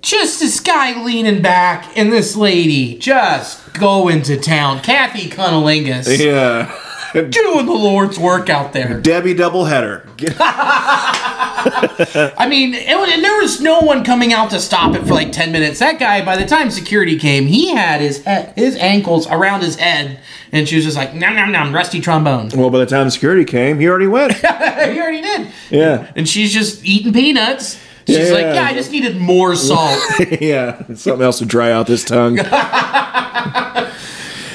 Just 0.00 0.40
this 0.40 0.60
guy 0.60 1.02
leaning 1.02 1.40
back, 1.40 1.96
and 1.96 2.12
this 2.12 2.36
lady 2.36 2.98
just 2.98 3.72
going 3.72 4.20
to 4.22 4.38
town. 4.38 4.80
Kathy 4.80 5.30
Cunnilingus. 5.30 6.18
Yeah. 6.18 6.78
doing 7.30 7.64
the 7.66 7.72
Lord's 7.72 8.18
work 8.18 8.50
out 8.50 8.72
there. 8.72 9.00
Debbie 9.00 9.34
doubleheader. 9.34 10.04
I 12.38 12.46
mean, 12.48 12.74
it, 12.74 12.88
and 12.88 13.24
there 13.24 13.36
was 13.40 13.60
no 13.60 13.80
one 13.80 14.04
coming 14.04 14.32
out 14.32 14.50
to 14.50 14.60
stop 14.60 14.94
it 14.94 15.02
for 15.02 15.14
like 15.14 15.32
ten 15.32 15.52
minutes. 15.52 15.78
That 15.78 15.98
guy, 15.98 16.24
by 16.24 16.36
the 16.36 16.44
time 16.46 16.70
security 16.70 17.18
came, 17.18 17.46
he 17.46 17.74
had 17.74 18.00
his 18.00 18.24
his 18.56 18.76
ankles 18.76 19.26
around 19.26 19.62
his 19.62 19.76
head, 19.76 20.20
and 20.52 20.68
she 20.68 20.76
was 20.76 20.84
just 20.84 20.96
like, 20.96 21.14
nom 21.14 21.34
nom 21.34 21.52
nom, 21.52 21.74
rusty 21.74 22.00
trombone. 22.00 22.50
well, 22.56 22.70
by 22.70 22.78
the 22.78 22.86
time 22.86 23.08
security 23.10 23.44
came, 23.44 23.78
he 23.78 23.88
already 23.88 24.06
went. 24.06 24.32
he 24.34 24.46
already 24.46 25.22
did. 25.22 25.48
Yeah. 25.70 26.10
And 26.16 26.28
she's 26.28 26.52
just 26.52 26.84
eating 26.84 27.12
peanuts. 27.12 27.80
She's 28.06 28.30
like, 28.30 28.42
Yeah. 28.42 28.54
yeah, 28.54 28.64
I 28.66 28.74
just 28.74 28.90
needed 28.92 29.16
more 29.16 29.56
salt. 29.56 29.98
yeah, 30.40 30.82
something 30.94 31.22
else 31.22 31.38
to 31.38 31.46
dry 31.46 31.72
out 31.72 31.86
this 31.86 32.04
tongue. 32.04 32.36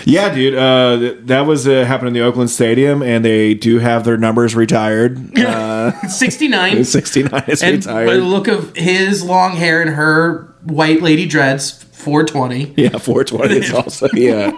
Yeah, 0.10 0.34
dude, 0.34 0.56
uh, 0.56 0.98
th- 1.00 1.18
that 1.26 1.42
was 1.42 1.68
uh, 1.68 1.86
happened 1.86 2.10
in 2.10 2.14
the 2.14 2.22
Oakland 2.22 2.50
Stadium, 2.50 3.02
and 3.02 3.24
they 3.24 3.54
do 3.54 3.80
have 3.80 4.04
their 4.04 4.18
numbers 4.18 4.56
retired. 4.56 5.20
Uh, 5.40 5.92
69. 6.08 6.84
69 6.86 7.44
is 7.48 7.64
and 7.64 7.84
by 7.84 7.92
the 7.92 8.06
retired. 8.12 8.24
look 8.24 8.48
of 8.48 8.76
his 8.76 9.24
long 9.24 9.56
hair 9.56 9.82
and 9.82 9.90
her 9.92 10.54
white 10.64 11.02
lady 11.02 11.26
dreads, 11.26 11.84
420. 12.00 12.74
Yeah, 12.78 12.98
420 12.98 13.56
is 13.56 13.74
also 13.74 14.08
yeah. 14.14 14.52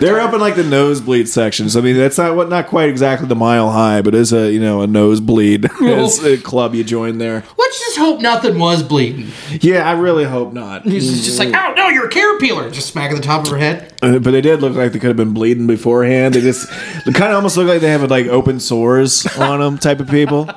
They're 0.00 0.20
up 0.20 0.32
in 0.32 0.40
like 0.40 0.56
the 0.56 0.64
nosebleed 0.64 1.28
sections. 1.28 1.76
I 1.76 1.82
mean, 1.82 1.96
that's 1.96 2.16
not 2.16 2.34
what 2.34 2.48
not 2.48 2.66
quite 2.66 2.88
exactly 2.88 3.28
the 3.28 3.34
mile 3.34 3.70
high, 3.70 4.00
but 4.00 4.14
is 4.14 4.32
a 4.32 4.50
you 4.50 4.60
know 4.60 4.80
a 4.80 4.86
nosebleed 4.86 5.68
is 5.80 6.24
a 6.24 6.38
club 6.38 6.74
you 6.74 6.82
join 6.82 7.18
there. 7.18 7.44
Let's 7.58 7.78
just 7.78 7.98
hope 7.98 8.20
nothing 8.20 8.58
was 8.58 8.82
bleeding. 8.82 9.28
Yeah, 9.60 9.88
I 9.88 9.92
really 9.92 10.24
hope 10.24 10.52
not. 10.54 10.84
He's 10.84 11.24
just 11.24 11.38
like, 11.38 11.48
oh 11.48 11.74
no, 11.74 11.88
you're 11.88 12.06
a 12.06 12.10
carrot 12.10 12.40
peeler. 12.40 12.70
Just 12.70 12.88
smacking 12.88 13.16
the 13.16 13.22
top 13.22 13.44
of 13.44 13.50
her 13.50 13.58
head. 13.58 13.92
Uh, 14.02 14.18
but 14.18 14.30
they 14.30 14.40
did 14.40 14.60
look 14.60 14.74
like 14.74 14.92
they 14.92 14.98
could 14.98 15.08
have 15.08 15.16
been 15.16 15.32
bleeding 15.32 15.66
beforehand. 15.66 16.34
They 16.34 16.40
just 16.40 16.68
kind 17.04 17.24
of 17.24 17.36
almost 17.36 17.56
look 17.56 17.66
like 17.66 17.80
they 17.80 17.90
have 17.90 18.08
like 18.10 18.26
open 18.26 18.60
sores 18.60 19.26
on 19.38 19.60
them, 19.60 19.78
type 19.78 20.00
of 20.00 20.08
people. 20.08 20.48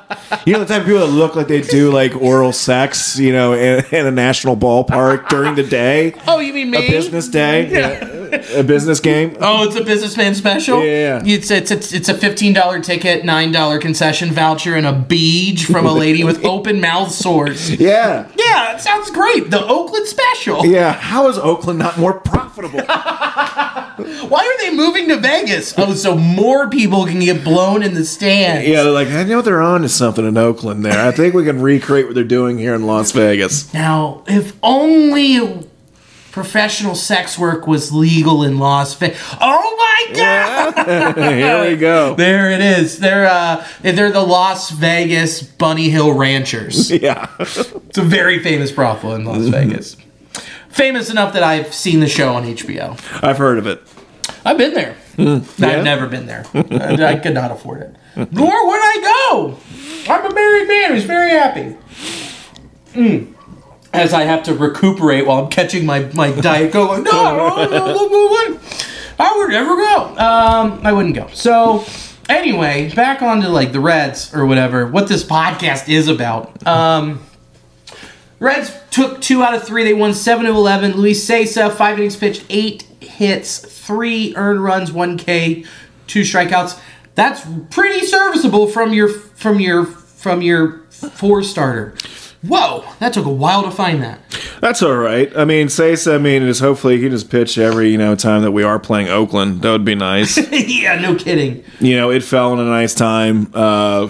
You 0.46 0.54
know, 0.54 0.60
the 0.60 0.66
type 0.66 0.82
of 0.82 0.88
people 0.88 1.02
that 1.02 1.14
look 1.14 1.36
like 1.36 1.48
they 1.48 1.62
do 1.62 1.92
like 1.92 2.16
oral 2.16 2.52
sex, 2.52 3.18
you 3.18 3.32
know, 3.32 3.54
in, 3.54 3.84
in 3.92 4.06
a 4.06 4.12
national 4.12 4.56
ballpark 4.56 5.30
during 5.30 5.56
the 5.56 5.64
day, 5.64 5.89
Oh, 6.28 6.40
you 6.40 6.54
mean 6.54 6.72
me? 6.72 6.88
a 6.88 6.90
business 6.92 7.28
day, 7.28 7.70
Yeah. 7.72 8.06
a 8.60 8.64
business 8.64 9.00
game. 9.00 9.36
Oh, 9.40 9.64
it's 9.68 9.76
a 9.76 9.84
businessman 9.84 10.36
special. 10.36 10.84
Yeah. 10.84 11.22
it's 11.26 11.50
it's 11.52 11.72
it's, 11.72 11.94
it's 11.94 12.10
a 12.10 12.14
fifteen 12.18 12.54
dollar 12.54 12.80
ticket, 12.80 13.26
nine 13.26 13.52
dollar 13.52 13.80
concession 13.80 14.32
voucher, 14.32 14.76
and 14.76 14.86
a 14.86 14.94
beej 14.94 15.62
from 15.66 15.86
a 15.86 15.92
lady 15.94 16.24
with 16.24 16.44
open 16.56 16.80
mouth 16.80 17.12
sores. 17.12 17.70
Yeah, 17.72 18.28
Yeah, 18.38 18.76
it 18.76 18.82
sounds 18.82 19.10
great. 19.12 19.50
The 19.50 19.66
Oakland 19.66 20.08
special. 20.08 20.66
yeah. 20.66 20.94
How 20.94 21.28
is 21.30 21.38
Oakland 21.38 21.80
not 21.80 21.98
more 21.98 22.20
profitable? 22.20 22.82
Why 22.90 24.44
are 24.46 24.58
they 24.70 24.76
moving 24.76 25.08
to 25.10 25.18
Vegas? 25.18 25.74
Oh, 25.78 25.94
so 25.94 26.16
more 26.16 26.70
people 26.70 27.06
can 27.06 27.20
get 27.20 27.44
blown 27.44 27.84
in 27.84 27.94
the 27.96 28.06
stands. 28.06 28.68
Yeah, 28.68 28.84
they're 28.84 28.92
like, 28.94 29.10
I 29.10 29.24
know 29.24 29.42
they're 29.42 29.62
on 29.62 29.82
to 29.82 29.90
something 29.90 30.26
in 30.26 30.38
Oakland. 30.38 30.86
There, 30.86 31.06
I 31.06 31.12
think 31.12 31.34
we 31.34 31.44
can 31.44 31.62
recreate 31.62 32.06
what 32.06 32.16
they're 32.16 32.24
doing 32.24 32.58
here 32.58 32.74
in 32.76 32.86
Las 32.86 33.12
Vegas. 33.12 33.74
Now, 33.74 34.24
if 34.28 34.56
only 34.64 35.68
professional 36.32 36.96
sex 36.96 37.38
work 37.38 37.68
was 37.68 37.92
legal 37.92 38.44
in 38.44 38.58
Las 38.60 38.94
Vegas. 38.96 39.20
Oh 39.42 39.76
my 40.08 40.16
god! 40.16 41.16
here 41.18 41.70
we 41.70 41.76
go. 41.78 42.16
There 42.16 42.52
it 42.52 42.62
is. 42.62 43.00
They're 43.00 43.26
uh, 43.28 43.66
they're 43.82 44.12
the 44.12 44.22
Las 44.24 44.70
Vegas 44.72 45.42
Bunny 45.42 45.90
Hill 45.90 46.14
Ranchers. 46.14 46.92
Yeah, 47.00 47.28
It's 47.40 47.98
a 47.98 48.02
very 48.04 48.40
famous 48.40 48.72
brothel 48.72 49.16
in 49.16 49.24
Las 49.26 49.48
Vegas. 49.50 49.96
Famous 50.70 51.10
enough 51.10 51.34
that 51.34 51.44
I've 51.44 51.74
seen 51.74 52.00
the 52.00 52.08
show 52.08 52.34
on 52.34 52.44
HBO. 52.44 53.00
I've 53.24 53.38
heard 53.38 53.58
of 53.58 53.68
it. 53.68 53.82
I've 54.46 54.58
been 54.58 54.74
there. 54.74 54.96
yeah? 55.18 55.42
I've 55.62 55.84
never 55.84 56.08
been 56.08 56.26
there. 56.28 56.46
I, 56.54 57.14
I 57.14 57.16
could 57.18 57.34
not 57.34 57.52
afford 57.52 57.82
it. 57.82 57.96
Nor 58.16 58.68
would 58.68 58.80
I 58.80 59.28
go. 59.32 59.58
I'm 60.12 60.26
a 60.26 60.34
married 60.34 60.68
man 60.68 60.92
who's 60.92 61.04
very 61.06 61.32
happy. 61.32 61.76
Mm. 62.94 63.34
As 63.92 64.14
I 64.14 64.24
have 64.24 64.44
to 64.44 64.54
recuperate 64.54 65.26
while 65.26 65.44
I'm 65.44 65.50
catching 65.50 65.86
my, 65.86 66.02
my 66.14 66.32
diet. 66.32 66.74
Like, 66.76 67.02
no, 67.02 67.02
no. 67.02 68.60
I 69.20 69.36
would 69.38 69.50
never 69.50 69.76
go. 69.76 70.16
Um, 70.18 70.82
I 70.86 70.92
wouldn't 70.94 71.16
go. 71.16 71.28
So, 71.34 71.84
anyway, 72.30 72.92
back 72.94 73.22
onto 73.22 73.48
like 73.48 73.72
the 73.72 73.80
Reds 73.80 74.34
or 74.34 74.46
whatever. 74.46 74.86
What 74.88 75.08
this 75.08 75.24
podcast 75.24 75.90
is 75.90 76.08
about. 76.08 76.66
Um, 76.68 77.20
Reds 78.40 78.72
took 78.92 79.22
two 79.22 79.44
out 79.44 79.56
of 79.56 79.64
three. 79.64 79.84
They 79.84 79.94
won 79.94 80.14
seven 80.14 80.46
of 80.46 80.56
eleven. 80.56 80.94
Luis 80.94 81.28
Cessa, 81.28 81.72
five 81.72 81.98
innings 81.98 82.16
pitched, 82.16 82.46
eight 82.50 82.84
hits, 83.02 83.58
three 83.58 84.36
earned 84.36 84.64
runs, 84.64 84.92
one 84.92 85.18
K, 85.18 85.66
two 86.08 86.22
strikeouts. 86.22 86.80
That's 87.16 87.46
pretty 87.72 88.06
serviceable 88.06 88.68
from 88.68 88.94
your 88.94 89.10
from 89.10 89.60
your 89.60 89.86
from 89.86 90.42
your 90.42 90.84
four 90.90 91.44
starter. 91.44 91.96
Whoa, 92.42 92.86
that 93.00 93.14
took 93.14 93.26
a 93.26 93.32
while 93.32 93.64
to 93.64 93.72
find 93.72 94.02
that. 94.02 94.20
That's 94.62 94.82
all 94.82 94.96
right. 94.96 95.32
I 95.38 95.44
mean, 95.44 95.68
Sasa, 95.68 96.16
I 96.16 96.18
mean, 96.18 96.44
is 96.44 96.60
hopefully 96.60 96.96
he 96.96 97.04
can 97.04 97.12
just 97.12 97.30
pitch 97.30 97.58
every 97.58 97.92
you 97.92 97.98
know 97.98 98.16
time 98.16 98.44
that 98.44 98.52
we 98.52 98.64
are 98.64 98.80
playing 98.80 99.10
Oakland. 99.10 99.62
That 99.62 99.72
would 99.72 99.86
be 99.86 99.96
nice. 99.96 100.38
yeah, 100.52 101.00
no 101.00 101.16
kidding. 101.16 101.64
you 101.80 101.98
know, 101.98 102.12
it 102.12 102.24
fell 102.24 102.54
in 102.54 102.60
a 102.60 102.66
nice 102.66 102.94
time. 102.94 103.52
Uh, 103.54 104.10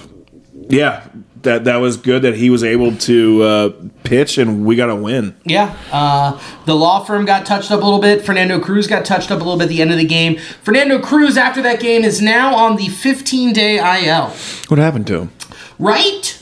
yeah, 0.68 1.08
that 1.42 1.64
that 1.64 1.78
was 1.78 1.98
good 1.98 2.22
that 2.22 2.36
he 2.36 2.52
was 2.52 2.64
able 2.64 2.96
to 2.98 3.42
uh, 3.42 3.74
pitch, 4.04 4.38
and 4.38 4.64
we 4.64 4.76
got 4.76 4.92
a 4.92 4.96
win. 4.96 5.36
Yeah, 5.46 5.76
uh, 5.92 6.40
the 6.66 6.76
law 6.76 7.04
firm 7.04 7.26
got 7.26 7.48
touched 7.48 7.72
up 7.72 7.82
a 7.82 7.84
little 7.84 8.00
bit. 8.02 8.24
Fernando 8.24 8.60
Cruz 8.60 8.86
got 8.86 9.06
touched 9.06 9.32
up 9.32 9.42
a 9.42 9.44
little 9.44 9.58
bit 9.58 9.64
at 9.64 9.70
the 9.70 9.82
end 9.82 9.92
of 9.92 9.98
the 9.98 10.06
game. 10.06 10.38
Fernando 10.62 11.00
Cruz, 11.00 11.36
after 11.36 11.64
that 11.64 11.80
game, 11.80 12.04
is 12.04 12.22
now 12.22 12.56
on 12.56 12.76
the 12.76 12.90
15 12.90 13.54
day 13.54 13.78
IL. 13.78 14.28
What 14.68 14.78
happened 14.78 15.08
to 15.08 15.22
him? 15.22 15.32
Right 15.80 16.40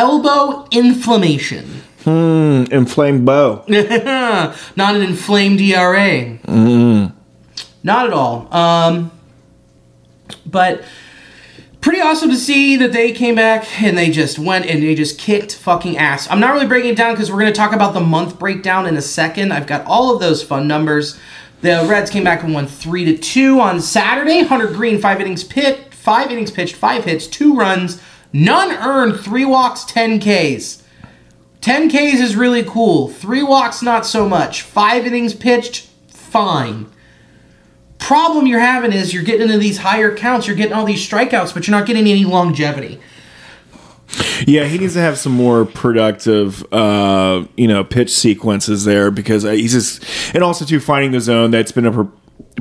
elbow 0.00 0.66
inflammation. 0.70 1.82
Hmm, 2.04 2.64
inflamed 2.70 3.26
bow. 3.26 3.62
Not 3.68 4.96
an 4.96 5.02
inflamed 5.02 5.60
ERA. 5.60 6.38
Not 7.82 8.06
at 8.06 8.12
all. 8.12 8.52
Um, 8.54 9.10
but 10.46 10.82
pretty 11.82 12.00
awesome 12.00 12.30
to 12.30 12.36
see 12.36 12.76
that 12.76 12.92
they 12.92 13.12
came 13.12 13.34
back 13.34 13.82
and 13.82 13.96
they 13.96 14.10
just 14.10 14.38
went 14.38 14.64
and 14.64 14.82
they 14.82 14.94
just 14.94 15.18
kicked 15.18 15.54
fucking 15.54 15.98
ass. 15.98 16.26
I'm 16.30 16.40
not 16.40 16.54
really 16.54 16.66
breaking 16.66 16.92
it 16.92 16.96
down 16.96 17.14
because 17.14 17.30
we're 17.30 17.40
going 17.40 17.52
to 17.52 17.56
talk 17.58 17.74
about 17.74 17.92
the 17.92 18.00
month 18.00 18.38
breakdown 18.38 18.86
in 18.86 18.96
a 18.96 19.02
second. 19.02 19.52
I've 19.52 19.66
got 19.66 19.84
all 19.84 20.14
of 20.14 20.20
those 20.20 20.42
fun 20.42 20.66
numbers. 20.66 21.18
The 21.60 21.86
Reds 21.86 22.10
came 22.10 22.24
back 22.24 22.42
and 22.42 22.54
won 22.54 22.66
three 22.66 23.04
to 23.04 23.18
two 23.18 23.60
on 23.60 23.82
Saturday. 23.82 24.44
Hunter 24.44 24.68
Greene, 24.68 24.98
five 24.98 25.20
innings 25.20 25.44
pit, 25.44 25.92
five 25.92 26.30
innings 26.30 26.50
pitched, 26.50 26.74
five 26.74 27.04
hits, 27.04 27.26
two 27.26 27.54
runs, 27.54 28.00
none 28.32 28.72
earned, 28.72 29.20
three 29.20 29.44
walks, 29.44 29.84
ten 29.84 30.20
Ks. 30.20 30.82
10 31.60 31.90
Ks 31.90 32.20
is 32.20 32.36
really 32.36 32.62
cool. 32.64 33.08
Three 33.08 33.42
walks, 33.42 33.82
not 33.82 34.06
so 34.06 34.26
much. 34.28 34.62
Five 34.62 35.06
innings 35.06 35.34
pitched, 35.34 35.88
fine. 36.08 36.86
Problem 37.98 38.46
you're 38.46 38.60
having 38.60 38.92
is 38.92 39.12
you're 39.12 39.22
getting 39.22 39.42
into 39.42 39.58
these 39.58 39.78
higher 39.78 40.14
counts, 40.14 40.46
you're 40.46 40.56
getting 40.56 40.72
all 40.72 40.86
these 40.86 41.06
strikeouts, 41.06 41.52
but 41.52 41.66
you're 41.66 41.76
not 41.76 41.86
getting 41.86 42.06
any 42.06 42.24
longevity. 42.24 42.98
Yeah, 44.46 44.64
he 44.64 44.78
needs 44.78 44.94
to 44.94 45.00
have 45.00 45.18
some 45.18 45.32
more 45.32 45.66
productive, 45.66 46.64
uh, 46.72 47.44
you 47.56 47.68
know, 47.68 47.84
pitch 47.84 48.10
sequences 48.10 48.84
there 48.84 49.10
because 49.10 49.44
uh, 49.44 49.52
he's 49.52 49.72
just, 49.72 50.04
and 50.34 50.42
also 50.42 50.64
too 50.64 50.80
finding 50.80 51.12
the 51.12 51.20
zone 51.20 51.50
that's 51.50 51.72
been 51.72 51.86
a 51.86 52.10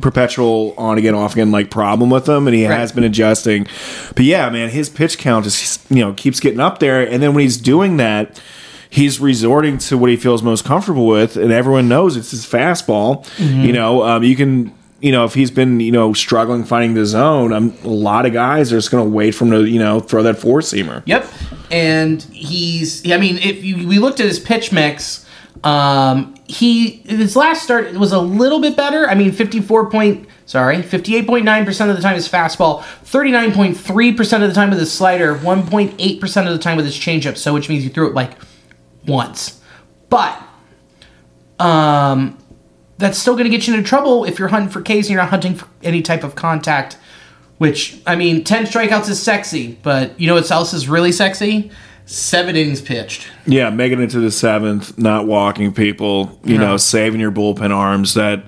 perpetual 0.01 0.73
on 0.77 0.97
again, 0.97 1.15
off 1.15 1.33
again 1.33 1.51
like 1.51 1.69
problem 1.71 2.09
with 2.09 2.27
him, 2.27 2.47
and 2.47 2.55
he 2.55 2.65
Right. 2.67 2.77
has 2.79 2.91
been 2.91 3.03
adjusting. 3.03 3.67
But 4.15 4.25
yeah, 4.25 4.49
man, 4.49 4.69
his 4.69 4.89
pitch 4.89 5.17
count 5.17 5.45
just 5.45 5.81
you 5.91 6.03
know 6.03 6.13
keeps 6.13 6.39
getting 6.39 6.59
up 6.59 6.79
there, 6.79 7.01
and 7.07 7.21
then 7.23 7.33
when 7.33 7.41
he's 7.43 7.57
doing 7.57 7.97
that. 7.97 8.41
He's 8.91 9.19
resorting 9.19 9.77
to 9.77 9.99
what 9.99 10.09
he 10.09 10.15
feels 10.15 10.41
most 10.41 10.65
comfortable 10.65 11.05
with, 11.05 11.37
and 11.37 11.51
everyone 11.51 11.87
knows 11.87 12.17
it's 12.17 12.31
his 12.31 12.43
fastball. 12.43 13.23
You 13.37 13.71
know, 13.71 14.01
um, 14.01 14.23
you 14.23 14.35
can, 14.35 14.73
you 14.99 15.11
know, 15.11 15.25
if 15.25 15.35
he's 15.35 15.51
been, 15.51 15.79
you 15.79 15.91
know, 15.91 16.11
struggling 16.13 16.63
finding 16.63 16.95
the 16.95 17.05
zone, 17.05 17.53
um, 17.53 17.71
a 17.83 17.87
lot 17.87 18.25
of 18.25 18.33
guys 18.33 18.73
are 18.73 18.77
just 18.77 18.89
going 18.89 19.03
to 19.05 19.09
wait 19.15 19.35
for 19.35 19.45
him 19.45 19.51
to, 19.51 19.65
you 19.65 19.77
know, 19.77 19.99
throw 19.99 20.23
that 20.23 20.39
four 20.39 20.61
seamer. 20.61 21.03
Yep. 21.05 21.27
And 21.69 22.23
he's, 22.33 23.09
I 23.11 23.17
mean, 23.17 23.37
if 23.37 23.63
you, 23.63 23.87
we 23.87 23.99
looked 23.99 24.19
at 24.21 24.25
his 24.25 24.39
pitch 24.39 24.71
mix, 24.71 25.23
um, 25.63 26.35
he, 26.47 26.97
his 27.05 27.35
last 27.35 27.63
start 27.63 27.93
was 27.93 28.11
a 28.11 28.19
little 28.19 28.59
bit 28.59 28.75
better. 28.77 29.07
I 29.07 29.15
mean, 29.15 29.31
54 29.31 29.89
point, 29.89 30.27
sorry, 30.45 30.77
58.9% 30.77 31.89
of 31.89 31.95
the 31.95 32.01
time 32.01 32.15
is 32.15 32.27
fastball, 32.29 32.81
39.3% 33.03 34.43
of 34.43 34.49
the 34.49 34.53
time 34.53 34.69
with 34.69 34.79
his 34.79 34.91
slider, 34.91 35.35
1.8% 35.35 36.47
of 36.47 36.53
the 36.53 36.59
time 36.59 36.77
with 36.77 36.85
his 36.85 36.95
changeup. 36.95 37.37
So, 37.37 37.53
which 37.53 37.69
means 37.69 37.83
you 37.83 37.89
threw 37.89 38.07
it 38.07 38.13
like 38.13 38.33
once. 39.05 39.61
But, 40.09 40.41
um, 41.59 42.37
that's 42.99 43.17
still 43.17 43.33
going 43.33 43.45
to 43.45 43.49
get 43.49 43.67
you 43.67 43.73
into 43.73 43.87
trouble 43.87 44.25
if 44.25 44.37
you're 44.37 44.49
hunting 44.49 44.69
for 44.69 44.81
Ks 44.81 44.89
and 44.89 45.09
you're 45.09 45.21
not 45.21 45.29
hunting 45.29 45.55
for 45.55 45.67
any 45.81 46.01
type 46.01 46.23
of 46.23 46.35
contact. 46.35 46.97
Which 47.57 48.01
I 48.07 48.15
mean, 48.15 48.45
ten 48.45 48.65
strikeouts 48.65 49.09
is 49.09 49.21
sexy, 49.21 49.77
but 49.83 50.17
you 50.19 50.27
know 50.27 50.35
what 50.35 50.49
else 50.49 50.73
is 50.73 50.87
really 50.87 51.11
sexy? 51.11 51.71
Seven 52.09 52.55
innings 52.55 52.81
pitched. 52.81 53.27
Yeah, 53.45 53.69
making 53.69 54.01
it 54.01 54.09
to 54.11 54.19
the 54.19 54.31
seventh, 54.31 54.97
not 54.97 55.27
walking 55.27 55.71
people, 55.73 56.39
you 56.43 56.57
know, 56.57 56.75
saving 56.75 57.19
your 57.19 57.31
bullpen 57.31 57.69
arms. 57.69 58.15
That, 58.15 58.43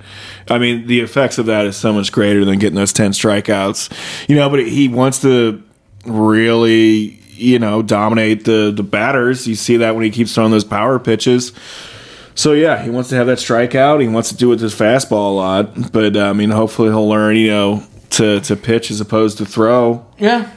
I 0.50 0.58
mean, 0.58 0.88
the 0.88 1.02
effects 1.02 1.38
of 1.38 1.46
that 1.46 1.68
is 1.68 1.78
so 1.78 1.94
much 1.94 2.12
greater 2.12 2.44
than 2.44 2.58
getting 2.58 2.76
those 2.76 2.92
10 2.92 3.12
strikeouts. 3.12 4.28
You 4.28 4.36
know, 4.36 4.50
but 4.50 4.68
he 4.68 4.88
wants 4.88 5.22
to 5.22 5.62
really, 6.06 7.20
you 7.30 7.60
know, 7.60 7.84
dominate 7.84 8.46
the, 8.46 8.74
the 8.76 8.84
batters. 8.84 9.48
You 9.48 9.56
see 9.56 9.78
that 9.78 9.94
when 9.94 10.04
he 10.04 10.10
keeps 10.10 10.34
throwing 10.34 10.52
those 10.52 10.66
power 10.66 10.98
pitches. 10.98 11.54
So, 12.34 12.54
yeah, 12.54 12.82
he 12.82 12.90
wants 12.90 13.10
to 13.10 13.16
have 13.16 13.28
that 13.28 13.38
strikeout. 13.38 14.02
He 14.02 14.08
wants 14.08 14.30
to 14.30 14.36
do 14.36 14.48
it 14.48 14.50
with 14.52 14.62
his 14.62 14.74
fastball 14.74 15.30
a 15.30 15.36
lot. 15.36 15.92
But, 15.92 16.18
I 16.18 16.34
mean, 16.34 16.50
hopefully 16.50 16.90
he'll 16.90 17.08
learn, 17.08 17.36
you 17.36 17.50
know, 17.50 17.84
to, 18.12 18.40
to 18.40 18.56
pitch 18.56 18.90
as 18.90 19.02
opposed 19.02 19.38
to 19.38 19.46
throw. 19.46 20.04
Yeah, 20.18 20.50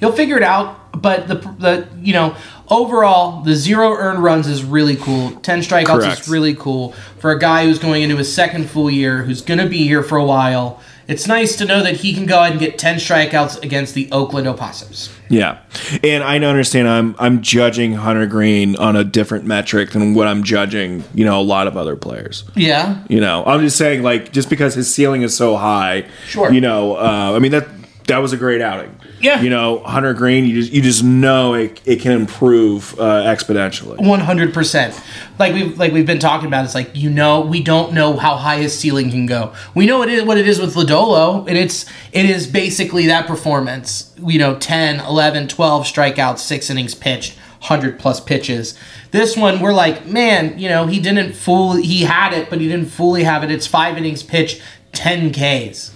he'll 0.00 0.12
figure 0.12 0.36
it 0.36 0.42
out. 0.42 0.76
But 1.00 1.28
the 1.28 1.34
the 1.34 1.88
you 2.00 2.12
know 2.12 2.34
overall 2.68 3.42
the 3.42 3.54
zero 3.54 3.92
earned 3.92 4.22
runs 4.22 4.46
is 4.46 4.64
really 4.64 4.96
cool. 4.96 5.32
Ten 5.42 5.60
strikeouts 5.60 6.00
Correct. 6.00 6.20
is 6.22 6.28
really 6.28 6.54
cool 6.54 6.92
for 7.18 7.30
a 7.30 7.38
guy 7.38 7.64
who's 7.64 7.78
going 7.78 8.02
into 8.02 8.16
his 8.16 8.32
second 8.32 8.68
full 8.68 8.90
year, 8.90 9.22
who's 9.22 9.42
going 9.42 9.58
to 9.60 9.68
be 9.68 9.86
here 9.86 10.02
for 10.02 10.16
a 10.18 10.24
while. 10.24 10.80
It's 11.06 11.26
nice 11.26 11.56
to 11.56 11.64
know 11.64 11.82
that 11.82 11.96
he 11.96 12.12
can 12.12 12.26
go 12.26 12.38
ahead 12.40 12.52
and 12.52 12.60
get 12.60 12.78
ten 12.78 12.96
strikeouts 12.96 13.62
against 13.62 13.94
the 13.94 14.10
Oakland 14.12 14.46
Opossums. 14.46 15.08
Yeah, 15.30 15.60
and 16.02 16.22
I 16.22 16.38
understand 16.38 16.86
I'm 16.88 17.14
I'm 17.18 17.40
judging 17.40 17.94
Hunter 17.94 18.26
Greene 18.26 18.76
on 18.76 18.94
a 18.96 19.04
different 19.04 19.44
metric 19.46 19.90
than 19.92 20.14
what 20.14 20.26
I'm 20.26 20.42
judging, 20.42 21.04
you 21.14 21.24
know, 21.24 21.40
a 21.40 21.42
lot 21.42 21.66
of 21.66 21.76
other 21.78 21.96
players. 21.96 22.44
Yeah, 22.56 23.02
You 23.08 23.20
know, 23.20 23.42
I'm 23.46 23.60
just 23.60 23.76
saying, 23.78 24.02
like, 24.02 24.32
just 24.32 24.50
because 24.50 24.74
his 24.74 24.92
ceiling 24.92 25.22
is 25.22 25.34
so 25.34 25.56
high, 25.56 26.06
Sure. 26.26 26.50
You 26.52 26.60
know, 26.60 26.96
uh, 26.96 27.32
I 27.34 27.38
mean 27.38 27.52
that 27.52 27.68
that 28.08 28.18
was 28.18 28.32
a 28.32 28.36
great 28.36 28.60
outing. 28.60 28.94
Yeah. 29.20 29.40
You 29.40 29.50
know, 29.50 29.80
Hunter 29.80 30.14
Greene, 30.14 30.44
you 30.44 30.60
just 30.60 30.72
you 30.72 30.82
just 30.82 31.02
know 31.02 31.54
it, 31.54 31.80
it 31.84 32.00
can 32.00 32.12
improve 32.12 32.98
uh, 32.98 33.24
exponentially. 33.24 34.04
one 34.04 34.20
hundred 34.20 34.54
percent. 34.54 34.98
Like 35.38 35.54
we've 35.54 35.78
like 35.78 35.92
we've 35.92 36.06
been 36.06 36.18
talking 36.18 36.46
about. 36.46 36.64
It's 36.64 36.74
like 36.74 36.90
you 36.94 37.10
know 37.10 37.40
we 37.40 37.62
don't 37.62 37.92
know 37.92 38.16
how 38.16 38.36
high 38.36 38.58
his 38.58 38.78
ceiling 38.78 39.10
can 39.10 39.26
go. 39.26 39.52
We 39.74 39.86
know 39.86 40.02
it 40.02 40.08
is 40.08 40.24
what 40.24 40.38
it 40.38 40.48
is 40.48 40.60
with 40.60 40.74
Lodolo, 40.74 41.46
and 41.48 41.56
it's 41.56 41.84
it 42.12 42.26
is 42.26 42.46
basically 42.46 43.06
that 43.06 43.26
performance. 43.26 44.14
You 44.18 44.38
know, 44.38 44.58
10, 44.58 45.00
11, 45.00 45.48
12 45.48 45.84
strikeouts, 45.84 46.38
six 46.38 46.70
innings 46.70 46.94
pitched, 46.94 47.38
hundred 47.60 47.98
plus 47.98 48.20
pitches. 48.20 48.78
This 49.10 49.36
one 49.36 49.60
we're 49.60 49.72
like, 49.72 50.06
man, 50.06 50.58
you 50.58 50.68
know, 50.68 50.86
he 50.86 51.00
didn't 51.00 51.34
fully 51.34 51.82
he 51.82 52.02
had 52.02 52.32
it, 52.32 52.50
but 52.50 52.60
he 52.60 52.68
didn't 52.68 52.88
fully 52.90 53.24
have 53.24 53.42
it. 53.42 53.50
It's 53.50 53.66
five 53.66 53.96
innings 53.96 54.22
pitched, 54.22 54.62
ten 54.92 55.32
Ks. 55.32 55.92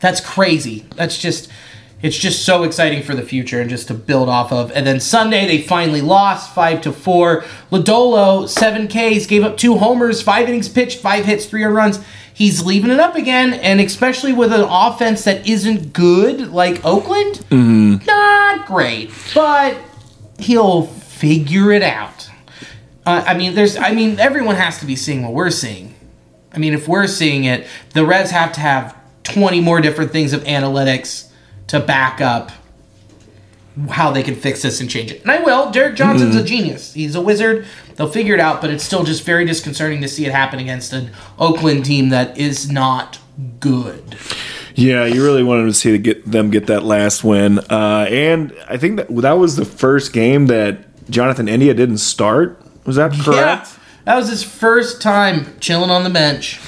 That's 0.00 0.20
crazy. 0.20 0.86
That's 0.96 1.18
just 1.18 1.50
it's 2.02 2.16
just 2.16 2.44
so 2.44 2.62
exciting 2.62 3.02
for 3.02 3.14
the 3.14 3.22
future 3.22 3.60
and 3.60 3.68
just 3.68 3.88
to 3.88 3.94
build 3.94 4.28
off 4.28 4.52
of. 4.52 4.72
And 4.72 4.86
then 4.86 5.00
Sunday 5.00 5.46
they 5.46 5.60
finally 5.60 6.00
lost 6.00 6.54
five 6.54 6.80
to 6.82 6.92
four. 6.92 7.42
Lodolo 7.70 8.48
seven 8.48 8.88
Ks 8.88 9.26
gave 9.26 9.44
up 9.44 9.56
two 9.56 9.76
homers, 9.76 10.22
five 10.22 10.48
innings 10.48 10.68
pitched, 10.68 11.00
five 11.00 11.24
hits, 11.24 11.46
three 11.46 11.62
earned 11.62 11.74
runs. 11.74 12.00
He's 12.32 12.64
leaving 12.64 12.90
it 12.90 12.98
up 12.98 13.16
again, 13.16 13.52
and 13.52 13.80
especially 13.80 14.32
with 14.32 14.50
an 14.52 14.62
offense 14.62 15.24
that 15.24 15.46
isn't 15.46 15.92
good 15.92 16.52
like 16.52 16.82
Oakland, 16.86 17.44
not 18.06 18.66
great, 18.66 19.10
but 19.34 19.76
he'll 20.38 20.86
figure 20.86 21.70
it 21.70 21.82
out. 21.82 22.30
Uh, 23.04 23.22
I 23.26 23.34
mean, 23.34 23.54
there's, 23.54 23.76
I 23.76 23.92
mean, 23.92 24.18
everyone 24.18 24.56
has 24.56 24.78
to 24.78 24.86
be 24.86 24.96
seeing 24.96 25.22
what 25.22 25.34
we're 25.34 25.50
seeing. 25.50 25.94
I 26.52 26.58
mean, 26.58 26.72
if 26.72 26.88
we're 26.88 27.06
seeing 27.06 27.44
it, 27.44 27.66
the 27.92 28.06
Reds 28.06 28.30
have 28.30 28.52
to 28.52 28.60
have 28.60 28.96
20 29.24 29.60
more 29.60 29.82
different 29.82 30.10
things 30.10 30.32
of 30.32 30.42
analytics 30.44 31.29
to 31.70 31.78
back 31.78 32.20
up 32.20 32.50
how 33.90 34.10
they 34.10 34.24
can 34.24 34.34
fix 34.34 34.62
this 34.62 34.80
and 34.80 34.90
change 34.90 35.12
it. 35.12 35.22
And 35.22 35.30
I 35.30 35.40
will. 35.40 35.70
Derek 35.70 35.94
Johnson's 35.94 36.34
a 36.34 36.42
genius. 36.42 36.92
He's 36.92 37.14
a 37.14 37.20
wizard. 37.20 37.64
They'll 37.94 38.10
figure 38.10 38.34
it 38.34 38.40
out, 38.40 38.60
but 38.60 38.70
it's 38.70 38.82
still 38.82 39.04
just 39.04 39.22
very 39.22 39.44
disconcerting 39.44 40.00
to 40.00 40.08
see 40.08 40.26
it 40.26 40.32
happen 40.32 40.58
against 40.58 40.92
an 40.92 41.12
Oakland 41.38 41.84
team 41.84 42.08
that 42.08 42.36
is 42.36 42.70
not 42.70 43.20
good. 43.60 44.16
Yeah, 44.74 45.04
you 45.04 45.22
really 45.22 45.44
wanted 45.44 45.66
to 45.66 45.72
see 45.72 45.92
to 45.92 45.98
get 45.98 46.28
them 46.28 46.50
get 46.50 46.66
that 46.66 46.82
last 46.82 47.22
win, 47.22 47.58
uh, 47.58 48.06
and 48.08 48.52
I 48.68 48.76
think 48.76 48.96
that 48.96 49.14
that 49.16 49.32
was 49.32 49.56
the 49.56 49.64
first 49.64 50.12
game 50.12 50.46
that 50.46 51.08
Jonathan 51.08 51.48
India 51.48 51.72
didn't 51.74 51.98
start. 51.98 52.60
Was 52.86 52.96
that 52.96 53.12
correct? 53.12 53.26
Yeah. 53.68 53.68
That 54.06 54.16
was 54.16 54.28
his 54.28 54.42
first 54.42 55.00
time 55.00 55.58
chilling 55.60 55.90
on 55.90 56.02
the 56.02 56.10
bench. 56.10 56.60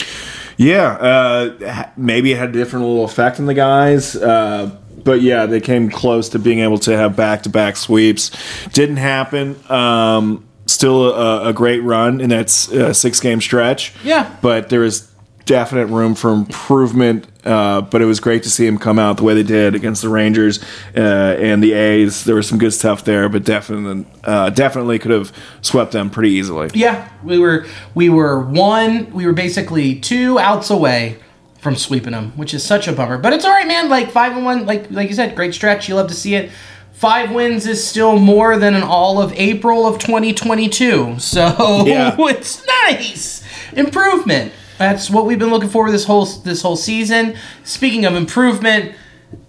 Yeah, 0.57 0.93
uh, 0.93 1.91
maybe 1.97 2.33
it 2.33 2.39
had 2.39 2.51
a 2.51 2.53
different 2.53 2.85
little 2.85 3.05
effect 3.05 3.41
on 3.41 3.47
the 3.47 3.55
guys. 3.55 4.15
Uh, 4.15 4.77
but 5.05 5.21
yeah, 5.23 5.47
they 5.47 5.61
came 5.61 5.91
close 5.91 6.29
to 6.31 6.39
being 6.39 6.61
able 6.61 6.79
to 6.79 6.97
have 6.97 7.17
back 7.17 7.43
to 7.43 7.49
back 7.49 7.77
sweeps. 7.77 8.31
Didn't 8.73 8.97
happen. 8.97 9.59
Um, 9.71 10.47
still 10.67 11.13
a, 11.13 11.49
a 11.49 11.53
great 11.53 11.81
run 11.81 12.21
in 12.21 12.31
that 12.31 12.47
uh, 12.73 12.93
six 12.93 13.21
game 13.21 13.41
stretch. 13.41 13.95
Yeah. 14.05 14.35
But 14.43 14.69
there 14.69 14.85
is 14.85 15.13
definite 15.45 15.87
room 15.87 16.15
for 16.15 16.33
improvement. 16.33 17.27
Uh, 17.45 17.81
but 17.81 18.01
it 18.01 18.05
was 18.05 18.21
great 18.21 18.45
to 18.45 18.51
see 18.51 18.65
him 18.65 18.79
come 18.79 18.99
out 18.99 19.17
the 19.17 19.25
way 19.25 19.35
they 19.35 19.43
did 19.43 19.75
against 19.75 20.03
the 20.03 20.09
Rangers 20.09 20.63
uh, 20.97 21.01
and 21.01 21.61
the 21.61 21.73
A's. 21.73 22.23
There 22.25 22.37
was 22.37 22.49
some 22.49 22.59
good 22.59 22.73
stuff 22.73 23.05
there, 23.05 23.29
but 23.29 23.43
definitely, 23.43 24.07
uh, 24.23 24.51
definitely 24.51 25.01
could 25.01 25.11
have 25.11 25.33
swept 25.61 25.91
them 25.91 26.09
pretty 26.09 26.31
easily. 26.31 26.71
Yeah, 26.73 27.09
we 27.25 27.39
were 27.39 27.67
we 27.95 28.09
were 28.09 28.41
one, 28.41 29.13
we 29.13 29.27
were 29.27 29.33
basically 29.33 29.99
two 29.99 30.39
outs 30.39 30.71
away 30.71 31.19
from 31.63 31.77
sweeping 31.77 32.13
them, 32.13 32.33
which 32.37 32.53
is 32.53 32.63
such 32.63 32.87
a 32.89 32.93
bummer. 32.93 33.17
But 33.17 33.33
it's 33.33 33.45
all 33.47 33.53
right, 33.53 33.67
man. 33.67 33.89
Like 33.89 34.11
five 34.11 34.37
and 34.37 34.45
one, 34.45 34.67
like 34.67 34.91
like 34.91 35.09
you 35.09 35.15
said, 35.15 35.35
great 35.35 35.55
stretch. 35.55 35.89
You 35.89 35.95
love 35.95 36.09
to 36.09 36.15
see 36.15 36.35
it. 36.35 36.51
Five 36.93 37.33
wins 37.33 37.67
is 37.67 37.85
still 37.85 38.19
more 38.19 38.59
than 38.59 38.75
in 38.75 38.83
all 38.83 39.21
of 39.23 39.33
April 39.33 39.87
of 39.87 39.99
2022. 39.99 41.19
So 41.19 41.85
Yeah. 41.87 42.15
it's 42.19 42.65
nice 42.85 43.43
improvement. 43.73 44.53
That's 44.79 45.09
what 45.09 45.25
we've 45.27 45.39
been 45.39 45.51
looking 45.51 45.69
for 45.71 45.91
this 45.91 46.05
whole 46.05 46.27
this 46.27 46.63
whole 46.63 46.77
season. 46.77 47.37
Speaking 47.65 48.05
of 48.05 48.15
improvement, 48.17 48.95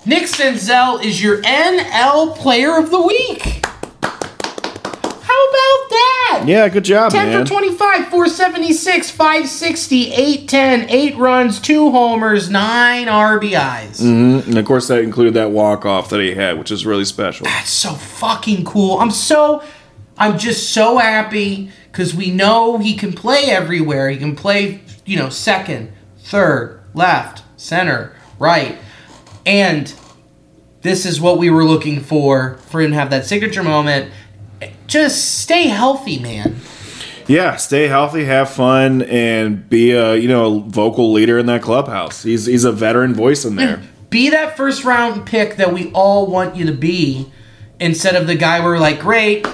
Nick 0.06 0.24
Senzel 0.24 1.04
is 1.04 1.22
your 1.22 1.42
NL 1.42 2.36
Player 2.38 2.78
of 2.78 2.90
the 2.92 3.02
Week. 3.02 3.66
How 6.44 6.52
about 6.52 6.56
that? 6.56 6.68
Yeah, 6.68 6.70
good 6.70 6.86
job, 6.86 7.12
10 7.12 7.30
man. 7.30 7.46
for 7.46 7.50
25, 7.50 8.08
476, 8.10 9.10
560, 9.12 10.12
810, 10.14 10.90
8 10.90 11.18
runs, 11.18 11.60
2 11.60 11.92
homers, 11.92 12.50
9 12.50 13.08
RBIs. 13.08 14.02
Mm-hmm. 14.02 14.50
And 14.50 14.58
of 14.58 14.66
course, 14.66 14.88
that 14.88 15.00
included 15.02 15.34
that 15.36 15.52
walk 15.52 15.86
off 15.86 16.10
that 16.10 16.20
he 16.20 16.36
had, 16.36 16.58
which 16.58 16.72
is 16.72 16.86
really 16.86 17.06
special. 17.06 17.46
That's 17.46 17.70
so 17.70 17.94
fucking 17.94 18.66
cool. 18.66 19.00
I'm 19.00 19.12
so, 19.12 19.64
I'm 20.18 20.38
just 20.38 20.72
so 20.72 20.98
happy 20.98 21.72
because 21.92 22.14
we 22.14 22.32
know 22.32 22.78
he 22.78 22.96
can 22.96 23.14
play 23.14 23.46
everywhere. 23.46 24.10
He 24.10 24.18
can 24.18 24.36
play, 24.36 24.82
you 25.06 25.18
know, 25.18 25.30
second, 25.30 25.92
third, 26.20 26.82
left, 26.94 27.44
center, 27.58 28.16
right. 28.40 28.78
And 29.46 29.94
this 30.82 31.06
is 31.06 31.20
what 31.20 31.38
we 31.38 31.50
were 31.50 31.64
looking 31.64 32.02
for 32.02 32.56
for 32.68 32.82
him 32.82 32.92
to 32.92 32.98
have 32.98 33.10
that 33.10 33.26
signature 33.26 33.64
moment. 33.64 34.12
Just 34.88 35.40
stay 35.40 35.68
healthy, 35.68 36.20
man. 36.20 36.56
Yeah, 37.28 37.56
stay 37.56 37.88
healthy, 37.88 38.26
have 38.26 38.50
fun, 38.50 39.02
and 39.04 39.70
be 39.70 39.92
a 39.92 40.16
you 40.16 40.28
know 40.28 40.58
a 40.58 40.60
vocal 40.60 41.12
leader 41.14 41.40
in 41.40 41.46
that 41.46 41.62
clubhouse. 41.62 42.24
He's 42.24 42.46
he's 42.46 42.66
a 42.66 42.72
veteran 42.72 43.14
voice 43.14 43.46
in 43.46 43.56
there. 43.56 43.82
be 44.10 44.30
that 44.30 44.56
first 44.58 44.84
round 44.84 45.26
pick 45.26 45.56
that 45.56 45.74
we 45.74 45.92
all 45.92 46.28
want 46.28 46.56
you 46.56 46.66
to 46.66 46.74
be 46.74 47.32
instead 47.80 48.16
of 48.16 48.28
the 48.28 48.36
guy 48.36 48.64
we're 48.64 48.78
like, 48.78 49.00
great, 49.00 49.48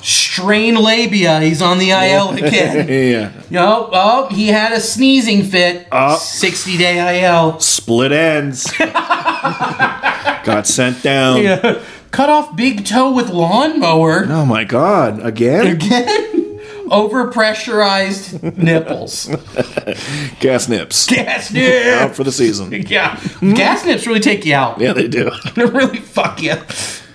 strain 0.00 0.74
labia, 0.76 1.40
he's 1.40 1.60
on 1.60 1.78
the 1.78 1.90
IL 1.90 2.30
again. 2.30 2.88
yeah, 2.88 3.32
Yo, 3.50 3.90
oh, 3.92 4.28
he 4.30 4.48
had 4.48 4.72
a 4.72 4.80
sneezing 4.80 5.42
fit. 5.42 5.86
Oh. 5.92 6.16
60 6.16 6.78
day 6.78 7.24
IL. 7.24 7.60
split 7.60 8.12
ends. 8.12 8.72
Got 8.78 10.66
sent 10.66 11.02
down. 11.02 11.42
Yeah. 11.42 11.82
Cut 12.10 12.28
off 12.30 12.56
big 12.56 12.84
toe 12.86 13.12
with 13.12 13.28
lawnmower. 13.30 14.24
Oh 14.28 14.44
my 14.46 14.64
god! 14.64 15.20
Again, 15.24 15.66
Again. 15.66 16.44
Overpressurized 16.88 18.56
nipples. 18.56 19.26
gas 20.40 20.68
nips 20.70 21.06
Gas 21.06 21.52
nips. 21.52 21.86
out 22.02 22.16
for 22.16 22.24
the 22.24 22.32
season. 22.32 22.72
Yeah. 22.72 23.20
Gas 23.40 23.84
nips 23.84 24.06
really 24.06 24.20
take 24.20 24.46
you 24.46 24.54
out. 24.54 24.80
Yeah, 24.80 24.94
they 24.94 25.06
do. 25.06 25.30
They 25.54 25.66
really 25.66 25.98
fuck 25.98 26.42
you. 26.42 26.54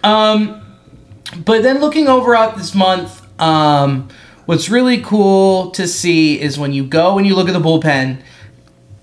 Um, 0.03 0.61
but 1.43 1.63
then 1.63 1.79
looking 1.81 2.07
over 2.07 2.35
at 2.35 2.55
this 2.55 2.75
month, 2.75 3.19
um, 3.41 4.09
what's 4.45 4.69
really 4.69 5.01
cool 5.01 5.71
to 5.71 5.87
see 5.87 6.39
is 6.39 6.59
when 6.59 6.71
you 6.73 6.83
go 6.85 7.17
and 7.17 7.25
you 7.25 7.35
look 7.35 7.47
at 7.47 7.53
the 7.53 7.59
bullpen 7.59 8.21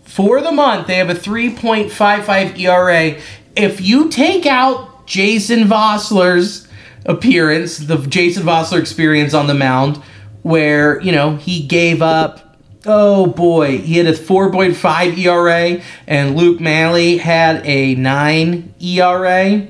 for 0.05 0.41
the 0.41 0.53
month, 0.53 0.87
they 0.87 0.97
have 0.97 1.11
a 1.11 1.15
3.55 1.15 2.59
ERA. 2.59 3.21
If 3.57 3.81
you 3.81 4.09
take 4.09 4.47
out 4.47 4.90
Jason 5.11 5.65
Vosler's 5.65 6.69
appearance, 7.05 7.79
the 7.79 7.97
Jason 7.97 8.45
Vosler 8.45 8.79
experience 8.79 9.35
on 9.35 9.49
the 9.49 9.55
mound, 9.55 9.97
where, 10.43 11.01
you 11.01 11.11
know, 11.11 11.35
he 11.35 11.67
gave 11.67 12.01
up 12.01 12.47
Oh 12.87 13.27
boy, 13.27 13.77
he 13.77 13.99
had 13.99 14.07
a 14.07 14.15
4.5 14.15 15.19
ERA, 15.19 15.83
and 16.07 16.35
Luke 16.35 16.61
Maile 16.61 17.19
had 17.19 17.61
a 17.67 17.95
9 17.95 18.75
ERA. 18.81 19.67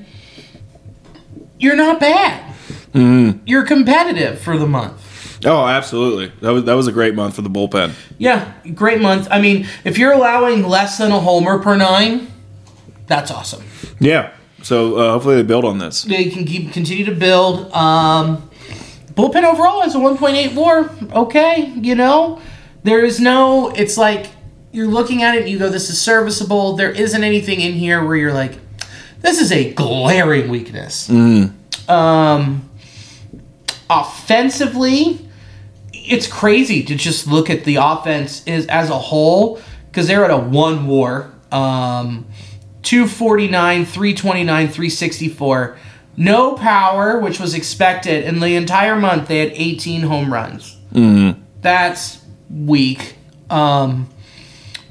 You're 1.59 1.75
not 1.75 1.99
bad. 1.99 2.55
Mm-hmm. 2.93 3.47
you're 3.47 3.65
competitive 3.65 4.41
for 4.41 4.57
the 4.59 4.67
month. 4.67 5.45
Oh, 5.45 5.65
absolutely. 5.65 6.33
That 6.41 6.51
was 6.51 6.65
that 6.65 6.75
was 6.75 6.87
a 6.89 6.93
great 6.93 7.15
month 7.15 7.37
for 7.37 7.43
the 7.43 7.49
bullpen. 7.49 7.93
Yeah, 8.19 8.53
great 8.75 9.01
month. 9.01 9.29
I 9.31 9.41
mean, 9.41 9.67
if 9.85 9.97
you're 9.97 10.13
allowing 10.13 10.65
less 10.65 10.99
than 10.99 11.13
a 11.13 11.21
homer 11.21 11.59
per 11.61 11.77
nine, 11.77 12.33
that's 13.07 13.31
awesome. 13.31 13.65
Yeah. 14.01 14.33
So 14.63 14.97
uh, 14.97 15.13
hopefully 15.13 15.37
they 15.37 15.43
build 15.43 15.65
on 15.65 15.79
this. 15.79 16.03
They 16.03 16.29
can 16.31 16.45
keep 16.45 16.73
continue 16.73 17.05
to 17.07 17.15
build. 17.15 17.73
Um, 17.73 18.51
bullpen 19.15 19.45
overall 19.45 19.81
has 19.83 19.95
a 19.95 19.99
1.8 19.99 20.55
WAR. 20.55 20.91
Okay, 21.13 21.73
you 21.77 21.95
know, 21.95 22.41
there 22.83 23.05
is 23.05 23.21
no. 23.21 23.71
It's 23.71 23.97
like 23.97 24.27
you're 24.73 24.87
looking 24.87 25.23
at 25.23 25.35
it, 25.35 25.49
you 25.49 25.59
go, 25.59 25.69
"This 25.69 25.91
is 25.91 26.01
serviceable." 26.01 26.77
There 26.77 26.91
isn't 26.91 27.25
anything 27.25 27.61
in 27.61 27.73
here 27.73 28.05
where 28.05 28.17
you're 28.17 28.33
like, 28.35 28.59
"This 29.21 29.41
is 29.41 29.51
a 29.51 29.73
glaring 29.73 30.49
weakness." 30.51 31.09
Um, 31.89 32.69
offensively, 33.89 35.27
it's 35.93 36.27
crazy 36.27 36.83
to 36.85 36.95
just 36.95 37.27
look 37.27 37.51
at 37.51 37.65
the 37.65 37.77
offense 37.77 38.43
is 38.47 38.67
as 38.67 38.91
a 38.91 38.99
whole 38.99 39.61
because 39.91 40.07
they're 40.07 40.25
at 40.25 40.31
a 40.31 40.37
one 40.37 40.87
war. 40.87 41.33
Um, 41.51 42.27
249, 42.83 43.85
329, 43.85 44.67
364. 44.67 45.79
No 46.17 46.55
power, 46.55 47.19
which 47.19 47.41
was 47.41 47.55
expected. 47.55 48.25
In 48.25 48.41
the 48.41 48.57
entire 48.57 48.97
month, 48.97 49.29
they 49.29 49.39
had 49.39 49.53
18 49.55 50.03
home 50.03 50.33
runs. 50.33 50.77
That's 51.63 52.25
weak. 52.51 53.15
Um, 53.49 54.09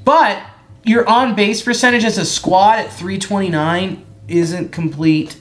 but 0.04 0.42
your 0.84 1.08
on 1.08 1.34
base 1.34 1.62
percentage 1.62 2.04
as 2.04 2.18
a 2.18 2.24
squad 2.24 2.78
at 2.78 2.92
329 2.92 4.04
isn't 4.28 4.72
complete 4.72 5.38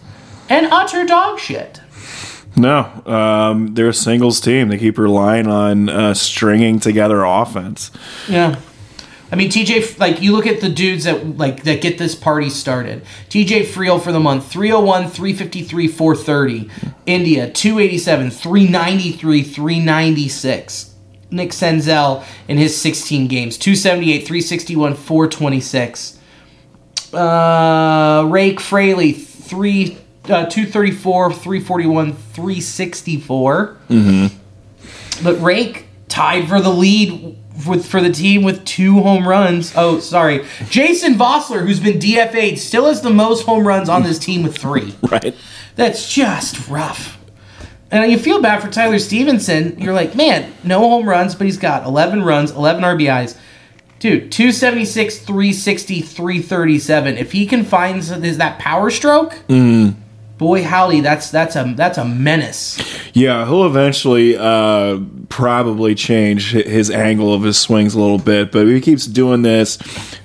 and 0.49 0.67
utter 0.67 1.05
dog 1.05 1.39
shit. 1.39 1.81
No, 2.57 2.79
um, 3.05 3.73
they're 3.73 3.89
a 3.89 3.93
singles 3.93 4.41
team. 4.41 4.67
They 4.67 4.77
keep 4.77 4.97
relying 4.97 5.47
on 5.47 5.87
uh, 5.87 6.13
stringing 6.13 6.79
together 6.79 7.23
offense. 7.23 7.91
Yeah. 8.27 8.59
I 9.31 9.35
mean, 9.35 9.49
TJ, 9.49 9.99
like 9.99 10.21
you 10.21 10.31
look 10.31 10.47
at 10.47 10.59
the 10.59 10.69
dudes 10.69 11.03
that 11.03 11.37
like 11.37 11.63
that 11.63 11.81
get 11.81 11.97
this 11.97 12.15
party 12.15 12.49
started. 12.49 13.03
TJ 13.29 13.65
Friedl 13.65 14.01
for 14.01 14.11
the 14.11 14.19
month, 14.19 14.51
301, 14.51 15.09
353, 15.09 15.87
430. 15.87 16.69
India, 17.05 17.49
287, 17.49 18.31
393, 18.31 19.43
396. 19.43 20.95
Nick 21.31 21.51
Senzel 21.51 22.25
in 22.47 22.57
his 22.57 22.79
16 22.79 23.27
games, 23.27 23.57
278, 23.57 24.19
361, 24.19 24.95
426. 24.95 26.19
Uh, 27.13 28.25
Rake 28.27 28.59
Fraley, 28.59 29.11
3, 29.13 29.97
uh, 30.25 30.45
234, 30.45 31.33
341, 31.33 32.13
364. 32.13 33.77
But 35.23 35.41
Rake 35.41 35.85
tied 36.07 36.47
for 36.47 36.59
the 36.61 36.69
lead 36.69 37.37
with 37.67 37.85
for 37.85 38.01
the 38.01 38.11
team 38.11 38.43
with 38.43 38.63
two 38.65 39.01
home 39.01 39.27
runs. 39.27 39.73
Oh, 39.75 39.99
sorry. 39.99 40.45
Jason 40.69 41.15
Vosler, 41.15 41.65
who's 41.65 41.79
been 41.79 41.99
DFA'd, 41.99 42.59
still 42.59 42.85
has 42.85 43.01
the 43.01 43.09
most 43.09 43.45
home 43.45 43.67
runs 43.67 43.89
on 43.89 44.03
this 44.03 44.19
team 44.19 44.43
with 44.43 44.57
three. 44.57 44.95
Right. 45.09 45.35
That's 45.75 46.13
just 46.13 46.69
rough. 46.69 47.17
And 47.89 48.11
you 48.11 48.19
feel 48.19 48.41
bad 48.41 48.61
for 48.61 48.69
Tyler 48.69 48.99
Stephenson. 48.99 49.79
You're 49.79 49.93
like, 49.93 50.13
man, 50.13 50.53
no 50.63 50.79
home 50.81 51.09
runs, 51.09 51.33
but 51.33 51.45
he's 51.45 51.57
got 51.57 51.85
11 51.85 52.21
runs, 52.21 52.51
11 52.51 52.83
RBIs. 52.83 53.35
Dude, 53.97 54.31
276, 54.31 55.19
360, 55.19 56.01
337. 56.01 57.17
If 57.17 57.31
he 57.31 57.45
can 57.47 57.65
find 57.65 57.97
is 57.97 58.37
that 58.37 58.59
power 58.59 58.89
stroke, 58.89 59.33
mm. 59.47 59.95
Boy 60.39 60.63
howdy, 60.63 61.01
that's 61.01 61.29
that's 61.29 61.55
a 61.55 61.71
that's 61.75 61.99
a 61.99 62.05
menace. 62.05 62.79
Yeah, 63.13 63.45
he'll 63.45 63.67
eventually 63.67 64.35
uh, 64.35 64.97
probably 65.29 65.93
change 65.93 66.53
his 66.53 66.89
angle 66.89 67.31
of 67.33 67.43
his 67.43 67.59
swings 67.59 67.93
a 67.93 67.99
little 67.99 68.17
bit, 68.17 68.51
but 68.51 68.65
he 68.65 68.81
keeps 68.81 69.05
doing 69.05 69.43
this, 69.43 69.75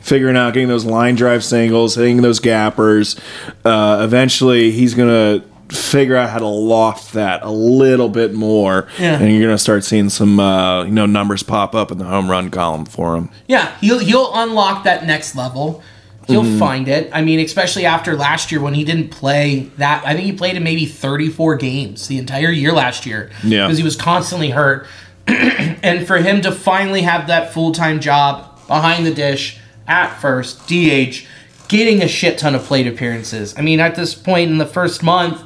figuring 0.01 0.37
out 0.37 0.55
getting 0.55 0.69
those 0.69 0.87
line 0.87 1.17
drive 1.17 1.45
singles, 1.45 1.97
hitting 1.97 2.23
those 2.23 2.41
gappers. 2.41 3.17
Uh, 3.65 4.01
eventually, 4.03 4.71
he's 4.71 4.95
gonna 4.95 5.43
figure 5.71 6.15
out 6.15 6.29
how 6.31 6.39
to 6.39 6.47
loft 6.47 7.15
that 7.15 7.43
a 7.43 7.51
little 7.51 8.09
bit 8.11 8.35
more, 8.35 8.87
Yeah. 8.99 9.19
and 9.19 9.33
you're 9.33 9.43
gonna 9.43 9.59
start 9.59 9.83
seeing 9.83 10.09
some 10.11 10.39
uh, 10.39 10.85
you 10.85 10.91
know 10.93 11.07
numbers 11.07 11.43
pop 11.43 11.75
up 11.75 11.91
in 11.91 11.99
the 11.99 12.05
home 12.05 12.31
run 12.31 12.51
column 12.51 12.85
for 12.85 13.17
him. 13.17 13.29
Yeah, 13.49 13.73
he'll 13.81 13.99
he'll 13.99 14.31
unlock 14.35 14.85
that 14.85 15.05
next 15.07 15.35
level. 15.35 15.83
He'll 16.27 16.43
mm-hmm. 16.43 16.59
find 16.59 16.89
it. 16.89 17.11
I 17.13 17.23
mean, 17.23 17.41
especially 17.41 17.85
after 17.85 18.17
last 18.17 18.51
year 18.51 18.61
when 18.61 18.75
he 18.75 18.85
didn't 18.85 19.11
play 19.11 19.71
that. 19.77 20.07
I 20.07 20.15
think 20.15 20.27
he 20.27 20.33
played 20.33 20.57
in 20.57 20.63
maybe 20.63 20.87
34 20.87 21.57
games 21.57 22.09
the 22.09 22.19
entire 22.19 22.51
year 22.51 22.73
last 22.73 23.05
year. 23.05 23.31
Yeah. 23.43 23.67
Because 23.67 23.79
he 23.79 23.85
was 23.85 23.97
constantly 23.97 24.51
hurt. 24.51 24.87
and 25.27 26.07
for 26.07 26.19
him 26.19 26.41
to 26.43 26.53
finally 26.53 27.03
have 27.03 27.27
that 27.27 27.53
full 27.53 27.73
time 27.73 28.01
job 28.01 28.59
behind 28.67 29.07
the 29.07 29.15
dish 29.15 29.59
at 29.87 30.15
first, 30.21 30.67
DH, 30.67 31.27
getting 31.69 32.03
a 32.03 32.09
shit 32.09 32.39
ton 32.39 32.55
of 32.55 32.63
plate 32.63 32.87
appearances. 32.87 33.55
I 33.59 33.63
mean, 33.63 33.81
at 33.81 33.95
this 33.95 34.15
point 34.15 34.51
in 34.51 34.59
the 34.59 34.67
first 34.67 35.03
month, 35.03 35.43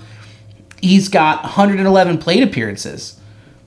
he's 0.80 1.08
got 1.08 1.42
111 1.42 2.18
plate 2.18 2.42
appearances. 2.42 3.20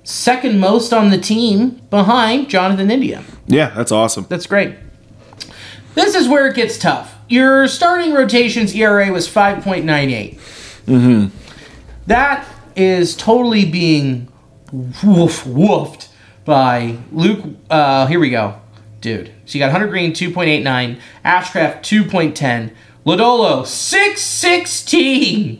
Second 0.04 0.60
most 0.60 0.94
on 0.94 1.12
the 1.12 1.18
team 1.18 1.82
behind 1.90 2.50
Jonathan 2.50 2.90
India. 2.90 3.24
Yeah, 3.48 3.70
that's 3.70 3.92
awesome. 3.92 4.26
That's 4.30 4.48
great. 4.48 4.76
This 5.94 6.16
is 6.16 6.28
where 6.28 6.48
it 6.48 6.56
gets 6.56 6.78
tough. 6.78 7.16
Your 7.28 7.68
starting 7.68 8.14
rotations 8.14 8.74
ERA 8.76 9.12
was 9.12 9.28
5.98. 9.28 10.36
Mm-hmm. 10.86 11.28
That 12.08 12.48
is 12.76 13.16
totally 13.16 13.66
being 13.66 14.28
woof 14.72 15.44
woofed 15.44 16.08
by 16.46 16.98
Luke. 17.12 17.44
Uh, 17.70 18.08
here 18.08 18.20
we 18.20 18.30
go. 18.30 18.56
Dude. 19.02 19.32
So 19.46 19.58
you 19.58 19.60
got 19.60 19.72
Hunter 19.72 19.88
Greene 19.88 20.12
2.89, 20.12 21.00
Ashcraft 21.26 21.82
2.10, 21.82 22.74
Lodolo 23.06 23.66
616. 23.66 25.60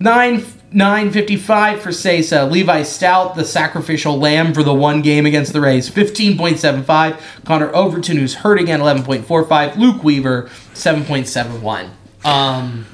9 0.00 0.44
955 0.72 1.80
for 1.80 1.90
Cessa. 1.90 2.50
Levi 2.50 2.82
Stout, 2.82 3.34
the 3.36 3.44
sacrificial 3.44 4.18
lamb 4.18 4.52
for 4.52 4.62
the 4.62 4.74
one 4.74 5.00
game 5.02 5.24
against 5.24 5.52
the 5.52 5.60
Rays, 5.60 5.90
15.75. 5.90 7.20
Connor 7.44 7.74
Overton, 7.74 8.18
who's 8.18 8.34
hurt 8.36 8.60
again, 8.60 8.80
11.45. 8.80 9.76
Luke 9.76 10.04
Weaver, 10.04 10.44
7.71. 10.74 11.90
Um, 12.24 12.86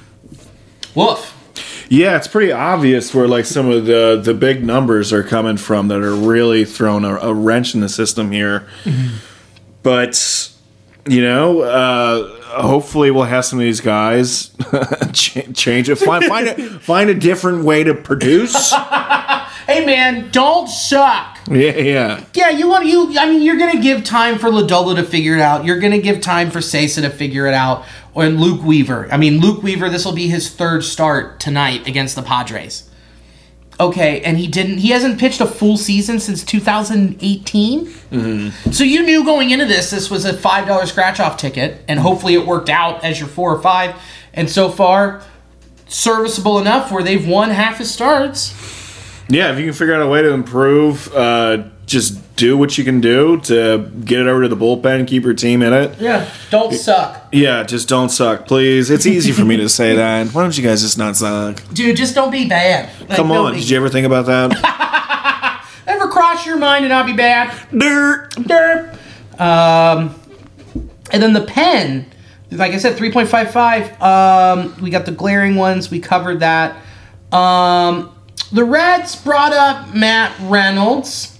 woof. 0.94 1.32
Yeah, 1.88 2.16
it's 2.16 2.28
pretty 2.28 2.52
obvious 2.52 3.14
where 3.14 3.28
like 3.28 3.44
some 3.44 3.70
of 3.70 3.84
the 3.86 4.20
the 4.22 4.34
big 4.34 4.64
numbers 4.64 5.12
are 5.12 5.22
coming 5.22 5.56
from 5.56 5.88
that 5.88 6.00
are 6.00 6.14
really 6.14 6.64
throwing 6.64 7.04
a, 7.04 7.16
a 7.16 7.34
wrench 7.34 7.74
in 7.74 7.80
the 7.80 7.88
system 7.88 8.32
here. 8.32 8.66
But 9.82 10.50
you 11.06 11.22
know, 11.22 11.60
uh, 11.60 12.43
hopefully 12.46 13.10
we'll 13.10 13.24
have 13.24 13.44
some 13.44 13.58
of 13.58 13.64
these 13.64 13.80
guys 13.80 14.50
ch- 15.12 15.52
change 15.54 15.88
it. 15.88 15.96
Find 15.96 16.24
find 16.24 16.48
a, 16.48 16.54
find 16.80 17.10
a 17.10 17.14
different 17.14 17.64
way 17.64 17.84
to 17.84 17.94
produce. 17.94 18.72
Hey 19.66 19.86
man, 19.86 20.30
don't 20.30 20.68
suck. 20.68 21.38
Yeah, 21.50 21.70
yeah, 21.76 22.24
Yeah, 22.34 22.50
you 22.50 22.68
want 22.68 22.84
you. 22.84 23.18
I 23.18 23.26
mean, 23.26 23.40
you're 23.40 23.56
gonna 23.56 23.80
give 23.80 24.04
time 24.04 24.38
for 24.38 24.50
Lodolo 24.50 24.94
to 24.94 25.02
figure 25.02 25.34
it 25.36 25.40
out. 25.40 25.64
You're 25.64 25.80
gonna 25.80 26.00
give 26.00 26.20
time 26.20 26.50
for 26.50 26.58
Cessa 26.58 27.00
to 27.00 27.08
figure 27.08 27.46
it 27.46 27.54
out, 27.54 27.86
And 28.14 28.38
Luke 28.38 28.62
Weaver. 28.62 29.08
I 29.10 29.16
mean, 29.16 29.40
Luke 29.40 29.62
Weaver. 29.62 29.88
This 29.88 30.04
will 30.04 30.12
be 30.12 30.28
his 30.28 30.50
third 30.50 30.84
start 30.84 31.40
tonight 31.40 31.86
against 31.88 32.14
the 32.14 32.20
Padres. 32.22 32.90
Okay, 33.80 34.20
and 34.22 34.38
he 34.38 34.46
didn't. 34.46 34.78
He 34.78 34.90
hasn't 34.90 35.18
pitched 35.18 35.40
a 35.40 35.46
full 35.46 35.76
season 35.76 36.20
since 36.20 36.44
2018. 36.44 37.86
Mm-hmm. 37.86 38.70
So 38.70 38.84
you 38.84 39.02
knew 39.02 39.24
going 39.24 39.50
into 39.50 39.64
this, 39.66 39.90
this 39.90 40.08
was 40.10 40.24
a 40.24 40.32
five 40.32 40.68
dollar 40.68 40.86
scratch 40.86 41.18
off 41.18 41.36
ticket, 41.36 41.84
and 41.88 41.98
hopefully 41.98 42.34
it 42.34 42.46
worked 42.46 42.68
out 42.68 43.02
as 43.02 43.18
your 43.18 43.28
four 43.28 43.54
or 43.54 43.60
five. 43.60 43.96
And 44.32 44.48
so 44.48 44.70
far, 44.70 45.22
serviceable 45.88 46.58
enough 46.58 46.92
where 46.92 47.02
they've 47.02 47.26
won 47.26 47.50
half 47.50 47.78
his 47.78 47.92
starts. 47.92 48.52
Yeah. 49.34 49.52
If 49.52 49.58
you 49.58 49.64
can 49.66 49.74
figure 49.74 49.94
out 49.94 50.02
a 50.02 50.06
way 50.08 50.22
to 50.22 50.30
improve, 50.32 51.12
uh, 51.14 51.64
just 51.86 52.20
do 52.36 52.56
what 52.56 52.76
you 52.78 52.84
can 52.84 53.00
do 53.00 53.38
to 53.42 53.90
get 54.04 54.20
it 54.20 54.26
over 54.26 54.42
to 54.42 54.48
the 54.48 54.56
bullpen, 54.56 55.06
keep 55.06 55.22
your 55.24 55.34
team 55.34 55.62
in 55.62 55.72
it. 55.72 55.98
Yeah, 56.00 56.28
don't 56.50 56.72
suck. 56.72 57.28
Yeah, 57.32 57.62
just 57.62 57.88
don't 57.88 58.08
suck, 58.08 58.46
please. 58.46 58.90
It's 58.90 59.06
easy 59.06 59.32
for 59.32 59.44
me 59.44 59.56
to 59.58 59.68
say 59.68 59.94
that. 59.96 60.28
Why 60.28 60.42
don't 60.42 60.56
you 60.56 60.64
guys 60.64 60.82
just 60.82 60.98
not 60.98 61.16
suck? 61.16 61.62
Dude, 61.72 61.96
just 61.96 62.14
don't 62.14 62.30
be 62.30 62.48
bad. 62.48 62.88
Like, 63.00 63.16
Come 63.16 63.30
on, 63.32 63.52
be- 63.52 63.60
did 63.60 63.68
you 63.68 63.76
ever 63.76 63.88
think 63.88 64.06
about 64.06 64.26
that? 64.26 65.68
ever 65.86 66.08
cross 66.08 66.46
your 66.46 66.56
mind 66.56 66.84
to 66.84 66.88
not 66.88 67.06
be 67.06 67.12
bad? 67.12 67.52
Dirt. 67.76 68.30
Derp. 68.36 68.98
Um, 69.40 70.14
and 71.12 71.22
then 71.22 71.32
the 71.34 71.42
pen, 71.44 72.06
like 72.50 72.72
I 72.72 72.78
said, 72.78 72.96
3.55. 72.96 74.00
Um, 74.00 74.74
we 74.82 74.90
got 74.90 75.06
the 75.06 75.12
glaring 75.12 75.56
ones. 75.56 75.90
We 75.90 76.00
covered 76.00 76.40
that. 76.40 76.76
Um, 77.32 78.13
the 78.54 78.64
Reds 78.64 79.16
brought 79.16 79.52
up 79.52 79.92
Matt 79.94 80.32
Reynolds, 80.42 81.36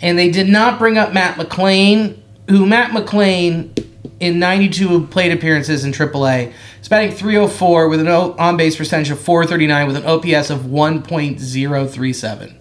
and 0.00 0.16
they 0.18 0.30
did 0.30 0.48
not 0.48 0.78
bring 0.78 0.96
up 0.98 1.12
Matt 1.12 1.36
McLain, 1.36 2.18
who 2.48 2.66
Matt 2.66 2.90
McLain 2.92 3.84
in 4.20 4.38
92 4.38 5.06
plate 5.06 5.32
appearances 5.32 5.84
in 5.84 5.92
AAA. 5.92 6.52
He's 6.78 6.88
batting 6.88 7.12
304 7.12 7.88
with 7.88 8.00
an 8.00 8.08
on 8.08 8.56
base 8.56 8.76
percentage 8.76 9.10
of 9.10 9.18
439 9.20 9.86
with 9.86 9.96
an 9.96 10.04
OPS 10.06 10.50
of 10.50 10.60
1.037. 10.60 12.54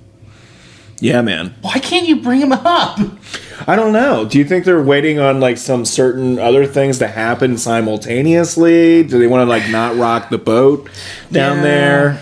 Yeah, 0.99 1.22
man. 1.22 1.53
Why 1.62 1.78
can't 1.78 2.08
you 2.08 2.22
bring 2.22 2.41
him 2.41 2.51
up? 2.53 2.99
I 3.68 3.76
don't 3.76 3.93
know. 3.93 4.26
Do 4.26 4.39
you 4.39 4.45
think 4.45 4.66
they're 4.66 4.82
waiting 4.82 5.20
on 5.20 5.39
like 5.39 5.58
some 5.58 5.86
certain 5.86 6.39
other 6.39 6.66
things 6.66 6.97
to 6.99 7.08
happen 7.08 7.58
simultaneously? 7.58 9.03
Do 9.03 9.20
they 9.20 9.28
want 9.28 9.41
to 9.45 9.49
like 9.49 9.70
not 9.70 9.95
rock 9.95 10.30
the 10.30 10.39
boat 10.39 10.89
down 11.32 11.58
Yeah. 11.58 11.64
there? 11.64 12.22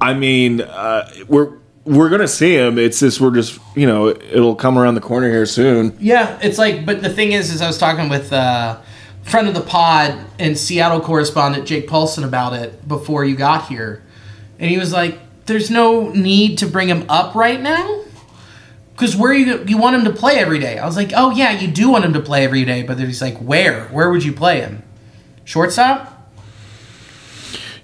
I 0.00 0.14
mean, 0.14 0.60
uh, 0.60 1.10
we're 1.28 1.58
we're 1.84 2.08
gonna 2.08 2.28
see 2.28 2.54
him. 2.54 2.78
It's 2.78 3.00
just 3.00 3.20
we're 3.20 3.34
just 3.34 3.58
you 3.74 3.86
know 3.86 4.08
it'll 4.08 4.54
come 4.54 4.78
around 4.78 4.94
the 4.94 5.00
corner 5.00 5.28
here 5.28 5.46
soon. 5.46 5.96
Yeah, 6.00 6.38
it's 6.42 6.58
like, 6.58 6.86
but 6.86 7.02
the 7.02 7.10
thing 7.10 7.32
is, 7.32 7.52
is 7.52 7.60
I 7.62 7.66
was 7.66 7.78
talking 7.78 8.08
with 8.08 8.32
uh, 8.32 8.80
friend 9.22 9.48
of 9.48 9.54
the 9.54 9.60
pod 9.60 10.18
and 10.38 10.56
Seattle 10.56 11.00
correspondent 11.00 11.66
Jake 11.66 11.88
Paulson 11.88 12.24
about 12.24 12.52
it 12.54 12.86
before 12.86 13.24
you 13.24 13.36
got 13.36 13.68
here, 13.68 14.02
and 14.58 14.70
he 14.70 14.78
was 14.78 14.92
like, 14.92 15.18
"There's 15.46 15.70
no 15.70 16.10
need 16.10 16.58
to 16.58 16.66
bring 16.66 16.88
him 16.88 17.04
up 17.08 17.34
right 17.34 17.60
now." 17.60 18.04
Because 18.92 19.16
where 19.16 19.32
you 19.32 19.64
you 19.66 19.78
want 19.78 19.96
him 19.96 20.04
to 20.04 20.12
play 20.12 20.38
every 20.38 20.58
day? 20.58 20.76
I 20.78 20.84
was 20.84 20.94
like, 20.94 21.12
oh 21.16 21.30
yeah, 21.30 21.52
you 21.58 21.68
do 21.68 21.88
want 21.88 22.04
him 22.04 22.12
to 22.12 22.20
play 22.20 22.44
every 22.44 22.66
day, 22.66 22.82
but 22.82 22.98
then 22.98 23.06
he's 23.06 23.22
like, 23.22 23.38
where? 23.38 23.86
Where 23.86 24.10
would 24.10 24.22
you 24.22 24.34
play 24.34 24.60
him? 24.60 24.82
Shortstop? 25.44 26.19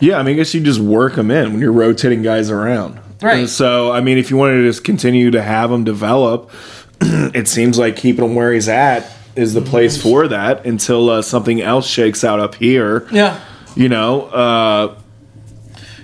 Yeah, 0.01 0.19
I 0.19 0.23
mean, 0.23 0.35
I 0.35 0.37
guess 0.39 0.55
you 0.55 0.61
just 0.61 0.81
work 0.81 1.15
them 1.15 1.31
in 1.31 1.53
when 1.53 1.61
you're 1.61 1.73
rotating 1.73 2.23
guys 2.23 2.51
around. 2.51 3.01
Right. 3.23 3.39
And 3.41 3.49
so, 3.49 3.93
I 3.93 4.01
mean, 4.01 4.19
if 4.19 4.31
you 4.31 4.37
wanted 4.37 4.57
to 4.59 4.65
just 4.65 4.85
continue 4.85 5.31
to 5.31 5.43
have 5.43 5.73
him 5.73 5.85
develop, 5.85 6.51
it 7.01 7.49
seems 7.49 7.79
like 7.79 7.97
keeping 7.97 8.25
him 8.25 8.35
where 8.35 8.53
he's 8.53 8.69
at 8.69 9.11
is 9.35 9.55
the 9.55 9.63
place 9.63 10.01
for 10.01 10.29
that 10.29 10.67
until 10.67 11.11
uh, 11.11 11.23
something 11.23 11.61
else 11.61 11.87
shakes 11.87 12.25
out 12.25 12.41
up 12.41 12.55
here. 12.57 13.07
Yeah. 13.11 13.41
You 13.75 13.89
know, 13.89 14.23
uh, 14.27 14.99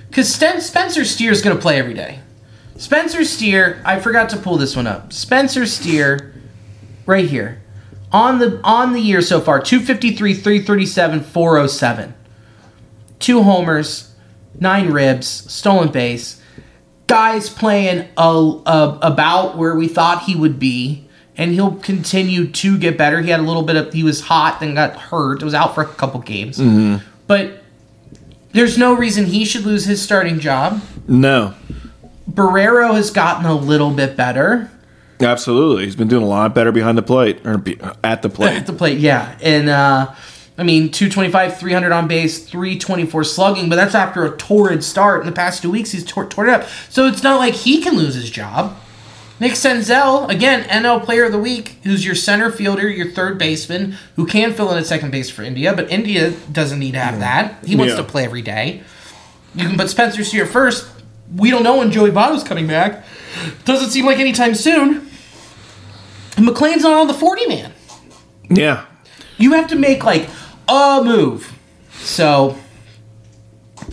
Because 0.08 0.32
Spencer 0.32 1.04
Steer 1.04 1.32
is 1.32 1.40
going 1.42 1.56
to 1.56 1.60
play 1.62 1.78
every 1.78 1.94
day. 1.94 2.20
Spencer 2.76 3.24
Steer, 3.24 3.80
I 3.84 4.00
forgot 4.00 4.28
to 4.30 4.36
pull 4.36 4.56
this 4.56 4.74
one 4.74 4.86
up. 4.86 5.12
Spencer 5.12 5.66
Steer, 5.66 6.34
right 7.06 7.28
here, 7.28 7.62
on 8.10 8.38
the 8.38 8.60
on 8.64 8.92
the 8.92 9.00
year 9.00 9.22
so 9.22 9.40
far, 9.40 9.60
253, 9.60 10.34
337, 10.34 11.20
407. 11.20 12.14
Two 13.22 13.42
homers, 13.42 14.14
nine 14.58 14.90
ribs, 14.90 15.26
stolen 15.26 15.90
base. 15.90 16.42
Guy's 17.06 17.48
playing 17.48 18.08
a, 18.16 18.22
a, 18.22 18.98
about 19.02 19.56
where 19.56 19.74
we 19.74 19.88
thought 19.88 20.24
he 20.24 20.36
would 20.36 20.58
be, 20.58 21.08
and 21.36 21.52
he'll 21.52 21.76
continue 21.76 22.46
to 22.48 22.78
get 22.78 22.98
better. 22.98 23.20
He 23.20 23.30
had 23.30 23.40
a 23.40 23.44
little 23.44 23.62
bit 23.62 23.76
of, 23.76 23.92
he 23.92 24.02
was 24.02 24.22
hot, 24.22 24.60
then 24.60 24.74
got 24.74 24.96
hurt. 24.96 25.40
It 25.40 25.44
was 25.44 25.54
out 25.54 25.74
for 25.74 25.82
a 25.82 25.86
couple 25.86 26.20
games. 26.20 26.60
But 27.26 27.62
there's 28.52 28.76
no 28.76 28.94
reason 28.94 29.26
he 29.26 29.44
should 29.44 29.64
lose 29.64 29.84
his 29.84 30.02
starting 30.02 30.38
job. 30.38 30.82
no, 31.08 31.54
Barrero 32.30 32.94
has 32.94 33.10
gotten 33.10 33.46
a 33.46 33.54
little 33.54 33.90
bit 33.90 34.16
better 34.16 34.70
absolutely. 35.24 35.84
He's 35.84 35.96
been 35.96 36.08
doing 36.08 36.22
a 36.22 36.28
lot 36.28 36.54
better 36.54 36.72
behind 36.72 36.98
the 36.98 37.02
plate 37.02 37.44
or 37.46 37.58
be, 37.58 37.78
at 38.02 38.22
the 38.22 38.28
plate. 38.28 38.56
at 38.56 38.66
the 38.66 38.72
plate, 38.72 38.98
yeah. 38.98 39.36
And 39.40 39.68
uh, 39.68 40.14
I 40.58 40.64
mean, 40.64 40.90
225, 40.90 41.58
300 41.58 41.92
on 41.92 42.06
base, 42.08 42.44
324 42.46 43.24
slugging, 43.24 43.68
but 43.68 43.76
that's 43.76 43.94
after 43.94 44.24
a 44.24 44.36
torrid 44.36 44.84
start. 44.84 45.20
In 45.20 45.26
the 45.26 45.32
past 45.32 45.62
two 45.62 45.70
weeks, 45.70 45.92
he's 45.92 46.04
tor- 46.04 46.26
torn 46.28 46.48
it 46.48 46.52
up. 46.52 46.68
So 46.90 47.06
it's 47.06 47.22
not 47.22 47.38
like 47.38 47.54
he 47.54 47.80
can 47.80 47.96
lose 47.96 48.14
his 48.14 48.30
job. 48.30 48.76
Nick 49.40 49.52
Senzel, 49.52 50.28
again, 50.28 50.64
NL 50.64 51.02
Player 51.02 51.24
of 51.24 51.32
the 51.32 51.38
Week, 51.38 51.78
who's 51.82 52.04
your 52.04 52.14
center 52.14 52.50
fielder, 52.52 52.88
your 52.88 53.10
third 53.10 53.38
baseman, 53.38 53.96
who 54.14 54.26
can 54.26 54.52
fill 54.52 54.70
in 54.70 54.78
at 54.78 54.86
second 54.86 55.10
base 55.10 55.30
for 55.30 55.42
India, 55.42 55.72
but 55.74 55.90
India 55.90 56.30
doesn't 56.52 56.78
need 56.78 56.92
to 56.92 57.00
have 57.00 57.18
that. 57.20 57.64
He 57.64 57.74
wants 57.74 57.92
Yeah. 57.92 57.96
to 57.96 58.04
play 58.04 58.24
every 58.24 58.42
day. 58.42 58.82
You 59.54 59.66
can 59.66 59.76
put 59.76 59.90
Spencer 59.90 60.22
Steer 60.22 60.46
first. 60.46 60.86
We 61.34 61.50
don't 61.50 61.62
know 61.64 61.78
when 61.78 61.90
Joey 61.90 62.10
Votto's 62.10 62.44
coming 62.44 62.66
back. 62.68 63.04
Doesn't 63.64 63.90
seem 63.90 64.04
like 64.06 64.18
anytime 64.18 64.54
soon. 64.54 65.08
And 66.36 66.46
McLain's 66.46 66.82
not 66.82 66.92
on 66.92 67.06
the 67.08 67.14
40 67.14 67.46
man. 67.46 67.72
yeah, 68.50 68.84
You 69.38 69.54
have 69.54 69.66
to 69.68 69.76
make 69.76 70.04
like 70.04 70.28
a 70.72 71.04
move. 71.04 71.52
So 71.92 72.56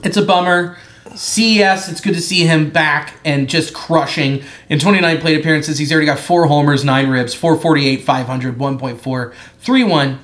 it's 0.04 0.18
a 0.18 0.26
bummer. 0.26 0.78
CES, 1.16 1.90
it's 1.90 2.00
good 2.02 2.14
to 2.14 2.22
see 2.22 2.46
him 2.46 2.70
back 2.70 3.16
and 3.26 3.50
just 3.50 3.74
crushing. 3.74 4.44
In 4.70 4.80
29 4.80 5.20
plate 5.20 5.40
appearances, 5.40 5.78
he's 5.78 5.92
already 5.92 6.06
got 6.06 6.20
four 6.20 6.46
homers, 6.48 6.86
nine 6.86 7.10
ribs, 7.10 7.34
448, 7.34 8.04
500, 8.04 8.58
1.4, 8.58 9.34
31 9.60 10.20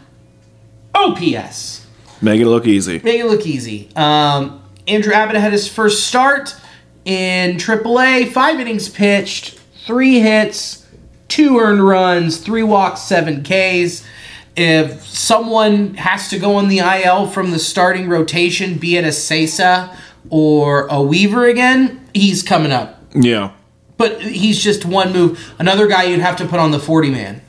OPS. 0.93 1.85
make 2.21 2.39
it 2.39 2.47
look 2.47 2.65
easy. 2.65 2.99
Make 3.03 3.19
it 3.19 3.25
look 3.25 3.45
easy. 3.45 3.89
Um, 3.95 4.63
Andrew 4.87 5.13
Abbott 5.13 5.35
had 5.35 5.51
his 5.51 5.67
first 5.67 6.07
start 6.07 6.55
in 7.03 7.57
AAA, 7.57 8.31
five 8.31 8.59
innings 8.59 8.87
pitched, 8.87 9.59
three 9.85 10.19
hits, 10.19 10.87
two 11.27 11.59
earned 11.59 11.85
runs, 11.85 12.37
three 12.37 12.63
walks, 12.63 13.01
seven 13.01 13.43
Ks. 13.43 14.05
If 14.55 15.05
someone 15.05 15.95
has 15.95 16.29
to 16.29 16.39
go 16.39 16.55
on 16.55 16.69
the 16.69 16.79
IL 16.79 17.27
from 17.27 17.51
the 17.51 17.59
starting 17.59 18.07
rotation, 18.07 18.77
be 18.77 18.95
it 18.95 19.03
a 19.03 19.09
Cessa 19.09 19.95
or 20.29 20.87
a 20.87 21.01
Weaver 21.01 21.45
again, 21.47 22.07
he's 22.13 22.41
coming 22.41 22.71
up. 22.71 23.01
Yeah. 23.13 23.51
But 23.97 24.21
he's 24.21 24.61
just 24.61 24.85
one 24.85 25.13
move. 25.13 25.53
Another 25.59 25.87
guy 25.87 26.03
you'd 26.03 26.19
have 26.19 26.37
to 26.37 26.45
put 26.45 26.59
on 26.59 26.71
the 26.71 26.79
40 26.79 27.11
man. 27.11 27.41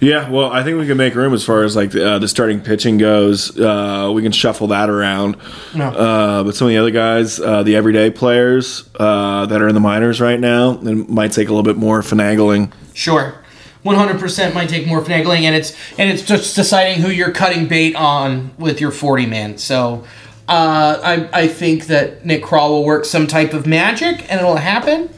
Yeah, 0.00 0.30
well, 0.30 0.50
I 0.50 0.62
think 0.62 0.78
we 0.78 0.86
can 0.86 0.96
make 0.96 1.14
room 1.14 1.34
as 1.34 1.44
far 1.44 1.62
as 1.62 1.76
like 1.76 1.90
the, 1.90 2.12
uh, 2.12 2.18
the 2.18 2.26
starting 2.26 2.62
pitching 2.62 2.96
goes. 2.96 3.58
Uh, 3.58 4.10
we 4.14 4.22
can 4.22 4.32
shuffle 4.32 4.68
that 4.68 4.88
around. 4.88 5.36
No. 5.74 5.88
Uh, 5.88 6.42
but 6.42 6.56
some 6.56 6.68
of 6.68 6.70
the 6.70 6.78
other 6.78 6.90
guys, 6.90 7.38
uh, 7.38 7.62
the 7.62 7.76
everyday 7.76 8.10
players 8.10 8.88
uh, 8.98 9.44
that 9.46 9.60
are 9.60 9.68
in 9.68 9.74
the 9.74 9.80
minors 9.80 10.18
right 10.18 10.40
now, 10.40 10.80
it 10.80 11.10
might 11.10 11.32
take 11.32 11.48
a 11.48 11.50
little 11.50 11.62
bit 11.62 11.76
more 11.76 12.00
finagling. 12.00 12.72
Sure. 12.94 13.39
100% 13.84 14.54
might 14.54 14.68
take 14.68 14.86
more 14.86 15.00
finagling 15.00 15.42
and 15.42 15.54
it's 15.56 15.74
and 15.98 16.10
it's 16.10 16.22
just 16.22 16.54
deciding 16.54 17.00
who 17.02 17.10
you're 17.10 17.32
cutting 17.32 17.66
bait 17.66 17.94
on 17.96 18.50
with 18.58 18.80
your 18.80 18.90
40 18.90 19.26
man. 19.26 19.58
So 19.58 20.04
uh, 20.48 21.00
I, 21.32 21.42
I 21.44 21.48
think 21.48 21.86
that 21.86 22.26
Nick 22.26 22.42
Krall 22.42 22.70
will 22.70 22.84
work 22.84 23.04
some 23.04 23.26
type 23.26 23.54
of 23.54 23.66
magic 23.66 24.30
and 24.30 24.40
it'll 24.40 24.56
happen. 24.56 25.08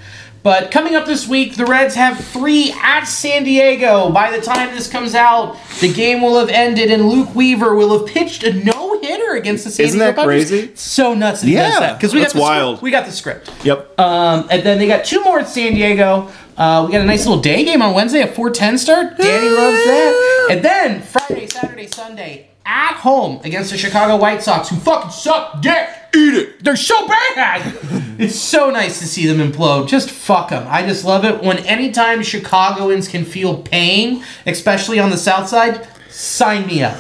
But 0.45 0.73
coming 0.73 0.97
up 0.97 1.07
this 1.07 1.29
week, 1.29 1.55
the 1.55 1.65
Reds 1.65 1.95
have 1.95 2.19
three 2.19 2.75
at 2.83 3.05
San 3.05 3.45
Diego. 3.45 4.11
By 4.11 4.37
the 4.37 4.43
time 4.45 4.75
this 4.75 4.91
comes 4.91 5.15
out, 5.15 5.57
the 5.81 5.93
game 5.93 6.21
will 6.21 6.37
have 6.41 6.49
ended 6.49 6.91
and 6.91 7.09
Luke 7.09 7.33
Weaver 7.33 7.77
will 7.77 7.97
have 7.97 8.09
pitched 8.13 8.43
a 8.43 8.53
no 8.53 8.99
hitter 9.01 9.37
against 9.37 9.63
the 9.65 9.71
San 9.71 9.87
Isn't 9.87 10.01
Diego 10.01 10.13
that 10.17 10.21
Padres. 10.21 10.51
crazy? 10.51 10.73
So 10.75 11.15
nuts 11.15 11.43
that 11.43 11.49
Yeah, 11.49 11.79
that. 11.79 11.97
Because 11.99 12.13
we 12.13 12.19
got 12.19 12.25
that's 12.25 12.33
the 12.35 12.41
script. 12.41 12.51
wild. 12.51 12.83
We 12.83 12.91
got 12.91 13.07
the 13.07 13.13
script. 13.13 13.53
Yep. 13.65 14.01
Um, 14.01 14.49
and 14.51 14.65
then 14.65 14.79
they 14.81 14.89
got 14.89 15.05
two 15.05 15.23
more 15.23 15.39
at 15.39 15.49
San 15.49 15.75
Diego. 15.75 16.29
Uh, 16.57 16.85
we 16.87 16.93
got 16.93 17.01
a 17.01 17.05
nice 17.05 17.27
little 17.27 17.43
day 17.43 17.65
game 17.65 17.83
on 17.83 17.95
Wednesday 17.95 18.21
at 18.21 18.35
410 18.35 18.79
start. 18.79 19.17
Danny 19.17 19.49
loves 19.49 19.85
that. 19.85 20.49
And 20.51 20.65
then 20.65 21.03
Friday, 21.03 21.47
Saturday, 21.47 21.87
Sunday 21.87 22.49
at 22.65 22.95
home 22.95 23.41
against 23.45 23.71
the 23.71 23.79
Chicago 23.79 24.17
White 24.17 24.43
Sox, 24.43 24.69
who 24.69 24.77
fucking 24.77 25.11
suck 25.11 25.61
dick. 25.61 25.89
Eat 26.15 26.35
it. 26.35 26.65
They're 26.65 26.77
so 26.77 27.07
bad. 27.07 27.75
it's 28.19 28.39
so 28.39 28.71
nice 28.71 28.99
to 28.99 29.07
see 29.07 29.27
them 29.27 29.39
implode. 29.39 29.89
Just 29.89 30.11
fuck 30.11 30.51
them. 30.51 30.67
I 30.69 30.87
just 30.87 31.05
love 31.05 31.25
it 31.25 31.43
when 31.43 31.59
anytime 31.61 32.23
Chicagoans 32.23 33.09
can 33.09 33.25
feel 33.25 33.63
pain, 33.63 34.23
especially 34.47 34.99
on 34.99 35.11
the 35.11 35.17
South 35.17 35.49
Side. 35.49 35.89
Sign 36.11 36.67
me 36.67 36.83
up. 36.83 36.99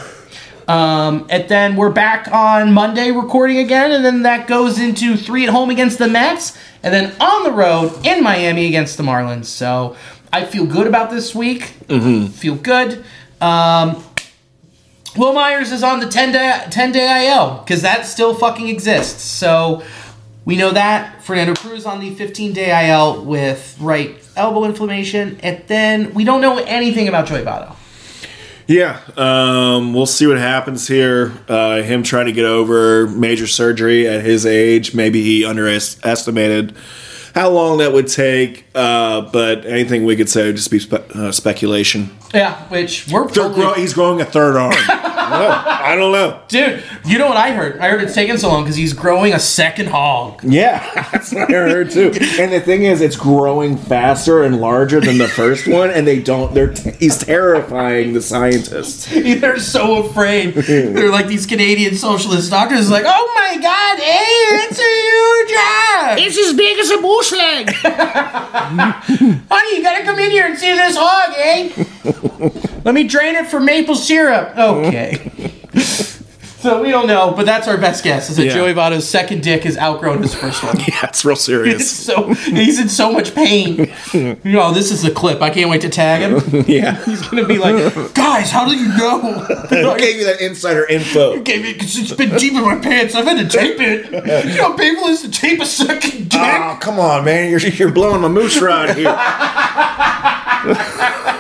Um, 0.69 1.27
and 1.29 1.49
then 1.49 1.77
we're 1.77 1.91
back 1.91 2.29
on 2.29 2.73
Monday 2.73 3.11
recording 3.11 3.59
again, 3.59 3.91
and 3.91 4.05
then 4.05 4.23
that 4.23 4.47
goes 4.47 4.79
into 4.79 5.17
three 5.17 5.45
at 5.45 5.51
home 5.51 5.71
against 5.71 5.99
the 5.99 6.09
Mets, 6.09 6.57
and 6.83 6.95
then 6.95 7.15
on 7.21 7.43
the 7.45 7.53
road 7.53 8.07
in 8.07 8.23
Miami 8.23 8.67
against 8.67 8.97
the 8.97 9.03
Marlins. 9.03 9.47
So 9.47 9.97
I 10.33 10.45
feel 10.45 10.65
good 10.67 10.87
about 10.87 11.11
this 11.11 11.35
week. 11.35 11.75
Feel 12.29 12.55
good. 12.55 13.05
Um, 13.41 14.03
Wil 15.17 15.33
Myers 15.35 15.73
is 15.73 15.83
on 15.83 16.01
the 16.01 16.09
10 16.09 16.33
day, 16.33 16.65
10 16.71 16.93
day 16.93 17.29
IL 17.29 17.59
because 17.59 17.83
that 17.83 18.07
still 18.07 18.33
fucking 18.35 18.69
exists. 18.69 19.23
So 19.23 19.83
we 20.45 20.57
know 20.57 20.71
that. 20.71 21.23
Fernando 21.23 21.55
Cruz 21.55 21.85
on 21.85 22.01
the 22.01 22.15
15 22.15 22.53
day 22.53 22.89
IL 22.89 23.25
with 23.25 23.77
right 23.79 24.17
elbow 24.37 24.65
inflammation. 24.65 25.39
And 25.43 25.63
then 25.67 26.15
we 26.15 26.25
don't 26.25 26.41
know 26.41 26.59
anything 26.59 27.09
about 27.09 27.27
Joey 27.27 27.43
Votto. 27.43 27.77
Yeah, 28.67 29.01
um, 29.17 29.93
we'll 29.93 30.07
see 30.07 30.27
what 30.27 30.39
happens 30.39 30.87
here. 30.87 31.33
Uh, 31.49 31.83
him 31.83 32.03
trying 32.03 32.27
to 32.27 32.33
get 32.33 32.45
over 32.45 33.07
major 33.09 33.47
surgery 33.47 34.07
at 34.09 34.23
his 34.25 34.47
age. 34.47 34.95
Maybe 34.95 35.23
he 35.23 35.45
underestimated 35.45 36.75
how 37.35 37.51
long 37.51 37.79
that 37.79 37.93
would 37.93 38.09
take. 38.09 38.67
Uh, 38.75 39.23
but 39.23 39.65
anything 39.67 40.05
we 40.05 40.17
could 40.17 40.29
say 40.29 40.47
would 40.47 40.57
just 40.57 40.71
be 40.71 40.79
spe- 40.79 41.15
uh, 41.15 41.33
speculation. 41.33 42.11
Yeah, 42.33 42.63
which 42.69 43.09
we're 43.09 43.29
totally, 43.29 43.55
grow- 43.55 43.75
he's 43.75 43.95
growing 43.95 44.21
a 44.21 44.25
third 44.25 44.57
arm. 44.57 44.73
I 45.33 45.97
don't 45.97 46.13
know. 46.13 46.41
Dude, 46.49 46.83
you 47.05 47.19
know 47.19 47.29
what 47.29 47.37
I 47.37 47.53
heard? 47.53 47.79
I 47.79 47.89
heard 47.89 48.03
it's 48.03 48.15
taking 48.15 48.37
so 48.39 48.49
long 48.49 48.65
because 48.65 48.77
he's 48.77 48.93
growing 48.93 49.33
a 49.33 49.39
second 49.39 49.89
hog. 49.89 50.43
Yeah, 50.45 51.09
that's 51.13 51.33
what 51.33 51.49
I 51.51 51.53
heard 51.53 51.91
too. 51.91 52.13
And 52.39 52.53
the 52.53 52.61
thing 52.61 52.85
is, 52.85 53.01
it's 53.01 53.17
growing 53.17 53.77
faster 53.77 54.43
and 54.43 54.61
larger 54.61 55.01
than 55.01 55.19
the 55.19 55.29
first 55.29 55.67
one, 55.67 55.91
and 55.91 56.07
they 56.07 56.21
don't. 56.21 56.55
They're 56.55 56.73
he's 56.73 57.19
terrifying 57.19 58.13
the 58.13 58.23
scientists. 58.23 59.07
They're 59.13 59.59
so 59.59 60.07
afraid. 60.07 60.55
They're 60.55 61.11
like 61.11 61.27
these 61.27 61.47
Canadian 61.47 61.95
socialist 61.95 62.51
doctors, 62.51 62.91
like, 62.91 63.05
oh 63.07 63.33
my 63.35 63.61
god, 63.61 63.99
hey, 63.99 64.67
it's 64.67 64.79
a 64.79 64.83
huge 64.83 65.59
hog. 65.59 66.19
It's 66.19 66.39
as 66.39 66.55
big 66.55 66.79
as 66.79 66.91
a 66.91 66.99
bush 66.99 67.33
leg. 67.33 67.71
Honey, 69.51 69.77
you 69.77 69.83
gotta 69.83 70.05
come 70.05 70.19
in 70.19 70.31
here 70.31 70.47
and 70.47 70.59
see 70.59 70.73
this 70.73 70.97
hog, 70.99 71.35
eh? 71.37 72.69
Let 72.85 72.95
me 72.95 73.05
drain 73.05 73.35
it 73.37 73.47
for 73.47 73.61
maple 73.61 73.95
syrup. 73.97 74.57
Okay. 74.57 75.33
So 76.63 76.81
we 76.81 76.93
don't 76.93 77.09
know, 77.09 77.33
but 77.37 77.45
that's 77.45 77.67
our 77.67 77.77
best 77.77 78.05
guess. 78.05 78.31
Is 78.31 78.37
that 78.37 78.45
Yeah. 78.47 78.55
Joey 78.55 78.73
Votto's 78.73 79.09
second 79.09 79.43
dick 79.43 79.65
has 79.65 79.77
outgrown 79.77 80.23
his 80.23 80.33
first 80.33 80.63
one. 80.63 80.79
Yeah, 80.87 81.07
it's 81.09 81.25
real 81.25 81.35
serious. 81.35 81.91
so 82.07 82.35
he's 82.35 82.79
in 82.79 82.89
so 82.89 83.11
much 83.11 83.35
pain. 83.35 83.93
You 84.13 84.37
know, 84.45 84.73
this 84.73 84.93
is 84.93 85.03
the 85.03 85.11
clip. 85.11 85.43
I 85.43 85.51
can't 85.51 85.69
wait 85.69 85.81
to 85.81 85.89
tag 85.89 86.21
him. 86.23 86.65
yeah, 86.69 87.03
He's 87.05 87.21
gonna 87.29 87.49
be 87.49 87.59
like, 87.59 88.15
guys, 88.15 88.53
how 88.53 88.65
do 88.69 88.77
you 88.77 88.87
know? 88.97 89.19
Who 89.21 89.99
gave 89.99 90.19
you 90.19 90.25
that 90.27 90.41
insider 90.41 90.85
info? 90.87 91.35
You 91.35 91.41
gave 91.43 91.63
me 91.65 91.73
because 91.73 91.99
it's 91.99 92.13
been 92.13 92.37
deep 92.37 92.53
in 92.53 92.63
my 92.63 92.77
pants. 92.79 93.17
I've 93.17 93.25
had 93.25 93.39
to 93.39 93.49
tape 93.59 93.81
it. 93.81 94.13
You 94.47 94.55
know 94.63 94.75
people 94.75 95.07
is 95.09 95.23
to 95.23 95.31
tape 95.33 95.61
a 95.61 95.67
second 95.67 96.29
dick. 96.29 96.41
Oh, 96.41 96.79
come 96.81 97.01
on, 97.01 97.25
man! 97.25 97.51
You're 97.51 97.59
you're 97.59 97.91
blowing 97.91 98.21
my 98.21 98.29
moose 98.29 98.63
rod 98.63 98.91
here. 98.97 99.09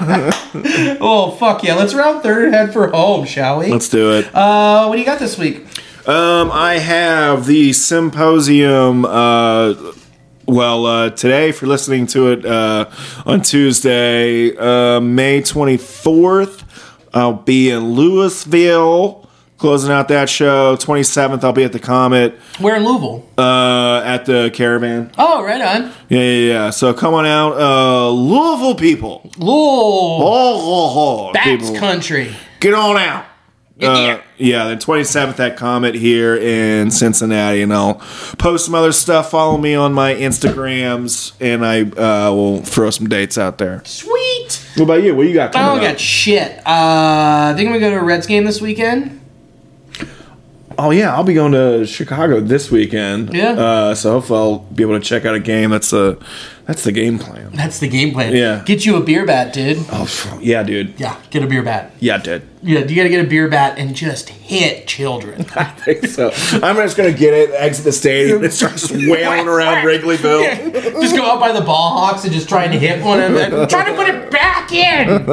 Oh 1.00 1.30
fuck 1.38 1.62
yeah! 1.64 1.74
Let's 1.74 1.94
round 1.94 2.22
third 2.22 2.44
and 2.46 2.54
head 2.54 2.72
for 2.72 2.88
home, 2.88 3.24
shall 3.24 3.60
we? 3.60 3.68
Let's 3.68 3.88
do 3.88 4.12
it. 4.12 4.34
Uh, 4.34 4.86
what 4.86 4.96
do 4.96 5.00
you 5.00 5.06
got 5.06 5.18
this 5.18 5.38
week? 5.38 5.64
Um, 6.06 6.50
I 6.52 6.74
have 6.78 7.46
the 7.46 7.72
symposium. 7.72 9.04
Uh, 9.04 9.74
well, 10.46 10.86
uh, 10.86 11.10
today, 11.10 11.48
if 11.48 11.62
you're 11.62 11.68
listening 11.68 12.06
to 12.08 12.32
it 12.32 12.44
uh, 12.44 12.90
on 13.24 13.42
Tuesday, 13.42 14.56
uh, 14.56 15.00
May 15.00 15.40
24th, 15.40 16.64
I'll 17.14 17.34
be 17.34 17.70
in 17.70 17.92
Louisville 17.92 19.28
closing 19.62 19.92
out 19.92 20.08
that 20.08 20.28
show. 20.28 20.76
27th, 20.76 21.42
I'll 21.44 21.52
be 21.52 21.62
at 21.64 21.72
the 21.72 21.78
Comet 21.78 22.38
We're 22.60 22.74
in 22.76 22.84
Louisville. 22.84 23.26
uh, 23.38 24.02
at 24.04 24.26
the 24.26 24.50
Caravan. 24.52 25.10
Oh, 25.16 25.42
right 25.42 25.60
on. 25.62 25.92
Yeah, 26.08 26.18
yeah, 26.18 26.48
yeah. 26.48 26.70
So 26.70 26.92
come 26.92 27.14
on 27.14 27.24
out, 27.24 27.52
uh, 27.56 28.10
Louisville 28.10 28.74
people. 28.74 29.20
Louisville, 29.38 29.46
Oh, 29.48 30.60
oh, 30.64 31.28
oh, 31.28 31.32
Bats 31.32 31.46
people. 31.70 31.78
country. 31.80 32.34
Get 32.60 32.74
on 32.74 32.96
out. 32.96 33.26
Uh, 33.80 34.20
yeah, 34.36 34.68
the 34.68 34.76
27th 34.76 35.40
at 35.40 35.56
Comet 35.56 35.94
here 35.96 36.36
in 36.36 36.90
Cincinnati, 36.92 37.62
and 37.62 37.72
I'll 37.74 37.94
post 38.38 38.66
some 38.66 38.74
other 38.76 38.92
stuff. 38.92 39.30
Follow 39.32 39.58
me 39.58 39.74
on 39.74 39.92
my 39.92 40.14
Instagrams, 40.14 41.32
and 41.40 41.64
I 41.66 41.80
uh, 41.82 42.32
will 42.32 42.60
throw 42.62 42.90
some 42.90 43.08
dates 43.08 43.38
out 43.38 43.58
there. 43.58 43.82
Sweet. 43.84 44.64
What 44.76 44.84
about 44.84 45.02
you? 45.02 45.16
What 45.16 45.26
you 45.26 45.34
got 45.34 45.56
I 45.56 45.66
don't 45.66 45.80
got 45.80 45.98
shit. 45.98 46.58
Uh, 46.58 46.62
I 46.66 47.54
think 47.56 47.68
I'm 47.68 47.74
gonna 47.74 47.80
go 47.80 47.90
to 47.90 47.96
a 48.00 48.04
Reds 48.04 48.26
game 48.26 48.44
this 48.44 48.60
weekend. 48.60 49.20
Oh 50.78 50.90
yeah, 50.90 51.14
I'll 51.14 51.24
be 51.24 51.34
going 51.34 51.52
to 51.52 51.86
Chicago 51.86 52.40
this 52.40 52.70
weekend. 52.70 53.32
Yeah. 53.32 53.52
Uh, 53.52 53.94
so 53.94 54.12
hopefully 54.12 54.38
I'll 54.38 54.58
be 54.58 54.82
able 54.82 54.98
to 54.98 55.04
check 55.04 55.24
out 55.24 55.34
a 55.34 55.40
game. 55.40 55.70
That's 55.70 55.90
the 55.90 56.22
that's 56.66 56.84
the 56.84 56.92
game 56.92 57.18
plan. 57.18 57.50
That's 57.52 57.80
the 57.80 57.88
game 57.88 58.12
plan. 58.12 58.34
Yeah. 58.34 58.62
Get 58.64 58.86
you 58.86 58.96
a 58.96 59.00
beer 59.00 59.26
bat, 59.26 59.52
dude. 59.52 59.78
Oh 59.90 60.38
yeah, 60.40 60.62
dude. 60.62 60.98
Yeah, 60.98 61.16
get 61.30 61.42
a 61.42 61.46
beer 61.46 61.62
bat. 61.62 61.92
Yeah, 61.98 62.18
dude. 62.18 62.46
Yeah, 62.62 62.80
you 62.80 62.94
gotta 62.94 63.08
get 63.08 63.24
a 63.24 63.28
beer 63.28 63.48
bat 63.48 63.78
and 63.78 63.94
just 63.96 64.28
hit 64.28 64.86
children. 64.86 65.44
I 65.56 65.64
think 65.64 66.06
so. 66.06 66.30
I'm 66.62 66.76
just 66.76 66.96
gonna 66.96 67.12
get 67.12 67.34
it, 67.34 67.50
exit 67.50 67.84
the 67.84 67.92
stadium, 67.92 68.44
and 68.44 68.52
start 68.52 68.72
just 68.72 68.92
wailing 68.92 69.48
around 69.48 69.84
Wrigleyville. 69.84 70.72
just 71.00 71.16
go 71.16 71.24
out 71.24 71.40
by 71.40 71.52
the 71.52 71.62
ball 71.62 71.98
hawks 71.98 72.24
and 72.24 72.32
just 72.32 72.48
trying 72.48 72.70
to 72.70 72.78
hit 72.78 73.02
one 73.04 73.20
of 73.20 73.32
them. 73.32 73.68
Trying 73.68 73.86
to 73.86 73.94
put 73.96 74.08
it 74.08 74.30
back 74.30 74.72
in. 74.72 75.26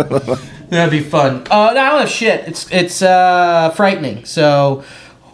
That'd 0.69 0.91
be 0.91 1.01
fun. 1.01 1.47
Uh, 1.49 1.71
no, 1.73 1.81
I 1.81 1.89
don't 1.89 1.99
have 2.01 2.09
shit. 2.09 2.47
It's 2.47 2.71
it's 2.71 3.01
uh, 3.01 3.71
frightening. 3.75 4.25
So 4.25 4.83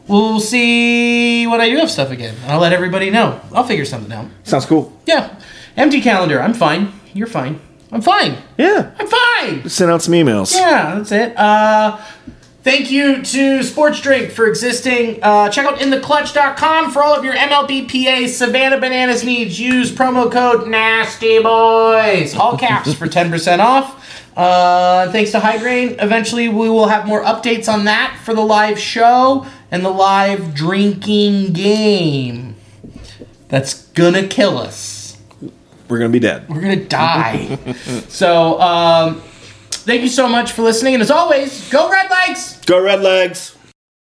we'll 0.07 0.39
see 0.39 1.47
when 1.47 1.61
I 1.61 1.69
do 1.69 1.77
have 1.77 1.91
stuff 1.91 2.11
again. 2.11 2.35
I'll 2.47 2.59
let 2.59 2.73
everybody 2.73 3.09
know. 3.09 3.39
I'll 3.53 3.63
figure 3.65 3.85
something 3.85 4.11
out. 4.11 4.27
Sounds 4.43 4.65
cool. 4.65 4.91
Yeah. 5.05 5.39
Empty 5.77 6.01
calendar. 6.01 6.41
I'm 6.41 6.53
fine. 6.53 6.93
You're 7.13 7.27
fine. 7.27 7.59
I'm 7.91 8.01
fine. 8.01 8.37
Yeah. 8.57 8.91
I'm 8.99 9.07
fine. 9.07 9.69
Send 9.69 9.91
out 9.91 10.01
some 10.01 10.13
emails. 10.13 10.53
Yeah, 10.53 10.95
that's 10.95 11.11
it. 11.11 11.37
Uh, 11.37 11.97
thank 12.63 12.91
you 12.91 13.21
to 13.21 13.63
Sports 13.63 14.01
Drink 14.01 14.31
for 14.31 14.47
existing. 14.47 15.19
Uh, 15.21 15.49
check 15.49 15.65
out 15.65 15.79
intheclutch.com 15.79 16.91
for 16.91 17.03
all 17.03 17.15
of 17.15 17.23
your 17.23 17.35
MLBPA 17.35 18.27
Savannah 18.27 18.79
Bananas 18.79 19.23
needs. 19.23 19.59
Use 19.59 19.91
promo 19.91 20.31
code 20.31 20.67
Nasty 20.67 21.41
Boys, 21.41 22.35
all 22.35 22.57
caps 22.57 22.93
for 22.93 23.07
10% 23.07 23.59
off. 23.59 24.01
Uh, 24.35 25.09
thanks 25.13 25.31
to 25.31 25.39
High 25.39 25.57
Grain. 25.57 25.95
Eventually, 25.99 26.49
we 26.49 26.69
will 26.69 26.87
have 26.87 27.07
more 27.07 27.23
updates 27.23 27.71
on 27.71 27.85
that 27.85 28.19
for 28.25 28.33
the 28.33 28.41
live 28.41 28.77
show 28.77 29.45
and 29.72 29.84
the 29.86 29.89
live 29.89 30.53
drinking 30.53 31.53
game. 31.53 32.55
That's 33.47 33.86
gonna 33.89 34.28
kill 34.28 34.57
us 34.57 35.18
We're 35.88 35.99
gonna 35.99 36.09
be 36.09 36.20
dead. 36.20 36.47
we're 36.49 36.61
gonna 36.61 36.84
die. 36.86 37.55
so, 38.07 38.59
um, 38.59 39.22
thank 39.72 40.01
you 40.01 40.07
so 40.09 40.28
much 40.28 40.51
for 40.51 40.63
listening, 40.63 40.95
and 40.95 41.01
as 41.03 41.11
always, 41.11 41.70
go 41.70 41.89
Redlegs! 41.89 42.66
Go 42.66 42.82
Redlegs. 42.82 43.54